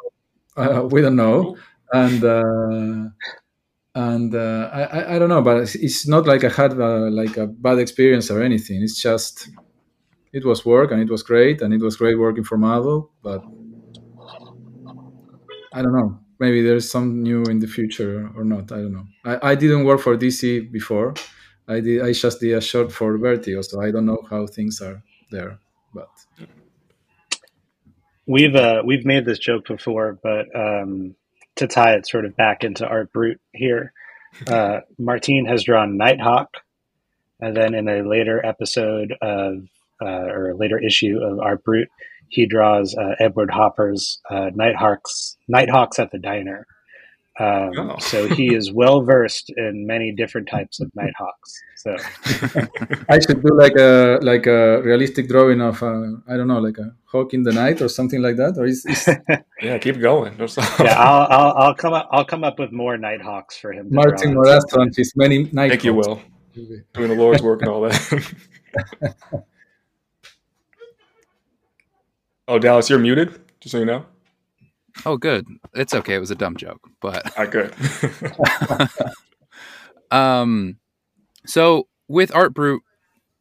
uh, 0.56 0.88
we 0.90 1.02
don't 1.02 1.16
know, 1.16 1.56
and 1.92 2.22
uh, 2.24 3.10
and 3.96 4.34
uh, 4.34 4.70
I, 4.72 5.16
I 5.16 5.18
don't 5.18 5.28
know, 5.28 5.42
but 5.42 5.56
it's, 5.62 5.74
it's 5.74 6.06
not 6.06 6.26
like 6.26 6.44
I 6.44 6.50
had 6.50 6.78
uh 6.78 7.10
like 7.10 7.36
a 7.36 7.46
bad 7.46 7.78
experience 7.78 8.30
or 8.30 8.42
anything. 8.42 8.82
It's 8.82 9.00
just 9.00 9.48
it 10.32 10.44
was 10.44 10.64
work 10.66 10.92
and 10.92 11.00
it 11.00 11.10
was 11.10 11.22
great 11.22 11.62
and 11.62 11.72
it 11.72 11.80
was 11.80 11.96
great 11.96 12.18
working 12.18 12.44
for 12.44 12.58
Marvel, 12.58 13.10
but 13.22 13.42
I 15.72 15.82
don't 15.82 15.92
know. 15.92 16.20
Maybe 16.38 16.62
there's 16.62 16.90
some 16.90 17.22
new 17.22 17.44
in 17.44 17.60
the 17.60 17.66
future 17.66 18.30
or 18.36 18.44
not. 18.44 18.70
I 18.72 18.76
don't 18.76 18.92
know. 18.92 19.06
I, 19.24 19.50
I 19.50 19.54
didn't 19.54 19.84
work 19.84 20.00
for 20.00 20.16
DC 20.16 20.70
before. 20.70 21.14
I 21.68 21.80
did. 21.80 22.02
I 22.02 22.12
just 22.12 22.40
did 22.40 22.54
a 22.54 22.60
short 22.60 22.92
for 22.92 23.16
Vertigo, 23.18 23.62
so 23.62 23.80
I 23.80 23.90
don't 23.90 24.06
know 24.06 24.22
how 24.30 24.46
things 24.46 24.80
are 24.80 25.02
there. 25.30 25.58
But 25.94 26.08
We've 28.26 28.56
uh, 28.56 28.82
we've 28.84 29.06
made 29.06 29.24
this 29.24 29.38
joke 29.38 29.68
before, 29.68 30.18
but 30.20 30.46
um, 30.54 31.14
to 31.56 31.68
tie 31.68 31.94
it 31.94 32.08
sort 32.08 32.24
of 32.24 32.36
back 32.36 32.64
into 32.64 32.86
Art 32.86 33.12
Brut 33.12 33.38
here, 33.52 33.92
uh, 34.48 34.80
Martine 34.98 35.46
has 35.46 35.62
drawn 35.62 35.96
Nighthawk, 35.96 36.48
and 37.40 37.56
then 37.56 37.74
in 37.74 37.88
a 37.88 38.02
later 38.02 38.44
episode 38.44 39.14
of 39.22 39.68
uh, 40.02 40.26
or 40.26 40.50
a 40.50 40.56
later 40.56 40.78
issue 40.78 41.20
of 41.22 41.38
Art 41.38 41.62
Brut, 41.62 41.86
he 42.28 42.46
draws 42.46 42.94
uh, 42.96 43.14
Edward 43.20 43.50
Hopper's 43.50 44.20
uh, 44.30 44.50
Nighthawks 44.54 45.36
Nighthawks 45.48 45.98
at 45.98 46.10
the 46.10 46.18
Diner. 46.18 46.66
Um, 47.38 47.72
Oh. 47.76 47.98
So 47.98 48.26
he 48.28 48.54
is 48.58 48.72
well 48.72 49.02
versed 49.02 49.52
in 49.56 49.86
many 49.86 50.12
different 50.12 50.48
types 50.48 50.80
of 50.80 50.90
Nighthawks. 50.94 51.52
So 51.76 51.94
I 53.08 53.18
should 53.20 53.42
do 53.42 53.54
like 53.54 53.76
a 53.76 54.18
like 54.22 54.46
a 54.46 54.80
realistic 54.82 55.28
drawing 55.28 55.60
of 55.60 55.82
uh, 55.82 56.16
I 56.28 56.36
don't 56.36 56.48
know 56.48 56.60
like 56.60 56.78
a 56.78 56.92
hawk 57.04 57.34
in 57.34 57.42
the 57.42 57.52
night 57.52 57.82
or 57.82 57.88
something 57.88 58.22
like 58.22 58.36
that. 58.36 58.56
Or 58.56 58.64
is, 58.64 58.84
is 58.86 59.08
Yeah, 59.62 59.78
keep 59.78 60.00
going. 60.00 60.36
Don't 60.36 60.56
yeah, 60.80 60.98
I'll, 60.98 61.26
I'll 61.30 61.52
I'll 61.58 61.74
come 61.74 61.92
up 61.92 62.08
I'll 62.10 62.24
come 62.24 62.42
up 62.44 62.58
with 62.58 62.72
more 62.72 62.96
Nighthawks 62.96 63.58
for 63.58 63.72
him. 63.72 63.90
To 63.90 63.94
Martin 63.94 64.32
draw. 64.32 64.44
Morazzo 64.44 64.82
and 64.82 64.96
his 64.96 65.12
many 65.16 65.44
night 65.52 65.70
Thank 65.70 65.84
you. 65.84 65.94
Will. 65.94 66.20
Doing 66.94 67.10
the 67.10 67.14
Lord's 67.14 67.42
work 67.42 67.60
and 67.60 67.70
all 67.70 67.82
that. 67.82 69.44
Oh, 72.48 72.58
Dallas, 72.58 72.88
you're 72.88 72.98
muted. 72.98 73.40
Just 73.60 73.72
so 73.72 73.78
you 73.78 73.84
know. 73.84 74.06
Oh, 75.04 75.16
good. 75.16 75.46
It's 75.74 75.94
okay. 75.94 76.14
It 76.14 76.20
was 76.20 76.30
a 76.30 76.36
dumb 76.36 76.56
joke, 76.56 76.88
but 77.00 77.38
I 77.38 77.46
could. 77.46 77.74
um, 80.10 80.78
so 81.44 81.88
with 82.08 82.34
Art 82.34 82.54
Brut, 82.54 82.80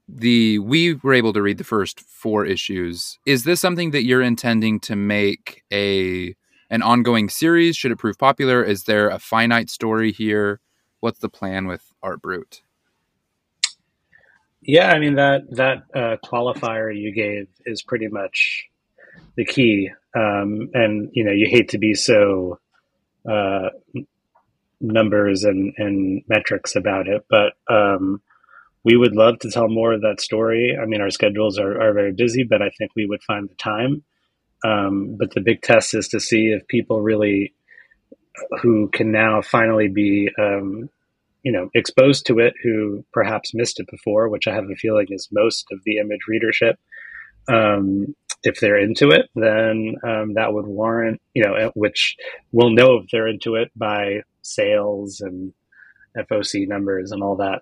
the 0.07 0.59
we 0.59 0.95
were 0.95 1.13
able 1.13 1.33
to 1.33 1.41
read 1.41 1.57
the 1.57 1.63
first 1.63 2.01
four 2.01 2.45
issues. 2.45 3.17
Is 3.25 3.43
this 3.43 3.61
something 3.61 3.91
that 3.91 4.03
you're 4.03 4.21
intending 4.21 4.79
to 4.81 4.95
make 4.95 5.63
a 5.71 6.35
an 6.69 6.81
ongoing 6.81 7.29
series? 7.29 7.77
Should 7.77 7.91
it 7.91 7.97
prove 7.97 8.17
popular? 8.17 8.63
Is 8.63 8.83
there 8.83 9.09
a 9.09 9.19
finite 9.19 9.69
story 9.69 10.11
here? 10.11 10.59
What's 10.99 11.19
the 11.19 11.29
plan 11.29 11.67
with 11.67 11.93
Art 12.03 12.21
Brut? 12.21 12.61
Yeah, 14.61 14.91
I 14.91 14.99
mean 14.99 15.15
that 15.15 15.43
that 15.51 15.83
uh, 15.93 16.17
qualifier 16.25 16.95
you 16.95 17.11
gave 17.11 17.47
is 17.65 17.81
pretty 17.81 18.07
much 18.07 18.65
the 19.35 19.45
key. 19.45 19.89
Um, 20.15 20.69
and 20.73 21.09
you 21.13 21.23
know, 21.23 21.31
you 21.31 21.47
hate 21.49 21.69
to 21.69 21.77
be 21.77 21.93
so 21.93 22.59
uh, 23.29 23.69
numbers 24.79 25.43
and, 25.43 25.73
and 25.77 26.23
metrics 26.27 26.75
about 26.75 27.07
it, 27.07 27.25
but 27.29 27.53
um, 27.69 28.21
we 28.83 28.95
would 28.95 29.15
love 29.15 29.39
to 29.39 29.49
tell 29.49 29.67
more 29.67 29.93
of 29.93 30.01
that 30.01 30.21
story. 30.21 30.77
I 30.79 30.85
mean, 30.85 31.01
our 31.01 31.09
schedules 31.09 31.57
are, 31.57 31.81
are 31.81 31.93
very 31.93 32.13
busy, 32.13 32.43
but 32.43 32.61
I 32.61 32.69
think 32.77 32.91
we 32.95 33.05
would 33.05 33.23
find 33.23 33.49
the 33.49 33.55
time. 33.55 34.03
Um, 34.63 35.15
but 35.19 35.33
the 35.33 35.41
big 35.41 35.61
test 35.61 35.93
is 35.93 36.07
to 36.09 36.19
see 36.19 36.47
if 36.47 36.67
people 36.67 37.01
really 37.01 37.53
who 38.61 38.89
can 38.89 39.11
now 39.11 39.41
finally 39.41 39.87
be 39.87 40.29
um, 40.39 40.89
you 41.43 41.51
know 41.51 41.69
exposed 41.73 42.25
to 42.25 42.39
it 42.39 42.53
who 42.63 43.05
perhaps 43.13 43.53
missed 43.53 43.79
it 43.79 43.87
before 43.89 44.27
which 44.27 44.47
i 44.47 44.53
have 44.53 44.69
a 44.69 44.75
feeling 44.75 45.05
is 45.09 45.29
most 45.31 45.65
of 45.71 45.79
the 45.85 45.97
image 45.97 46.21
readership 46.27 46.77
um, 47.47 48.15
if 48.43 48.59
they're 48.59 48.79
into 48.79 49.09
it 49.09 49.29
then 49.35 49.95
um, 50.03 50.33
that 50.33 50.53
would 50.53 50.65
warrant 50.65 51.21
you 51.33 51.43
know 51.43 51.71
which 51.75 52.15
we'll 52.51 52.71
know 52.71 52.97
if 52.97 53.09
they're 53.11 53.27
into 53.27 53.55
it 53.55 53.71
by 53.75 54.21
sales 54.41 55.21
and 55.21 55.53
foc 56.17 56.67
numbers 56.67 57.11
and 57.11 57.23
all 57.23 57.35
that 57.35 57.61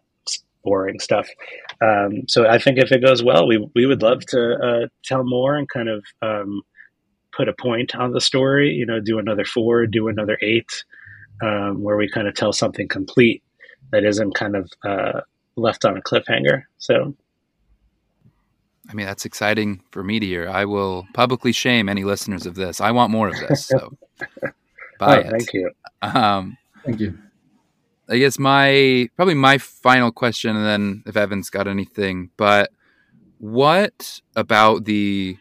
boring 0.64 1.00
stuff 1.00 1.28
um, 1.82 2.24
so 2.28 2.48
i 2.48 2.58
think 2.58 2.78
if 2.78 2.92
it 2.92 3.04
goes 3.04 3.24
well 3.24 3.48
we, 3.48 3.66
we 3.76 3.86
would 3.86 4.02
love 4.02 4.22
to 4.22 4.56
uh, 4.56 4.88
tell 5.04 5.24
more 5.24 5.56
and 5.56 5.70
kind 5.70 5.90
of 5.90 6.04
um, 6.22 6.62
put 7.36 7.50
a 7.50 7.54
point 7.54 7.96
on 7.96 8.12
the 8.12 8.22
story 8.22 8.70
you 8.70 8.86
know 8.86 9.00
do 9.00 9.20
another 9.20 9.46
four 9.46 9.86
do 9.86 10.08
another 10.08 10.38
eight 10.42 10.84
um, 11.42 11.82
where 11.82 11.98
we 11.98 12.10
kind 12.10 12.28
of 12.28 12.36
tell 12.36 12.54
something 12.54 12.88
complete 12.88 13.44
that 13.92 14.06
isn't 14.06 14.36
kind 14.36 14.56
of 14.56 14.70
uh, 14.84 15.22
left 15.56 15.86
on 15.86 15.98
a 15.98 16.02
cliffhanger. 16.02 16.64
So, 16.78 17.16
I 18.90 18.94
mean, 18.94 19.06
that's 19.06 19.26
exciting 19.26 19.82
for 19.92 20.04
me 20.04 20.20
to 20.20 20.26
hear. 20.26 20.50
I 20.50 20.66
will 20.66 21.08
publicly 21.14 21.52
shame 21.52 21.88
any 21.88 22.04
listeners 22.04 22.46
of 22.46 22.56
this. 22.56 22.82
I 22.82 22.92
want 22.92 23.12
more 23.12 23.30
of 23.30 23.36
this. 23.36 23.66
So, 23.66 23.98
buy 25.00 25.18
oh, 25.18 25.20
it. 25.20 25.32
Thank 25.32 25.54
you. 25.54 25.72
Um, 26.02 26.58
Thank 26.86 27.00
you. 27.00 27.18
I 28.10 28.18
guess 28.18 28.38
my 28.38 29.08
probably 29.16 29.36
my 29.36 29.58
final 29.58 30.12
question, 30.12 30.56
and 30.56 30.66
then 30.66 31.04
if 31.06 31.16
Evan's 31.16 31.50
got 31.50 31.68
anything, 31.68 32.30
but 32.36 32.72
what 33.38 34.20
about 34.36 34.86
the 34.86 35.38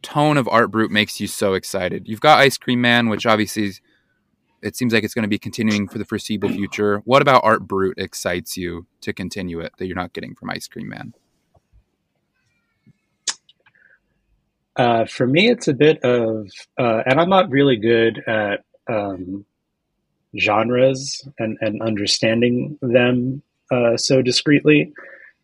tone 0.00 0.38
of 0.38 0.48
Art 0.48 0.70
Brut 0.70 0.90
makes 0.90 1.20
you 1.20 1.26
so 1.26 1.52
excited? 1.52 2.08
You've 2.08 2.20
got 2.20 2.38
Ice 2.40 2.56
Cream 2.56 2.80
Man, 2.80 3.08
which 3.10 3.26
obviously 3.26 3.64
is 3.64 3.80
it 4.62 4.76
seems 4.76 4.92
like 4.92 5.04
it's 5.04 5.14
going 5.14 5.24
to 5.24 5.28
be 5.28 5.38
continuing 5.38 5.88
for 5.88 5.98
the 5.98 6.04
foreseeable 6.04 6.48
future. 6.48 7.02
What 7.04 7.20
about 7.20 7.44
Art 7.44 7.66
Brut 7.66 7.94
excites 7.98 8.56
you 8.56 8.86
to 9.00 9.12
continue 9.12 9.60
it 9.60 9.72
that 9.76 9.86
you're 9.86 9.96
not 9.96 10.12
getting 10.12 10.34
from 10.34 10.50
Ice 10.50 10.68
Cream 10.68 10.88
Man? 10.88 11.14
Uh, 14.76 15.04
for 15.04 15.26
me, 15.26 15.50
it's 15.50 15.68
a 15.68 15.74
bit 15.74 16.02
of, 16.02 16.48
uh, 16.78 17.02
and 17.04 17.20
I'm 17.20 17.28
not 17.28 17.50
really 17.50 17.76
good 17.76 18.22
at 18.26 18.64
um, 18.90 19.44
genres 20.38 21.26
and, 21.38 21.58
and 21.60 21.82
understanding 21.82 22.78
them 22.80 23.42
uh, 23.70 23.96
so 23.96 24.22
discreetly. 24.22 24.92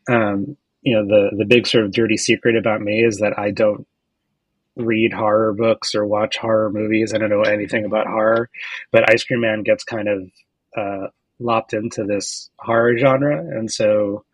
Um, 0.09 0.57
you 0.83 0.95
know, 0.95 1.07
the 1.07 1.37
the 1.37 1.45
big 1.45 1.67
sort 1.67 1.85
of 1.85 1.93
dirty 1.93 2.17
secret 2.17 2.57
about 2.57 2.81
me 2.81 3.05
is 3.05 3.19
that 3.19 3.39
I 3.39 3.51
don't 3.51 3.87
read 4.77 5.13
horror 5.13 5.53
books 5.53 5.95
or 5.95 6.07
watch 6.07 6.39
horror 6.39 6.71
movies. 6.71 7.13
I 7.13 7.19
don't 7.19 7.31
know 7.31 7.43
anything 7.43 7.85
about 7.85 8.07
horror, 8.07 8.49
but 8.93 9.11
Ice 9.11 9.25
Cream 9.25 9.41
Man 9.41 9.63
gets 9.63 9.85
kind 9.85 10.09
of 10.09 10.31
uh, 10.77 11.09
lopped 11.39 11.75
into 11.75 12.05
this 12.05 12.49
horror 12.59 12.97
genre, 12.97 13.39
and 13.39 13.71
so 13.71 14.25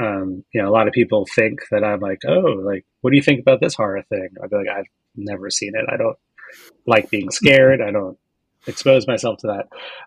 um, 0.00 0.44
you 0.52 0.62
know, 0.62 0.68
a 0.68 0.72
lot 0.72 0.88
of 0.88 0.92
people 0.92 1.26
think 1.34 1.60
that 1.70 1.84
I'm 1.84 2.00
like, 2.00 2.20
oh, 2.26 2.62
like, 2.64 2.84
what 3.00 3.10
do 3.10 3.16
you 3.16 3.22
think 3.22 3.40
about 3.40 3.60
this 3.60 3.74
horror 3.74 4.02
thing? 4.08 4.28
I'd 4.42 4.50
be 4.50 4.56
like, 4.56 4.68
I've 4.68 4.86
never 5.16 5.50
seen 5.50 5.72
it. 5.74 5.86
I 5.92 5.96
don't 5.96 6.16
like 6.86 7.10
being 7.10 7.30
scared. 7.30 7.80
I 7.80 7.90
don't 7.90 8.18
expose 8.66 9.06
myself 9.06 9.38
to 9.40 9.46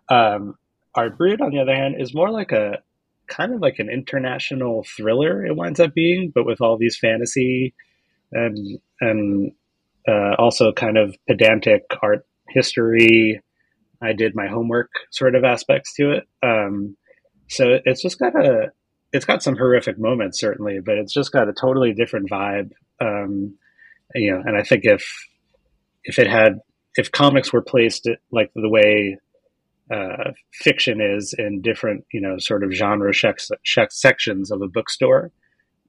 that. 0.09 0.13
Um, 0.13 0.55
Art 0.95 1.17
Brut, 1.17 1.41
on 1.41 1.51
the 1.51 1.59
other 1.59 1.75
hand, 1.75 1.95
is 1.99 2.13
more 2.13 2.31
like 2.31 2.51
a 2.51 2.79
kind 3.27 3.53
of 3.53 3.61
like 3.61 3.79
an 3.79 3.89
international 3.89 4.83
thriller. 4.83 5.45
It 5.45 5.55
winds 5.55 5.79
up 5.79 5.93
being, 5.93 6.31
but 6.33 6.45
with 6.45 6.61
all 6.61 6.77
these 6.77 6.97
fantasy 6.97 7.73
and 8.31 8.79
and 8.99 9.51
uh, 10.07 10.35
also 10.37 10.71
kind 10.71 10.97
of 10.97 11.15
pedantic 11.27 11.83
art 12.01 12.25
history. 12.49 13.41
I 14.01 14.13
did 14.13 14.35
my 14.35 14.47
homework 14.47 14.89
sort 15.11 15.35
of 15.35 15.43
aspects 15.43 15.93
to 15.95 16.11
it. 16.11 16.23
Um, 16.43 16.95
so 17.49 17.79
it's 17.83 18.01
just 18.01 18.19
got 18.19 18.35
a, 18.35 18.71
it's 19.13 19.25
got 19.25 19.43
some 19.43 19.55
horrific 19.55 19.97
moments 19.99 20.39
certainly, 20.39 20.79
but 20.79 20.97
it's 20.97 21.13
just 21.13 21.31
got 21.31 21.49
a 21.49 21.53
totally 21.53 21.93
different 21.93 22.29
vibe. 22.29 22.71
Um, 22.99 23.55
you 24.15 24.31
know, 24.31 24.41
and 24.45 24.57
I 24.57 24.63
think 24.63 24.81
if, 24.85 25.05
if 26.03 26.19
it 26.19 26.27
had, 26.27 26.59
if 26.95 27.11
comics 27.11 27.53
were 27.53 27.61
placed 27.61 28.09
like 28.31 28.51
the 28.55 28.69
way 28.69 29.17
uh, 29.93 30.31
fiction 30.51 30.99
is 31.01 31.33
in 31.37 31.61
different, 31.61 32.05
you 32.11 32.21
know, 32.21 32.37
sort 32.37 32.63
of 32.63 32.71
genre 32.71 33.13
sections 33.89 34.51
of 34.51 34.61
a 34.61 34.67
bookstore, 34.67 35.31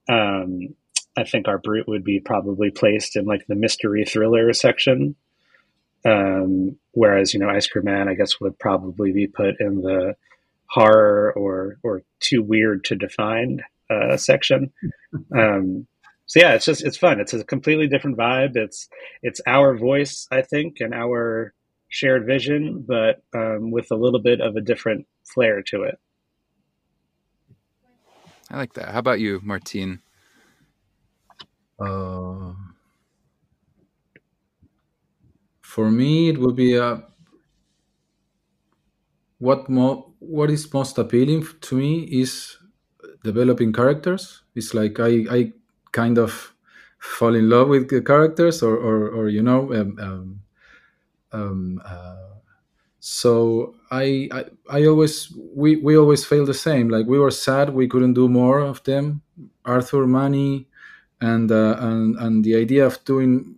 um, 0.09 0.75
I 1.17 1.23
think 1.23 1.47
Art 1.47 1.63
Brut 1.63 1.87
would 1.87 2.03
be 2.03 2.19
probably 2.19 2.69
placed 2.71 3.15
in 3.15 3.25
like 3.25 3.45
the 3.47 3.55
mystery 3.55 4.05
thriller 4.05 4.53
section. 4.53 5.15
Um, 6.05 6.77
whereas, 6.91 7.33
you 7.33 7.39
know, 7.41 7.49
Ice 7.49 7.67
Cream 7.67 7.85
Man, 7.85 8.07
I 8.07 8.13
guess, 8.13 8.39
would 8.39 8.57
probably 8.57 9.11
be 9.11 9.27
put 9.27 9.59
in 9.59 9.81
the 9.81 10.15
horror 10.69 11.33
or, 11.35 11.77
or 11.83 12.03
too 12.19 12.41
weird 12.41 12.83
to 12.85 12.95
define 12.95 13.61
uh, 13.89 14.17
section. 14.17 14.71
Um, 15.35 15.87
so 16.27 16.39
yeah, 16.39 16.53
it's 16.53 16.65
just, 16.65 16.85
it's 16.85 16.97
fun. 16.97 17.19
It's 17.19 17.33
a 17.33 17.43
completely 17.43 17.87
different 17.87 18.15
vibe. 18.15 18.55
It's, 18.55 18.87
it's 19.23 19.41
our 19.47 19.75
voice, 19.75 20.27
I 20.31 20.43
think, 20.43 20.75
and 20.81 20.93
our 20.93 21.55
shared 21.87 22.27
vision, 22.27 22.85
but 22.87 23.23
um, 23.33 23.71
with 23.71 23.89
a 23.89 23.95
little 23.95 24.21
bit 24.21 24.39
of 24.39 24.55
a 24.55 24.61
different 24.61 25.07
flair 25.25 25.63
to 25.63 25.83
it. 25.83 25.97
I 28.51 28.57
like 28.57 28.73
that. 28.73 28.89
How 28.89 28.99
about 28.99 29.19
you, 29.19 29.41
Martine? 29.43 30.01
Uh, 31.79 32.53
for 35.61 35.89
me, 35.89 36.29
it 36.29 36.37
would 36.37 36.55
be 36.55 36.75
a 36.75 36.83
uh, 36.83 37.01
what 39.37 39.69
mo- 39.69 40.08
what 40.19 40.49
is 40.51 40.71
most 40.73 40.97
appealing 40.97 41.45
to 41.61 41.75
me 41.75 42.03
is 42.03 42.57
developing 43.23 43.73
characters. 43.73 44.43
It's 44.55 44.73
like 44.73 44.99
I, 44.99 45.25
I 45.31 45.53
kind 45.91 46.17
of 46.17 46.53
fall 46.99 47.35
in 47.35 47.49
love 47.49 47.69
with 47.69 47.89
the 47.89 48.01
characters, 48.01 48.61
or 48.63 48.75
or, 48.77 49.09
or 49.09 49.29
you 49.29 49.41
know, 49.43 49.73
um, 49.73 49.97
um, 49.99 50.41
um, 51.31 51.81
uh, 51.85 52.17
so 52.99 53.75
I, 53.91 54.29
I 54.31 54.45
I 54.69 54.85
always 54.87 55.33
we 55.55 55.77
we 55.77 55.97
always 55.97 56.25
feel 56.25 56.45
the 56.45 56.53
same. 56.53 56.89
Like 56.89 57.07
we 57.07 57.19
were 57.19 57.31
sad 57.31 57.73
we 57.73 57.87
couldn't 57.87 58.13
do 58.13 58.27
more 58.29 58.59
of 58.59 58.83
them. 58.83 59.21
Arthur, 59.65 60.07
Manny, 60.07 60.67
and 61.21 61.51
uh, 61.51 61.77
and 61.79 62.17
and 62.17 62.43
the 62.43 62.55
idea 62.55 62.85
of 62.85 63.03
doing 63.05 63.55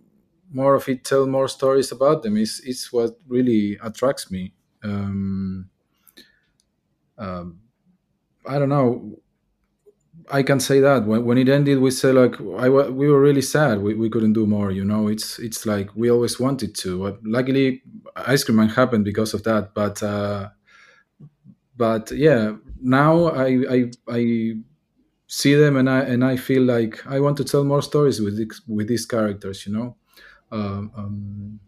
more 0.52 0.74
of 0.76 0.88
it, 0.88 1.04
tell 1.04 1.26
more 1.26 1.48
stories 1.48 1.92
about 1.92 2.22
them 2.22 2.36
is 2.36 2.60
is 2.60 2.92
what 2.92 3.18
really 3.28 3.78
attracts 3.82 4.30
me. 4.30 4.54
Um, 4.84 5.70
um, 7.22 7.60
I 8.46 8.58
don't 8.58 8.68
know. 8.68 9.18
I 10.30 10.42
can 10.42 10.60
say 10.60 10.80
that 10.80 11.04
when, 11.04 11.24
when 11.24 11.38
it 11.38 11.48
ended, 11.48 11.78
we 11.78 11.90
said 11.90 12.14
like 12.14 12.40
I 12.40 12.68
we 12.68 13.08
were 13.08 13.20
really 13.20 13.42
sad. 13.42 13.82
We, 13.82 13.94
we 13.94 14.08
couldn't 14.10 14.32
do 14.32 14.46
more. 14.46 14.70
You 14.70 14.84
know, 14.84 15.08
it's 15.08 15.38
it's 15.38 15.66
like 15.66 15.88
we 15.94 16.10
always 16.10 16.40
wanted 16.40 16.74
to. 16.76 17.18
Luckily, 17.24 17.82
Ice 18.16 18.44
Cream 18.44 18.56
Man 18.56 18.68
happened 18.68 19.04
because 19.04 19.34
of 19.34 19.42
that. 19.44 19.74
But 19.74 20.02
uh, 20.02 20.48
but 21.76 22.10
yeah, 22.10 22.54
now 22.80 23.26
I 23.26 23.48
I 23.70 23.90
I 24.08 24.54
see 25.26 25.54
them 25.54 25.76
and 25.76 25.88
I 25.88 26.00
and 26.00 26.24
I 26.24 26.36
feel 26.36 26.62
like 26.62 27.04
I 27.06 27.20
want 27.20 27.36
to 27.38 27.44
tell 27.44 27.64
more 27.64 27.82
stories 27.82 28.20
with 28.20 28.38
with 28.68 28.88
these 28.88 29.06
characters. 29.06 29.66
You 29.66 29.72
know, 29.72 29.96
um, 30.50 30.92
um, 30.96 31.60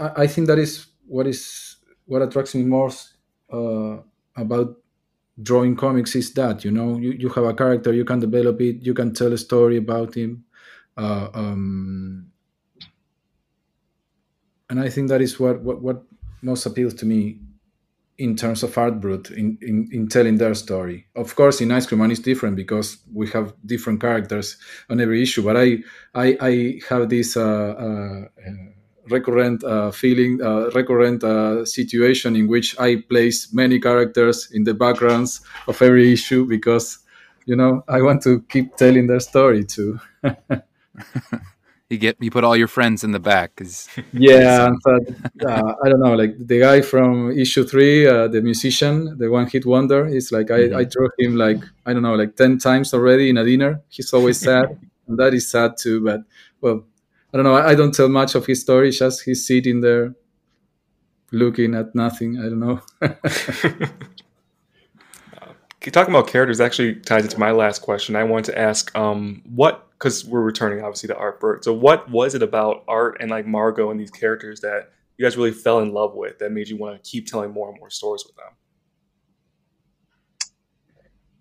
I, 0.00 0.22
I, 0.22 0.26
think 0.26 0.46
that 0.48 0.58
is 0.58 0.86
what 1.06 1.26
is 1.26 1.76
what 2.04 2.22
attracts 2.22 2.54
me 2.54 2.64
most 2.64 3.14
uh, 3.50 3.98
about 4.36 4.76
drawing 5.42 5.74
comics 5.76 6.14
is 6.14 6.32
that 6.34 6.64
you 6.64 6.70
know 6.70 6.98
you, 6.98 7.12
you 7.12 7.28
have 7.30 7.44
a 7.44 7.54
character 7.54 7.92
you 7.92 8.04
can 8.04 8.20
develop 8.20 8.60
it 8.60 8.82
you 8.82 8.94
can 8.94 9.14
tell 9.14 9.32
a 9.32 9.38
story 9.38 9.78
about 9.78 10.14
him 10.14 10.44
uh, 10.96 11.28
um, 11.32 12.30
and 14.68 14.80
I 14.80 14.88
think 14.88 15.08
that 15.08 15.20
is 15.20 15.38
what 15.38 15.60
what, 15.62 15.80
what 15.82 16.02
most 16.42 16.66
appeals 16.66 16.94
to 16.94 17.06
me 17.06 17.40
in 18.18 18.36
terms 18.36 18.62
of 18.62 18.76
art 18.76 19.00
brut 19.00 19.30
in, 19.30 19.58
in, 19.62 19.88
in 19.90 20.06
telling 20.08 20.36
their 20.36 20.54
story. 20.54 21.06
Of 21.16 21.34
course, 21.34 21.60
in 21.60 21.72
Ice 21.72 21.86
Cream 21.86 22.00
Man 22.00 22.10
it's 22.10 22.20
different 22.20 22.56
because 22.56 22.98
we 23.12 23.28
have 23.30 23.54
different 23.66 24.00
characters 24.00 24.56
on 24.90 25.00
every 25.00 25.22
issue. 25.22 25.42
But 25.42 25.56
I 25.56 25.78
I, 26.14 26.36
I 26.40 26.80
have 26.88 27.08
this 27.08 27.36
uh, 27.36 27.42
uh, 27.42 28.24
recurrent 29.08 29.64
uh, 29.64 29.90
feeling, 29.90 30.40
uh, 30.42 30.70
recurrent 30.74 31.24
uh, 31.24 31.64
situation 31.64 32.36
in 32.36 32.48
which 32.48 32.78
I 32.78 32.96
place 32.96 33.52
many 33.52 33.80
characters 33.80 34.50
in 34.52 34.64
the 34.64 34.74
backgrounds 34.74 35.40
of 35.66 35.80
every 35.82 36.12
issue 36.12 36.46
because 36.46 36.98
you 37.46 37.56
know 37.56 37.84
I 37.88 38.02
want 38.02 38.22
to 38.22 38.42
keep 38.48 38.76
telling 38.76 39.06
their 39.06 39.20
story 39.20 39.64
too. 39.64 39.98
you 41.92 41.98
get 41.98 42.16
you 42.20 42.30
put 42.30 42.42
all 42.42 42.56
your 42.56 42.68
friends 42.68 43.04
in 43.04 43.12
the 43.12 43.20
back 43.20 43.52
because 43.54 43.86
yeah 44.12 44.70
but, 44.82 45.02
uh, 45.46 45.74
i 45.84 45.88
don't 45.88 46.00
know 46.00 46.14
like 46.14 46.34
the 46.38 46.58
guy 46.58 46.80
from 46.80 47.30
issue 47.38 47.64
three 47.64 48.06
uh, 48.06 48.26
the 48.28 48.40
musician 48.40 49.16
the 49.18 49.30
one 49.30 49.46
hit 49.46 49.66
wonder 49.66 50.06
is 50.06 50.32
like 50.32 50.46
mm-hmm. 50.46 50.74
I, 50.74 50.80
I 50.80 50.84
draw 50.84 51.08
him 51.18 51.36
like 51.36 51.62
i 51.84 51.92
don't 51.92 52.02
know 52.02 52.14
like 52.14 52.34
10 52.34 52.58
times 52.58 52.94
already 52.94 53.28
in 53.28 53.36
a 53.36 53.44
dinner 53.44 53.82
he's 53.88 54.12
always 54.12 54.40
sad 54.48 54.78
and 55.06 55.18
that 55.18 55.34
is 55.34 55.50
sad 55.50 55.76
too 55.76 56.02
but 56.02 56.20
well 56.62 56.84
i 57.32 57.36
don't 57.36 57.44
know 57.44 57.54
I, 57.54 57.70
I 57.70 57.74
don't 57.74 57.94
tell 57.94 58.08
much 58.08 58.34
of 58.34 58.46
his 58.46 58.60
story 58.60 58.90
just 58.90 59.22
he's 59.22 59.46
sitting 59.46 59.80
there 59.80 60.14
looking 61.30 61.74
at 61.74 61.94
nothing 61.94 62.38
i 62.38 62.42
don't 62.42 62.60
know 62.60 62.80
talking 65.80 66.14
about 66.14 66.28
characters 66.28 66.60
actually 66.60 66.94
ties 66.96 67.24
into 67.24 67.38
my 67.38 67.50
last 67.50 67.80
question 67.80 68.16
i 68.16 68.24
want 68.24 68.44
to 68.46 68.58
ask 68.58 68.94
um, 68.96 69.42
what 69.46 69.88
because 70.02 70.24
we're 70.24 70.42
returning 70.42 70.82
obviously 70.82 71.06
to 71.06 71.16
Art 71.16 71.38
Brut. 71.38 71.62
So 71.62 71.72
what 71.72 72.10
was 72.10 72.34
it 72.34 72.42
about 72.42 72.82
Art 72.88 73.18
and 73.20 73.30
like 73.30 73.46
Margot 73.46 73.92
and 73.92 74.00
these 74.00 74.10
characters 74.10 74.58
that 74.62 74.90
you 75.16 75.24
guys 75.24 75.36
really 75.36 75.52
fell 75.52 75.78
in 75.78 75.92
love 75.92 76.16
with 76.16 76.40
that 76.40 76.50
made 76.50 76.66
you 76.68 76.76
want 76.76 77.00
to 77.02 77.08
keep 77.08 77.28
telling 77.28 77.52
more 77.52 77.70
and 77.70 77.78
more 77.78 77.88
stories 77.88 78.24
with 78.26 78.34
them? 78.34 78.46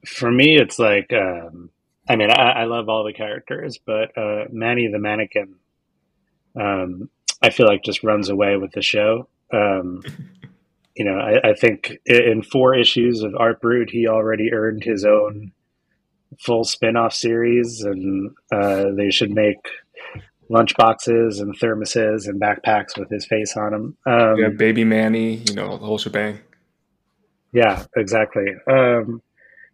For 0.05 0.31
me, 0.31 0.57
it's 0.57 0.77
like 0.77 1.11
um, 1.11 1.71
I 2.07 2.15
mean 2.15 2.29
I, 2.29 2.51
I, 2.51 2.63
love 2.65 2.87
all 2.87 3.03
the 3.03 3.13
characters, 3.13 3.79
but 3.83 4.15
uh, 4.15 4.45
Manny 4.51 4.87
the 4.91 4.99
mannequin, 4.99 5.55
um, 6.59 7.09
I 7.41 7.49
feel 7.49 7.67
like 7.67 7.83
just 7.83 8.03
runs 8.03 8.29
away 8.29 8.57
with 8.57 8.71
the 8.71 8.81
show. 8.81 9.27
Um, 9.53 10.01
you 10.95 11.05
know, 11.05 11.17
I, 11.17 11.49
I, 11.49 11.53
think 11.53 11.97
in 12.05 12.43
four 12.43 12.75
issues 12.75 13.23
of 13.23 13.35
Art 13.35 13.61
Brut, 13.61 13.89
he 13.89 14.07
already 14.07 14.53
earned 14.53 14.83
his 14.83 15.05
own 15.05 15.51
full 16.39 16.63
spin-off 16.63 17.13
series 17.13 17.81
and 17.81 18.31
uh, 18.51 18.85
they 18.95 19.11
should 19.11 19.31
make 19.31 19.57
lunchboxes 20.49 21.39
and 21.41 21.57
thermoses 21.57 22.27
and 22.27 22.41
backpacks 22.41 22.97
with 22.97 23.09
his 23.09 23.25
face 23.25 23.55
on 23.55 23.71
them 23.71 23.97
um, 24.05 24.37
yeah 24.37 24.49
baby 24.49 24.83
manny 24.83 25.35
you 25.35 25.53
know 25.53 25.77
the 25.77 25.85
whole 25.85 25.97
shebang. 25.97 26.39
Yeah 27.53 27.85
exactly. 27.95 28.45
Um, 28.69 29.21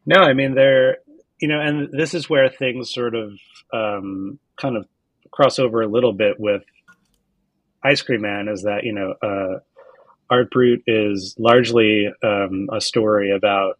no 0.05 0.17
i 0.17 0.33
mean 0.33 0.55
they're 0.55 0.97
you 1.39 1.47
know 1.47 1.59
and 1.59 1.89
this 1.91 2.13
is 2.13 2.29
where 2.29 2.49
things 2.49 2.93
sort 2.93 3.15
of 3.15 3.33
um, 3.73 4.39
kind 4.59 4.77
of 4.77 4.87
cross 5.37 5.59
over 5.59 5.81
a 5.81 5.87
little 5.87 6.13
bit 6.13 6.39
with 6.39 6.63
ice 7.83 8.01
cream 8.01 8.21
man 8.21 8.47
is 8.47 8.63
that 8.63 8.83
you 8.83 8.91
know 8.91 9.13
uh, 9.21 9.59
art 10.31 10.49
brut 10.49 10.79
is 10.87 11.35
largely 11.37 12.07
um, 12.23 12.67
a 12.73 12.81
story 12.81 13.31
about 13.31 13.77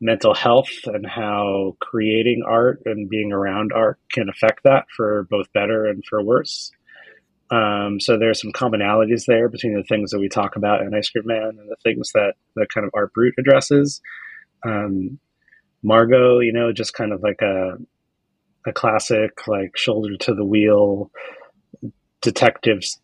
mental 0.00 0.34
health 0.34 0.70
and 0.86 1.06
how 1.06 1.76
creating 1.78 2.42
art 2.44 2.82
and 2.86 3.08
being 3.08 3.32
around 3.32 3.70
art 3.72 3.98
can 4.12 4.28
affect 4.28 4.64
that 4.64 4.86
for 4.96 5.28
both 5.30 5.52
better 5.52 5.86
and 5.86 6.02
for 6.08 6.22
worse. 6.22 6.72
Um, 7.52 8.00
so 8.00 8.18
there's 8.18 8.40
some 8.40 8.52
commonalities 8.52 9.26
there 9.26 9.48
between 9.48 9.74
the 9.74 9.84
things 9.84 10.10
that 10.10 10.18
we 10.18 10.28
talk 10.28 10.56
about 10.56 10.82
in 10.82 10.94
Ice 10.94 11.10
Cream 11.10 11.26
Man 11.26 11.56
and 11.58 11.68
the 11.68 11.76
things 11.82 12.12
that 12.12 12.34
the 12.56 12.66
kind 12.72 12.86
of 12.86 12.92
Art 12.94 13.12
Brut 13.12 13.34
addresses. 13.38 14.00
Um, 14.64 15.18
Margot, 15.82 16.40
you 16.40 16.52
know, 16.52 16.72
just 16.72 16.94
kind 16.94 17.12
of 17.12 17.22
like 17.22 17.42
a 17.42 17.76
a 18.66 18.72
classic, 18.72 19.46
like 19.46 19.76
shoulder 19.76 20.16
to 20.16 20.34
the 20.34 20.44
wheel 20.44 21.10
detectives 22.20 23.00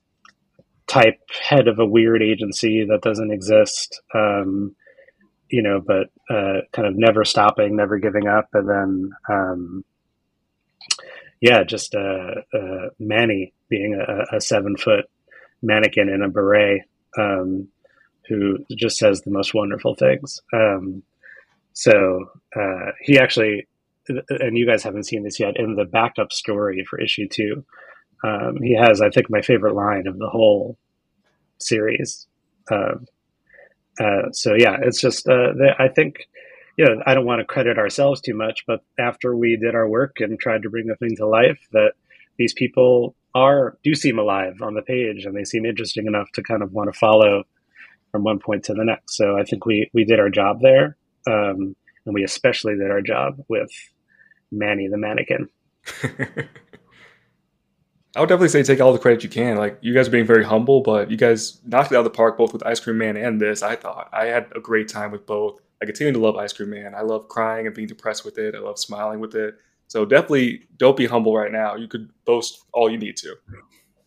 type 0.86 1.18
head 1.42 1.68
of 1.68 1.78
a 1.78 1.86
weird 1.86 2.22
agency 2.22 2.84
that 2.84 3.02
doesn't 3.02 3.32
exist. 3.32 4.00
Um, 4.14 4.76
you 5.48 5.62
know, 5.62 5.80
but 5.80 6.09
uh, 6.28 6.62
kind 6.72 6.88
of 6.88 6.96
never 6.96 7.24
stopping, 7.24 7.76
never 7.76 7.98
giving 7.98 8.26
up, 8.26 8.48
and 8.52 8.68
then 8.68 9.11
um, 9.28 9.84
yeah, 11.40 11.62
just 11.64 11.94
uh, 11.94 12.34
uh, 12.52 12.88
Manny 12.98 13.52
being 13.68 13.94
a, 13.94 14.36
a, 14.36 14.40
seven 14.40 14.76
foot 14.76 15.04
mannequin 15.62 16.09
in 16.09 16.22
a 16.22 16.28
beret 16.28 16.82
um, 17.18 17.68
who 18.28 18.59
just 18.76 18.98
says 18.98 19.22
the 19.22 19.30
most 19.30 19.54
wonderful 19.54 19.94
things. 19.94 20.40
Um, 20.52 21.02
so 21.72 22.30
uh, 22.54 22.92
he 23.00 23.18
actually, 23.18 23.66
and 24.09 24.57
you 24.57 24.66
guys 24.66 24.82
haven't 24.82 25.07
seen 25.07 25.22
this 25.22 25.40
yet, 25.40 25.57
in 25.57 25.74
the 25.74 25.84
backup 25.84 26.32
story 26.32 26.84
for 26.88 27.00
issue 27.00 27.28
two, 27.28 27.64
um, 28.24 28.59
he 28.62 28.74
has, 28.74 29.00
I 29.00 29.11
think, 29.11 29.26
my 29.28 29.42
favorite 29.42 29.74
line 29.74 30.07
of 30.07 30.18
the 30.18 30.28
whole 30.28 30.78
series. 31.59 32.26
Um, 32.70 33.07
uh, 34.00 34.30
so 34.32 34.54
yeah, 34.54 34.76
it's 34.82 35.00
just 35.00 35.28
uh, 35.28 35.52
I 35.78 35.88
think 35.88 36.28
you 36.76 36.84
know 36.84 37.02
I 37.07 37.14
don't 37.14 37.24
want 37.24 37.40
to 37.40 37.44
credit 37.44 37.78
ourselves 37.78 38.20
too 38.20 38.34
much, 38.34 38.64
but 38.66 38.80
after 38.98 39.34
we 39.34 39.57
did 39.57 39.74
our 39.74 39.88
work 39.88 40.16
and 40.20 40.38
tried 40.38 40.62
to 40.62 40.70
bring 40.70 40.86
the 40.86 40.96
thing 40.96 41.16
to 41.16 41.26
life, 41.26 41.59
that 41.72 41.92
these 42.38 42.52
people 42.52 43.14
are 43.34 43.78
do 43.82 43.94
seem 43.94 44.18
alive 44.18 44.61
on 44.62 44.74
the 44.74 44.82
page 44.82 45.24
and 45.24 45.36
they 45.36 45.44
seem 45.44 45.64
interesting 45.64 46.07
enough 46.07 46.30
to 46.32 46.42
kind 46.42 46.62
of 46.62 46.72
want 46.72 46.92
to 46.92 46.98
follow 46.98 47.44
from 48.12 48.24
one 48.24 48.38
point 48.38 48.64
to 48.64 48.74
the 48.74 48.84
next. 48.84 49.16
So 49.16 49.38
I 49.38 49.44
think 49.44 49.64
we 49.64 49.90
we 49.94 50.04
did 50.04 50.20
our 50.20 50.30
job 50.30 50.61
there, 50.61 50.96
um, 51.26 51.74
and 52.04 52.14
we 52.14 52.24
especially 52.24 52.74
did 52.74 52.90
our 52.90 53.02
job 53.02 53.42
with 53.48 53.70
Manny 54.51 54.88
the 54.88 54.97
mannequin. 54.97 55.49
I 58.16 58.20
would 58.20 58.30
definitely 58.30 58.49
say 58.49 58.62
take 58.62 58.80
all 58.80 58.94
the 58.94 58.99
credit 58.99 59.22
you 59.22 59.28
can. 59.28 59.57
Like 59.57 59.78
you 59.82 59.92
guys 59.92 60.09
are 60.09 60.11
being 60.11 60.24
very 60.24 60.44
humble, 60.44 60.80
but 60.80 61.11
you 61.11 61.18
guys 61.18 61.61
knocked 61.66 61.92
it 61.92 61.97
out 61.97 62.01
of 62.01 62.05
the 62.05 62.11
park 62.11 62.38
both 62.38 62.53
with 62.53 62.64
Ice 62.64 62.80
Cream 62.80 62.97
Man 62.97 63.16
and 63.16 63.38
this. 63.38 63.62
I 63.62 63.76
thought 63.76 64.09
I 64.12 64.26
had 64.26 64.51
a 64.57 64.61
great 64.61 64.88
time 64.88 65.11
with 65.11 65.26
both. 65.26 65.61
I 65.82 65.84
continue 65.84 66.14
to 66.14 66.18
love 66.18 66.36
Ice 66.36 66.55
Cream 66.55 66.70
Man. 66.70 66.94
I 66.94 67.03
love 67.03 67.28
crying 67.28 67.66
and 67.66 67.74
being 67.74 67.88
depressed 67.88 68.24
with 68.24 68.38
it. 68.38 68.55
I 68.55 68.59
love 68.59 68.78
smiling 68.78 69.20
with 69.20 69.34
it. 69.34 69.57
So 69.88 70.07
definitely 70.07 70.62
don't 70.78 70.97
be 70.97 71.07
humble 71.07 71.36
right 71.36 71.53
now. 71.53 71.76
You 71.76 71.88
could 71.88 72.09
boast 72.24 72.64
all 72.72 72.90
you 72.90 72.97
need 72.97 73.18
to. 73.18 73.36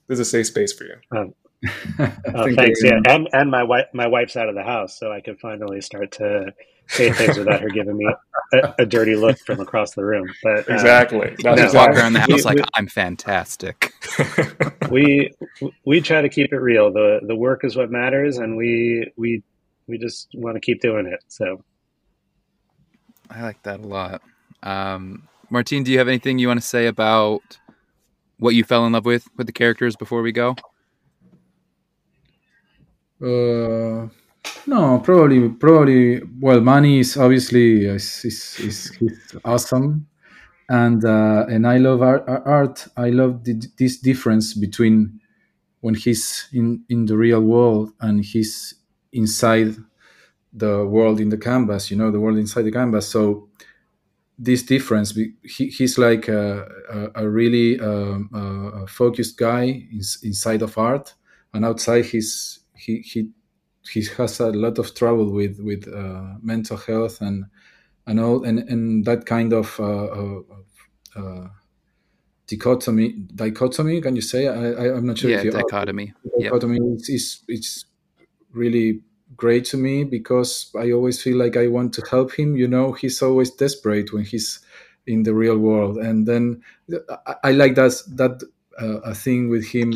This 0.08 0.20
is 0.20 0.28
a 0.28 0.30
safe 0.30 0.48
space 0.48 0.74
for 0.74 0.86
you. 0.86 0.96
Um, 1.16 1.34
oh, 2.00 2.56
thanks. 2.56 2.82
Yeah, 2.84 3.00
and 3.08 3.28
and 3.34 3.52
my 3.52 3.64
wife 3.64 3.88
my 3.94 4.08
wife's 4.08 4.38
out 4.38 4.48
of 4.48 4.56
the 4.56 4.64
house, 4.64 4.98
so 4.98 5.12
I 5.12 5.20
can 5.20 5.36
finally 5.36 5.82
start 5.82 6.14
to 6.14 6.54
say 6.88 7.12
things 7.12 7.38
without 7.38 7.62
her 7.62 7.70
giving 7.70 7.98
me 7.98 8.08
a, 8.54 8.74
a, 8.80 8.86
dirty 8.86 9.16
look 9.16 9.38
from 9.40 9.60
across 9.60 9.94
the 9.94 10.04
room. 10.04 10.28
But 10.42 10.70
uh, 10.70 10.74
exactly, 10.74 11.36
no, 11.44 11.56
just 11.56 11.76
walk 11.76 11.90
around 11.90 12.14
the 12.14 12.22
house 12.22 12.30
we, 12.30 12.42
like 12.44 12.58
we, 12.58 12.64
I'm 12.76 12.88
fantastic. 12.88 13.94
we 14.90 15.34
we 15.86 16.00
try 16.00 16.22
to 16.22 16.30
keep 16.30 16.54
it 16.54 16.60
real. 16.60 16.94
the 16.94 17.20
The 17.24 17.36
work 17.36 17.66
is 17.66 17.76
what 17.76 17.92
matters, 17.92 18.38
and 18.38 18.56
we 18.56 19.12
we 19.18 19.44
we 19.88 19.98
just 19.98 20.30
want 20.34 20.56
to 20.56 20.62
keep 20.62 20.82
doing 20.82 21.08
it. 21.08 21.20
So 21.28 21.64
I 23.30 23.42
like 23.42 23.62
that 23.64 23.82
a 23.82 23.88
lot. 23.88 24.22
Um, 24.64 25.28
Martin, 25.50 25.84
do 25.84 25.92
you 25.92 25.98
have 25.98 26.08
anything 26.08 26.40
you 26.40 26.48
want 26.48 26.62
to 26.62 26.66
say 26.66 26.88
about 26.88 27.60
what 28.38 28.56
you 28.56 28.64
fell 28.64 28.86
in 28.86 28.94
love 28.94 29.06
with 29.06 29.28
with 29.36 29.48
the 29.48 29.54
characters 29.54 29.98
before 29.98 30.22
we 30.22 30.32
go? 30.32 30.56
Uh, 33.22 34.08
no, 34.66 35.00
probably, 35.04 35.50
probably. 35.50 36.22
Well, 36.40 36.62
Manny 36.62 37.00
is 37.00 37.18
obviously 37.18 37.86
is 37.86 38.24
is, 38.26 38.60
is, 38.60 38.92
awesome, 39.44 40.08
and 40.70 41.04
uh, 41.04 41.46
and 41.50 41.68
I 41.68 41.78
love 41.78 42.02
art. 42.02 42.24
art. 42.28 42.88
I 42.96 43.10
love 43.10 43.44
the, 43.44 43.62
this 43.78 43.98
difference 44.00 44.54
between 44.54 45.20
when 45.82 45.96
he's 45.96 46.48
in 46.54 46.84
in 46.90 47.06
the 47.06 47.18
real 47.18 47.42
world 47.42 47.92
and 48.00 48.24
he's 48.24 48.76
inside 49.12 49.76
the 50.54 50.86
world 50.86 51.20
in 51.20 51.30
the 51.30 51.38
canvas. 51.38 51.92
You 51.92 51.98
know, 51.98 52.12
the 52.12 52.20
world 52.20 52.38
inside 52.38 52.64
the 52.64 52.72
canvas. 52.72 53.08
So 53.10 53.50
this 54.38 54.64
difference, 54.64 55.12
he, 55.12 55.68
he's 55.68 55.98
like 55.98 56.30
a, 56.30 56.66
a, 56.90 57.24
a 57.24 57.30
really 57.30 57.80
um, 57.82 58.30
a 58.34 58.88
focused 58.88 59.38
guy 59.38 59.84
inside 60.24 60.62
of 60.62 60.78
art, 60.78 61.14
and 61.54 61.66
outside 61.66 62.06
he's 62.06 62.59
he 62.80 63.00
he 63.00 63.30
he 63.92 64.04
has 64.18 64.40
a 64.40 64.52
lot 64.52 64.80
of 64.80 64.94
trouble 64.96 65.32
with 65.32 65.60
with 65.60 65.88
uh, 65.88 66.36
mental 66.42 66.78
health 66.78 67.22
and 67.22 67.46
and 68.08 68.20
all 68.20 68.44
and, 68.44 68.60
and 68.70 69.06
that 69.06 69.26
kind 69.26 69.54
of 69.54 69.80
uh, 69.80 70.42
uh, 71.16 71.48
dichotomy 72.48 73.14
dichotomy 73.36 74.02
can 74.02 74.16
you 74.16 74.22
say? 74.22 74.48
I, 74.48 74.72
I 74.72 74.98
am 74.98 75.06
not 75.06 75.18
sure 75.18 75.30
yeah, 75.30 75.38
if 75.38 75.46
you 75.46 75.52
dichotomy 75.52 76.14
dichotomy. 76.40 76.80
Yep. 76.82 77.00
is, 77.00 77.10
is 77.10 77.44
it's 77.48 77.86
really 78.52 79.02
great 79.36 79.66
to 79.66 79.78
me 79.78 80.04
because 80.04 80.72
I 80.78 80.92
always 80.92 81.22
feel 81.22 81.38
like 81.38 81.56
I 81.56 81.68
want 81.68 81.94
to 81.94 82.06
help 82.10 82.34
him. 82.34 82.56
You 82.56 82.68
know 82.68 82.94
he's 82.94 83.22
always 83.22 83.52
desperate 83.52 84.12
when 84.14 84.26
he's 84.26 84.60
in 85.10 85.24
the 85.24 85.34
real 85.34 85.58
world. 85.58 85.98
And 85.98 86.28
then 86.28 86.62
I, 87.26 87.36
I 87.46 87.52
like 87.52 87.76
that 87.76 87.94
that 88.16 88.44
uh, 88.82 89.00
a 89.02 89.14
thing 89.14 89.50
with 89.50 89.68
him 89.68 89.94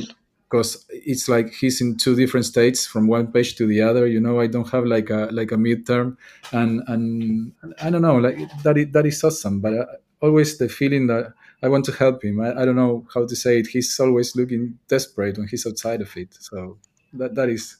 because 0.54 0.86
it's 0.90 1.28
like 1.28 1.52
he's 1.52 1.82
in 1.82 1.98
two 1.98 2.16
different 2.16 2.46
states 2.46 2.86
from 2.86 3.08
one 3.08 3.32
page 3.32 3.56
to 3.56 3.66
the 3.66 3.82
other. 3.82 4.06
You 4.06 4.20
know, 4.20 4.40
I 4.40 4.46
don't 4.46 4.70
have 4.70 4.86
like 4.86 5.10
a 5.10 5.28
like 5.32 5.52
a 5.52 5.56
midterm, 5.56 6.16
and 6.52 6.84
and 6.88 7.52
I 7.82 7.90
don't 7.90 8.04
know, 8.04 8.18
like 8.18 8.38
that 8.62 8.78
is, 8.78 8.92
that 8.92 9.08
is 9.08 9.24
awesome. 9.24 9.62
But 9.62 9.74
uh, 9.74 9.86
always 10.22 10.60
the 10.60 10.70
feeling 10.70 11.08
that 11.08 11.34
I 11.64 11.70
want 11.70 11.86
to 11.86 11.92
help 11.92 12.24
him. 12.24 12.40
I, 12.40 12.62
I 12.62 12.66
don't 12.66 12.76
know 12.76 13.08
how 13.12 13.26
to 13.26 13.36
say 13.36 13.58
it. 13.58 13.68
He's 13.68 14.00
always 14.00 14.36
looking 14.36 14.78
desperate 14.88 15.40
when 15.40 15.48
he's 15.48 15.66
outside 15.66 16.02
of 16.02 16.16
it. 16.16 16.36
So 16.40 16.78
that 17.14 17.34
that 17.34 17.50
is, 17.50 17.78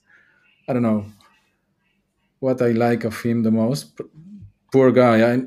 I 0.68 0.74
don't 0.74 0.82
know, 0.82 1.06
what 2.40 2.60
I 2.60 2.72
like 2.72 3.04
of 3.04 3.22
him 3.22 3.44
the 3.44 3.52
most. 3.52 4.02
Poor 4.72 4.92
guy. 4.92 5.32
I, 5.32 5.44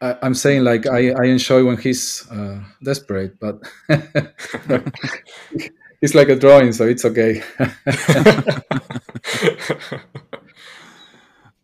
I, 0.00 0.16
am 0.22 0.34
saying 0.34 0.62
like 0.62 0.86
I, 0.86 1.10
I 1.10 1.24
enjoy 1.24 1.64
when 1.64 1.76
he's 1.76 2.24
uh, 2.30 2.60
desperate, 2.84 3.40
but 3.40 3.58
it's 6.00 6.14
like 6.14 6.28
a 6.28 6.36
drawing, 6.36 6.72
so 6.72 6.86
it's 6.86 7.04
okay. 7.04 7.42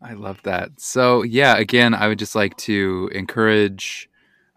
I 0.02 0.12
love 0.12 0.42
that. 0.42 0.70
So 0.78 1.22
yeah, 1.22 1.56
again, 1.56 1.94
I 1.94 2.08
would 2.08 2.18
just 2.18 2.34
like 2.34 2.56
to 2.58 3.08
encourage 3.12 4.08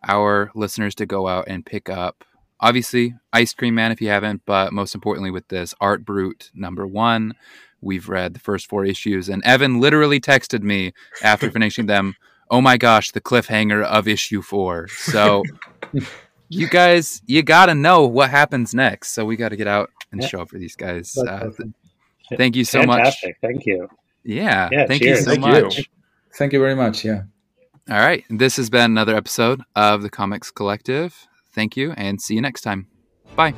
our 0.08 0.52
listeners 0.56 0.96
to 0.96 1.06
go 1.06 1.28
out 1.28 1.46
and 1.48 1.66
pick 1.66 1.90
up 1.90 2.24
obviously 2.60 3.16
Ice 3.34 3.54
Cream 3.54 3.76
Man 3.76 3.92
if 3.92 4.02
you 4.02 4.10
haven't, 4.10 4.42
but 4.46 4.74
most 4.74 4.96
importantly 4.96 5.32
with 5.32 5.48
this 5.48 5.74
Art 5.80 6.04
Brut 6.06 6.50
number 6.54 6.86
one. 6.86 7.34
We've 7.80 8.10
read 8.10 8.34
the 8.34 8.40
first 8.40 8.68
four 8.68 8.86
issues, 8.86 9.30
and 9.30 9.44
Evan 9.46 9.80
literally 9.80 10.20
texted 10.20 10.64
me 10.64 10.94
after 11.22 11.52
finishing 11.52 11.86
them 11.86 12.16
oh 12.50 12.62
my 12.62 12.78
gosh, 12.78 13.12
the 13.12 13.22
cliffhanger 13.22 13.84
of 13.84 14.08
issue 14.08 14.42
four. 14.42 14.88
So 14.88 15.44
you 16.50 16.68
guys, 16.68 17.22
you 17.26 17.44
got 17.44 17.68
to 17.68 17.76
know 17.76 18.06
what 18.06 18.30
happens 18.30 18.74
next. 18.74 19.12
So 19.12 19.26
we 19.26 19.36
got 19.36 19.50
to 19.50 19.56
get 19.56 19.68
out 19.68 19.92
and 20.12 20.22
yeah. 20.22 20.28
show 20.28 20.42
up 20.42 20.50
for 20.50 20.58
these 20.58 20.76
guys. 20.76 21.18
Uh, 21.18 21.50
thank 22.36 22.56
you 22.56 22.64
so 22.64 22.80
Fantastic. 22.80 23.38
much. 23.42 23.52
Thank 23.52 23.66
you. 23.66 23.90
Yeah. 24.24 24.70
yeah 24.72 24.86
thank 24.88 25.02
cheers. 25.02 25.20
you 25.20 25.24
so 25.24 25.30
thank 25.32 25.42
much. 25.42 25.78
You. 25.78 25.84
Thank 26.36 26.54
you 26.54 26.60
very 26.60 26.76
much. 26.76 27.04
Yeah. 27.04 27.24
All 27.90 28.00
right. 28.00 28.24
This 28.30 28.58
has 28.58 28.70
been 28.70 28.92
another 28.92 29.16
episode 29.16 29.62
of 29.76 30.02
the 30.02 30.10
Comics 30.10 30.52
Collective. 30.52 31.28
Thank 31.54 31.78
you 31.78 31.94
and 31.94 32.22
see 32.22 32.36
you 32.36 32.42
next 32.42 32.62
time. 32.62 32.88
Bye. 33.36 33.54